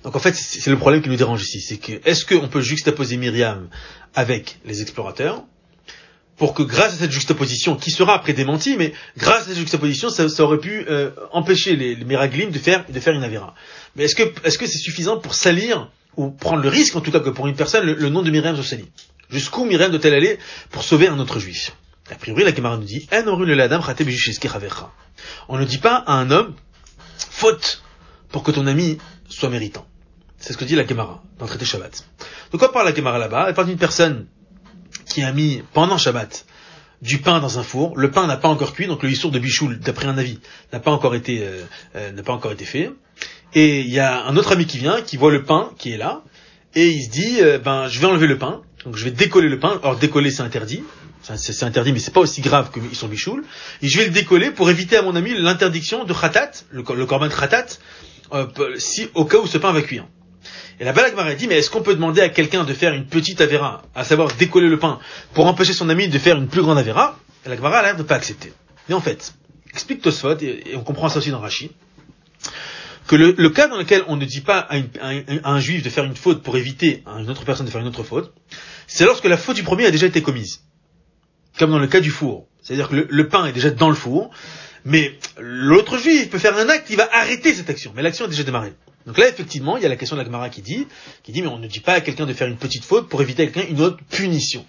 Donc 0.03 0.15
en 0.15 0.19
fait, 0.19 0.35
c'est 0.35 0.69
le 0.69 0.77
problème 0.77 1.01
qui 1.01 1.09
nous 1.09 1.15
dérange 1.15 1.43
ici, 1.43 1.61
c'est 1.61 1.77
que 1.77 1.93
est-ce 2.07 2.25
qu'on 2.25 2.47
peut 2.47 2.61
juxtaposer 2.61 3.17
Myriam 3.17 3.69
avec 4.15 4.57
les 4.65 4.81
explorateurs 4.81 5.43
pour 6.37 6.55
que 6.55 6.63
grâce 6.63 6.93
à 6.93 6.97
cette 6.97 7.11
juxtaposition, 7.11 7.75
qui 7.75 7.91
sera 7.91 8.15
après 8.15 8.33
démentie, 8.33 8.75
mais 8.75 8.93
grâce 9.15 9.43
à 9.43 9.45
cette 9.49 9.57
juxtaposition, 9.57 10.09
ça, 10.09 10.25
aurait 10.43 10.57
pu 10.57 10.85
euh, 10.89 11.11
empêcher 11.31 11.75
les, 11.75 11.93
les 11.93 12.03
Miraglim 12.03 12.49
de 12.49 12.57
faire, 12.57 12.83
de 12.89 12.99
faire 12.99 13.13
une 13.13 13.23
avera. 13.23 13.53
Mais 13.95 14.05
est-ce 14.05 14.15
que 14.15 14.23
est-ce 14.43 14.57
que 14.57 14.65
c'est 14.65 14.79
suffisant 14.79 15.19
pour 15.19 15.35
salir 15.35 15.91
ou 16.17 16.31
prendre 16.31 16.63
le 16.63 16.69
risque, 16.69 16.95
en 16.95 17.01
tout 17.01 17.11
cas 17.11 17.19
que 17.19 17.29
pour 17.29 17.47
une 17.47 17.55
personne, 17.55 17.85
le, 17.85 18.09
nom 18.09 18.23
de 18.23 18.31
Myriam 18.31 18.55
soit 18.55 18.65
sali? 18.65 18.89
Jusqu'où 19.29 19.65
Myriam 19.65 19.91
doit-elle 19.91 20.15
aller 20.15 20.39
pour 20.71 20.83
sauver 20.83 21.07
un 21.07 21.19
autre 21.19 21.37
juif? 21.39 21.73
A 22.11 22.15
priori, 22.15 22.43
la 22.43 22.51
camarade 22.51 22.79
nous 22.79 22.85
dit 22.85 23.07
On 25.47 25.57
ne 25.57 25.65
dit 25.65 25.77
pas 25.77 25.95
à 25.95 26.13
un 26.13 26.29
homme 26.29 26.55
faute 27.17 27.83
pour 28.29 28.43
que 28.43 28.51
ton 28.51 28.67
ami 28.67 28.97
soit 29.29 29.49
méritant. 29.49 29.87
C'est 30.37 30.53
ce 30.53 30.57
que 30.57 30.65
dit 30.65 30.75
la 30.75 30.85
Gemara 30.85 31.23
dans 31.39 31.45
le 31.45 31.49
traité 31.49 31.65
Shabbat. 31.65 32.05
De 32.51 32.57
quoi 32.57 32.71
parle 32.71 32.87
la 32.87 32.93
Gemara 32.93 33.17
là-bas? 33.17 33.45
Elle 33.47 33.53
parle 33.53 33.67
d'une 33.67 33.77
personne 33.77 34.27
qui 35.05 35.23
a 35.23 35.31
mis 35.31 35.63
pendant 35.73 35.97
Shabbat 35.97 36.45
du 37.01 37.19
pain 37.19 37.39
dans 37.39 37.59
un 37.59 37.63
four. 37.63 37.97
Le 37.97 38.11
pain 38.11 38.27
n'a 38.27 38.37
pas 38.37 38.49
encore 38.49 38.73
cuit, 38.73 38.87
donc 38.87 39.03
le 39.03 39.09
histoire 39.09 39.31
de 39.31 39.39
bichoul, 39.39 39.79
d'après 39.79 40.07
un 40.07 40.17
avis, 40.17 40.39
n'a 40.73 40.79
pas 40.79 40.91
encore 40.91 41.15
été 41.15 41.43
euh, 41.43 41.63
euh, 41.95 42.11
n'a 42.11 42.23
pas 42.23 42.33
encore 42.33 42.51
été 42.51 42.65
fait. 42.65 42.91
Et 43.53 43.81
il 43.81 43.89
y 43.89 43.99
a 43.99 44.25
un 44.25 44.35
autre 44.35 44.51
ami 44.51 44.65
qui 44.65 44.77
vient, 44.77 45.01
qui 45.01 45.17
voit 45.17 45.31
le 45.31 45.43
pain 45.43 45.71
qui 45.77 45.91
est 45.91 45.97
là, 45.97 46.23
et 46.75 46.89
il 46.89 47.03
se 47.03 47.09
dit 47.09 47.37
euh, 47.41 47.57
ben 47.57 47.87
je 47.87 47.99
vais 47.99 48.07
enlever 48.07 48.27
le 48.27 48.37
pain, 48.37 48.61
donc 48.85 48.95
je 48.95 49.05
vais 49.05 49.11
décoller 49.11 49.49
le 49.49 49.59
pain. 49.59 49.79
Alors 49.83 49.97
décoller 49.97 50.31
c'est 50.31 50.43
interdit, 50.43 50.83
c'est 51.23 51.63
interdit, 51.63 51.93
mais 51.93 51.99
c'est 51.99 52.13
pas 52.13 52.21
aussi 52.21 52.41
grave 52.41 52.71
que 52.71 52.79
sont 52.95 53.07
bichoul. 53.07 53.43
Et 53.81 53.87
je 53.87 53.97
vais 53.99 54.05
le 54.05 54.11
décoller 54.11 54.51
pour 54.51 54.69
éviter 54.69 54.97
à 54.97 55.01
mon 55.01 55.15
ami 55.15 55.33
l'interdiction 55.37 56.03
de 56.03 56.13
khatat, 56.13 56.51
le, 56.71 56.83
le 56.95 57.05
korban 57.05 57.29
khatat, 57.29 57.67
si 58.77 59.09
au 59.13 59.25
cas 59.25 59.37
où 59.37 59.47
ce 59.47 59.57
pain 59.57 59.71
va 59.71 59.81
cuire. 59.81 60.05
Et 60.81 60.83
la 60.83 60.93
Balak 60.93 61.37
dit, 61.37 61.47
mais 61.47 61.59
est-ce 61.59 61.69
qu'on 61.69 61.83
peut 61.83 61.93
demander 61.93 62.21
à 62.21 62.29
quelqu'un 62.29 62.63
de 62.63 62.73
faire 62.73 62.93
une 62.93 63.05
petite 63.05 63.39
avéra, 63.39 63.83
à 63.93 64.03
savoir 64.03 64.33
décoller 64.35 64.67
le 64.67 64.79
pain, 64.79 64.97
pour 65.35 65.45
empêcher 65.45 65.73
son 65.73 65.89
ami 65.89 66.07
de 66.07 66.17
faire 66.17 66.37
une 66.37 66.47
plus 66.47 66.63
grande 66.63 66.79
avéra 66.79 67.19
Et 67.45 67.49
la 67.49 67.55
Gemara 67.55 67.77
a 67.77 67.83
l'air 67.83 67.97
de 67.97 68.01
pas 68.01 68.15
accepter. 68.15 68.51
Et 68.89 68.93
en 68.95 68.99
fait, 68.99 69.35
explique 69.69 70.01
Tosfot, 70.01 70.37
et, 70.41 70.75
on 70.75 70.81
comprend 70.81 71.07
ça 71.07 71.19
aussi 71.19 71.29
dans 71.29 71.39
Rashi, 71.39 71.69
que 73.05 73.15
le, 73.15 73.49
cas 73.49 73.67
dans 73.67 73.77
lequel 73.77 74.03
on 74.07 74.15
ne 74.15 74.25
dit 74.25 74.41
pas 74.41 74.57
à, 74.57 74.77
un 75.43 75.59
juif 75.59 75.83
de 75.83 75.89
faire 75.91 76.03
une 76.03 76.15
faute 76.15 76.41
pour 76.41 76.57
éviter 76.57 77.03
à 77.05 77.19
une 77.19 77.29
autre 77.29 77.45
personne 77.45 77.67
de 77.67 77.71
faire 77.71 77.81
une 77.81 77.87
autre 77.87 78.03
faute, 78.03 78.33
c'est 78.87 79.05
lorsque 79.05 79.25
la 79.25 79.37
faute 79.37 79.57
du 79.57 79.63
premier 79.63 79.85
a 79.85 79.91
déjà 79.91 80.07
été 80.07 80.23
commise. 80.23 80.61
Comme 81.57 81.71
dans 81.71 81.79
le 81.79 81.87
cas 81.87 81.99
du 81.99 82.11
four. 82.11 82.47
C'est-à-dire 82.61 82.89
que 82.89 83.07
le, 83.09 83.27
pain 83.27 83.45
est 83.45 83.53
déjà 83.53 83.71
dans 83.71 83.89
le 83.89 83.95
four, 83.95 84.29
mais 84.85 85.17
l'autre 85.39 85.97
juif 85.97 86.29
peut 86.29 86.37
faire 86.37 86.55
un 86.57 86.69
acte 86.69 86.87
qui 86.87 86.95
va 86.95 87.09
arrêter 87.11 87.53
cette 87.53 87.69
action, 87.69 87.91
mais 87.95 88.01
l'action 88.01 88.25
a 88.25 88.27
déjà 88.27 88.43
démarré. 88.43 88.73
Donc 89.07 89.17
là, 89.17 89.27
effectivement, 89.27 89.77
il 89.77 89.83
y 89.83 89.85
a 89.85 89.89
la 89.89 89.95
question 89.95 90.15
de 90.15 90.21
la 90.21 90.25
Gemara 90.25 90.49
qui 90.49 90.61
dit, 90.61 90.87
qui 91.23 91.31
dit, 91.31 91.41
mais 91.41 91.47
on 91.47 91.57
ne 91.57 91.67
dit 91.67 91.79
pas 91.79 91.93
à 91.93 92.01
quelqu'un 92.01 92.27
de 92.27 92.33
faire 92.33 92.47
une 92.47 92.57
petite 92.57 92.85
faute 92.85 93.09
pour 93.09 93.21
éviter 93.21 93.43
à 93.43 93.47
quelqu'un 93.47 93.69
une 93.69 93.81
autre 93.81 93.97
punition. 94.09 94.65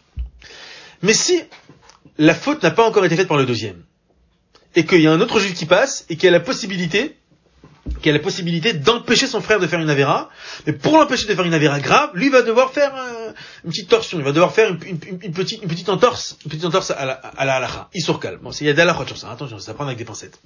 Mais 1.02 1.12
si 1.12 1.42
la 2.16 2.34
faute 2.34 2.62
n'a 2.62 2.70
pas 2.70 2.86
encore 2.88 3.04
été 3.04 3.16
faite 3.16 3.28
par 3.28 3.36
le 3.36 3.44
deuxième, 3.44 3.84
et 4.74 4.86
qu'il 4.86 5.02
y 5.02 5.06
a 5.06 5.12
un 5.12 5.20
autre 5.20 5.38
juif 5.38 5.54
qui 5.54 5.66
passe, 5.66 6.06
et 6.08 6.16
qui 6.16 6.26
a 6.26 6.30
la 6.30 6.40
possibilité, 6.40 7.16
qui 8.00 8.10
a 8.10 8.12
la 8.12 8.18
possibilité 8.18 8.72
d'empêcher 8.72 9.26
son 9.26 9.40
frère 9.40 9.58
de 9.58 9.66
faire 9.66 9.80
une 9.80 9.90
avéra, 9.90 10.30
mais 10.66 10.72
pour 10.72 10.98
l'empêcher 10.98 11.26
de 11.26 11.34
faire 11.34 11.44
une 11.44 11.54
avéra 11.54 11.80
grave, 11.80 12.10
lui 12.14 12.28
va 12.28 12.42
devoir 12.42 12.70
faire 12.70 12.94
euh, 12.94 13.32
une 13.64 13.70
petite 13.70 13.88
torsion, 13.88 14.18
il 14.18 14.24
va 14.24 14.32
devoir 14.32 14.52
faire 14.52 14.68
une, 14.70 14.78
petite, 15.32 15.62
une 15.62 15.68
petite 15.68 15.88
entorse, 15.88 16.36
une 16.44 16.50
petite 16.50 16.64
entorse 16.64 16.90
à 16.92 17.04
la, 17.04 17.12
à 17.12 17.44
la 17.44 17.56
halacha, 17.56 17.88
calme. 18.20 18.40
Bon, 18.42 18.50
il 18.50 18.66
y 18.66 18.70
a 18.70 18.72
des 18.72 19.06
sur 19.06 19.16
ça, 19.16 19.30
attention, 19.30 19.58
ça 19.58 19.74
prend 19.74 19.84
avec 19.84 19.98
des 19.98 20.04
pincettes. 20.04 20.38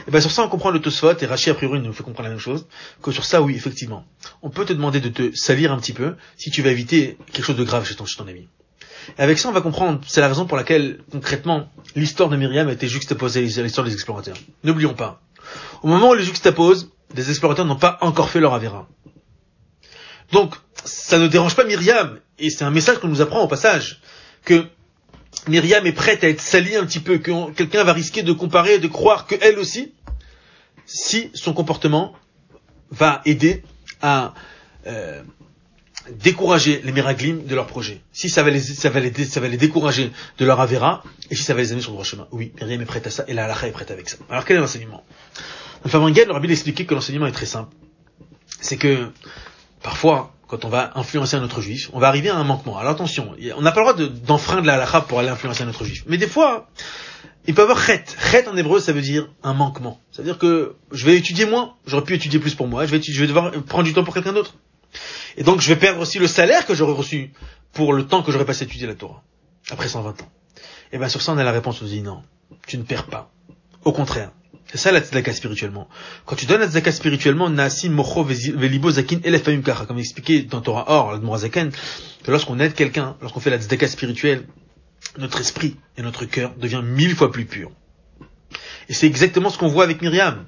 Et 0.00 0.02
eh 0.06 0.10
bien 0.10 0.20
sur 0.20 0.30
ça, 0.30 0.42
on 0.42 0.48
comprend 0.48 0.70
le 0.70 0.80
Tosfot, 0.80 1.18
et 1.20 1.26
Rachid 1.26 1.50
a 1.50 1.54
priori 1.54 1.80
nous 1.80 1.92
fait 1.92 2.04
comprendre 2.04 2.28
la 2.28 2.34
même 2.34 2.38
chose, 2.38 2.66
que 3.02 3.10
sur 3.10 3.24
ça, 3.24 3.42
oui, 3.42 3.54
effectivement, 3.56 4.04
on 4.42 4.50
peut 4.50 4.64
te 4.64 4.72
demander 4.72 5.00
de 5.00 5.08
te 5.08 5.34
salir 5.34 5.72
un 5.72 5.78
petit 5.78 5.92
peu 5.92 6.14
si 6.36 6.50
tu 6.50 6.62
vas 6.62 6.70
éviter 6.70 7.16
quelque 7.32 7.44
chose 7.44 7.56
de 7.56 7.64
grave 7.64 7.84
chez 7.86 7.96
ton, 7.96 8.04
chez 8.04 8.16
ton 8.16 8.28
ami. 8.28 8.46
Et 9.16 9.22
avec 9.22 9.38
ça, 9.38 9.48
on 9.48 9.52
va 9.52 9.60
comprendre, 9.60 10.00
c'est 10.06 10.20
la 10.20 10.28
raison 10.28 10.46
pour 10.46 10.56
laquelle, 10.56 11.00
concrètement, 11.10 11.68
l'histoire 11.96 12.28
de 12.28 12.36
Myriam 12.36 12.68
a 12.68 12.72
été 12.72 12.86
juxtaposée 12.86 13.40
à 13.40 13.62
l'histoire 13.62 13.86
des 13.86 13.94
explorateurs. 13.94 14.36
N'oublions 14.64 14.94
pas, 14.94 15.20
au 15.82 15.88
moment 15.88 16.10
où 16.10 16.14
les 16.14 16.24
juxtapose, 16.24 16.90
les 17.14 17.30
explorateurs 17.30 17.64
n'ont 17.64 17.76
pas 17.76 17.98
encore 18.00 18.30
fait 18.30 18.40
leur 18.40 18.54
avéra. 18.54 18.88
Donc, 20.32 20.54
ça 20.84 21.18
ne 21.18 21.26
dérange 21.26 21.56
pas 21.56 21.64
Myriam, 21.64 22.18
et 22.38 22.50
c'est 22.50 22.64
un 22.64 22.70
message 22.70 22.98
qu'on 22.98 23.08
nous 23.08 23.22
apprend 23.22 23.42
au 23.42 23.48
passage, 23.48 24.00
que 24.44 24.66
Myriam 25.46 25.86
est 25.86 25.92
prête 25.92 26.24
à 26.24 26.28
être 26.28 26.40
salie 26.40 26.76
un 26.76 26.84
petit 26.84 27.00
peu, 27.00 27.18
que 27.18 27.50
quelqu'un 27.52 27.84
va 27.84 27.92
risquer 27.92 28.22
de 28.22 28.32
comparer, 28.32 28.78
de 28.78 28.88
croire 28.88 29.26
qu'elle 29.26 29.58
aussi, 29.58 29.94
si 30.86 31.30
son 31.34 31.52
comportement 31.52 32.14
va 32.90 33.20
aider 33.24 33.62
à 34.02 34.34
euh, 34.86 35.22
décourager 36.22 36.80
les 36.84 36.92
Miraglim 36.92 37.44
de 37.44 37.54
leur 37.54 37.66
projet. 37.66 38.00
Si 38.12 38.28
ça 38.28 38.42
va, 38.42 38.50
les, 38.50 38.60
ça, 38.60 38.90
va 38.90 39.00
les, 39.00 39.12
ça 39.24 39.40
va 39.40 39.48
les 39.48 39.56
décourager 39.56 40.10
de 40.38 40.44
leur 40.44 40.60
Avera, 40.60 41.02
et 41.30 41.34
si 41.34 41.42
ça 41.42 41.54
va 41.54 41.60
les 41.60 41.70
amener 41.70 41.82
sur 41.82 41.92
le 41.92 41.96
droit 41.96 42.04
chemin. 42.04 42.26
Oui, 42.32 42.52
Myriam 42.60 42.80
est 42.80 42.86
prête 42.86 43.06
à 43.06 43.10
ça, 43.10 43.24
et 43.28 43.34
la 43.34 43.44
halakha 43.44 43.68
est 43.68 43.72
prête 43.72 43.90
avec 43.90 44.08
ça. 44.08 44.16
Alors 44.30 44.44
quel 44.44 44.56
est 44.56 44.60
l'enseignement? 44.60 45.04
Le 45.84 45.90
Fabringel, 45.90 46.26
le 46.26 46.32
rabbi 46.32 46.50
expliqué 46.50 46.86
que 46.86 46.94
l'enseignement 46.94 47.26
est 47.26 47.32
très 47.32 47.46
simple. 47.46 47.74
C'est 48.60 48.76
que, 48.76 49.08
parfois, 49.82 50.34
quand 50.48 50.64
on 50.64 50.68
va 50.68 50.92
influencer 50.96 51.36
un 51.36 51.42
autre 51.42 51.60
juif, 51.60 51.90
on 51.92 52.00
va 52.00 52.08
arriver 52.08 52.30
à 52.30 52.36
un 52.36 52.44
manquement. 52.44 52.78
Alors 52.78 52.92
attention, 52.92 53.34
on 53.56 53.62
n'a 53.62 53.72
pas 53.72 53.80
le 53.80 53.92
droit 53.92 54.08
d'enfreindre 54.26 54.66
la 54.66 54.74
halakha 54.74 55.02
pour 55.02 55.20
aller 55.20 55.28
influencer 55.28 55.62
un 55.62 55.68
autre 55.68 55.84
juif. 55.84 56.04
Mais 56.06 56.16
des 56.16 56.26
fois, 56.26 56.68
il 57.46 57.54
peut 57.54 57.62
avoir 57.62 57.80
chet. 57.80 58.04
Chet 58.30 58.48
en 58.48 58.56
hébreu, 58.56 58.80
ça 58.80 58.92
veut 58.92 59.02
dire 59.02 59.28
un 59.42 59.52
manquement. 59.52 60.00
C'est-à-dire 60.10 60.38
que 60.38 60.74
je 60.90 61.04
vais 61.04 61.16
étudier 61.16 61.44
moins, 61.44 61.74
j'aurais 61.86 62.04
pu 62.04 62.14
étudier 62.14 62.40
plus 62.40 62.54
pour 62.54 62.66
moi, 62.66 62.86
je 62.86 62.90
vais, 62.90 63.00
je 63.00 63.20
vais 63.20 63.26
devoir 63.26 63.52
prendre 63.64 63.84
du 63.84 63.92
temps 63.92 64.04
pour 64.04 64.14
quelqu'un 64.14 64.32
d'autre. 64.32 64.54
Et 65.36 65.42
donc 65.42 65.60
je 65.60 65.68
vais 65.68 65.76
perdre 65.76 66.00
aussi 66.00 66.18
le 66.18 66.26
salaire 66.26 66.66
que 66.66 66.74
j'aurais 66.74 66.92
reçu 66.94 67.32
pour 67.72 67.92
le 67.92 68.06
temps 68.06 68.22
que 68.22 68.32
j'aurais 68.32 68.44
passé 68.44 68.64
à 68.64 68.66
étudier 68.66 68.86
la 68.86 68.94
Torah, 68.94 69.22
après 69.70 69.88
120 69.88 70.22
ans. 70.22 70.32
Et 70.92 70.98
bien 70.98 71.08
sur 71.08 71.22
ça, 71.22 71.32
on 71.32 71.38
a 71.38 71.44
la 71.44 71.52
réponse, 71.52 71.82
on 71.82 71.86
dit 71.86 72.02
non, 72.02 72.22
tu 72.66 72.78
ne 72.78 72.82
perds 72.82 73.06
pas. 73.06 73.30
Au 73.84 73.92
contraire, 73.92 74.32
c'est 74.70 74.78
ça 74.78 74.92
la 74.92 75.00
tzedaka 75.00 75.32
spirituellement. 75.32 75.88
Quand 76.26 76.36
tu 76.36 76.46
donnes 76.46 76.60
la 76.60 76.66
tzedaka 76.66 76.92
spirituellement, 76.92 77.48
nasi 77.48 77.88
mocho 77.88 78.26
comme 79.86 79.98
expliqué 79.98 80.42
dans 80.42 80.60
Torah 80.60 80.84
Or, 80.88 81.12
la 81.12 81.38
Zaken, 81.38 81.70
que 82.22 82.30
lorsqu'on 82.30 82.58
aide 82.58 82.74
quelqu'un, 82.74 83.16
lorsqu'on 83.22 83.40
fait 83.40 83.50
la 83.50 83.58
tzedaka 83.58 83.88
spirituelle, 83.88 84.46
notre 85.16 85.40
esprit 85.40 85.76
et 85.96 86.02
notre 86.02 86.26
cœur 86.26 86.54
devient 86.56 86.82
mille 86.84 87.14
fois 87.14 87.32
plus 87.32 87.46
pur. 87.46 87.70
Et 88.88 88.94
c'est 88.94 89.06
exactement 89.06 89.50
ce 89.50 89.58
qu'on 89.58 89.68
voit 89.68 89.84
avec 89.84 90.02
Myriam. 90.02 90.44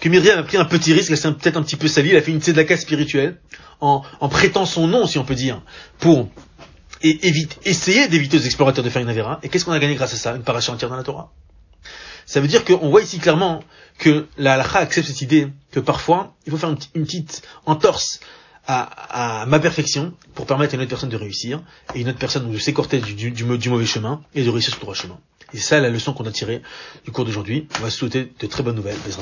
Que 0.00 0.08
Myriam 0.08 0.38
a 0.38 0.42
pris 0.42 0.56
un 0.56 0.64
petit 0.64 0.92
risque, 0.92 1.10
elle 1.10 1.18
s'est 1.18 1.32
peut-être 1.32 1.56
un 1.56 1.62
petit 1.62 1.76
peu 1.76 1.88
salie, 1.88 2.10
elle 2.10 2.16
a 2.16 2.22
fait 2.22 2.30
une 2.30 2.40
tzedaka 2.40 2.76
spirituelle, 2.76 3.38
en, 3.80 4.02
en 4.20 4.28
prêtant 4.28 4.66
son 4.66 4.86
nom, 4.86 5.06
si 5.06 5.18
on 5.18 5.24
peut 5.24 5.34
dire, 5.34 5.62
pour 5.98 6.28
et 7.02 7.26
évite, 7.26 7.58
essayer 7.64 8.08
d'éviter 8.08 8.38
aux 8.38 8.42
explorateurs 8.42 8.84
de 8.84 8.90
faire 8.90 9.02
une 9.02 9.08
avéra. 9.08 9.40
Et 9.42 9.48
qu'est-ce 9.48 9.64
qu'on 9.64 9.72
a 9.72 9.78
gagné 9.78 9.94
grâce 9.94 10.12
à 10.12 10.16
ça? 10.16 10.36
Une 10.36 10.42
paracha 10.42 10.72
entière 10.72 10.90
dans 10.90 10.96
la 10.96 11.02
Torah. 11.02 11.32
Ça 12.26 12.40
veut 12.40 12.48
dire 12.48 12.64
qu'on 12.64 12.90
voit 12.90 13.02
ici 13.02 13.18
clairement 13.18 13.64
que 13.98 14.26
la 14.38 14.54
halakha 14.54 14.78
accepte 14.78 15.08
cette 15.08 15.22
idée 15.22 15.48
que 15.72 15.80
parfois, 15.80 16.34
il 16.46 16.52
faut 16.52 16.58
faire 16.58 16.68
une, 16.68 17.04
petite 17.04 17.42
entorse 17.66 18.20
à, 18.66 19.46
ma 19.48 19.58
perfection 19.58 20.12
pour 20.34 20.46
permettre 20.46 20.74
à 20.74 20.76
une 20.76 20.82
autre 20.82 20.90
personne 20.90 21.08
de 21.08 21.16
réussir 21.16 21.60
et 21.94 22.00
une 22.00 22.08
autre 22.08 22.18
personne 22.18 22.50
de 22.50 22.58
s'écorter 22.58 23.00
du, 23.00 23.32
du, 23.32 23.44
mauvais 23.44 23.86
chemin 23.86 24.22
et 24.34 24.44
de 24.44 24.50
réussir 24.50 24.70
sur 24.70 24.80
le 24.80 24.82
droit 24.82 24.94
chemin. 24.94 25.18
Et 25.52 25.56
c'est 25.56 25.64
ça 25.64 25.80
la 25.80 25.88
leçon 25.88 26.12
qu'on 26.12 26.26
a 26.26 26.30
tirée 26.30 26.62
du 27.04 27.10
cours 27.10 27.24
d'aujourd'hui. 27.24 27.66
On 27.78 27.82
va 27.82 27.90
souhaiter 27.90 28.32
de 28.38 28.46
très 28.46 28.62
bonnes 28.62 28.76
nouvelles, 28.76 28.98
des 29.04 29.18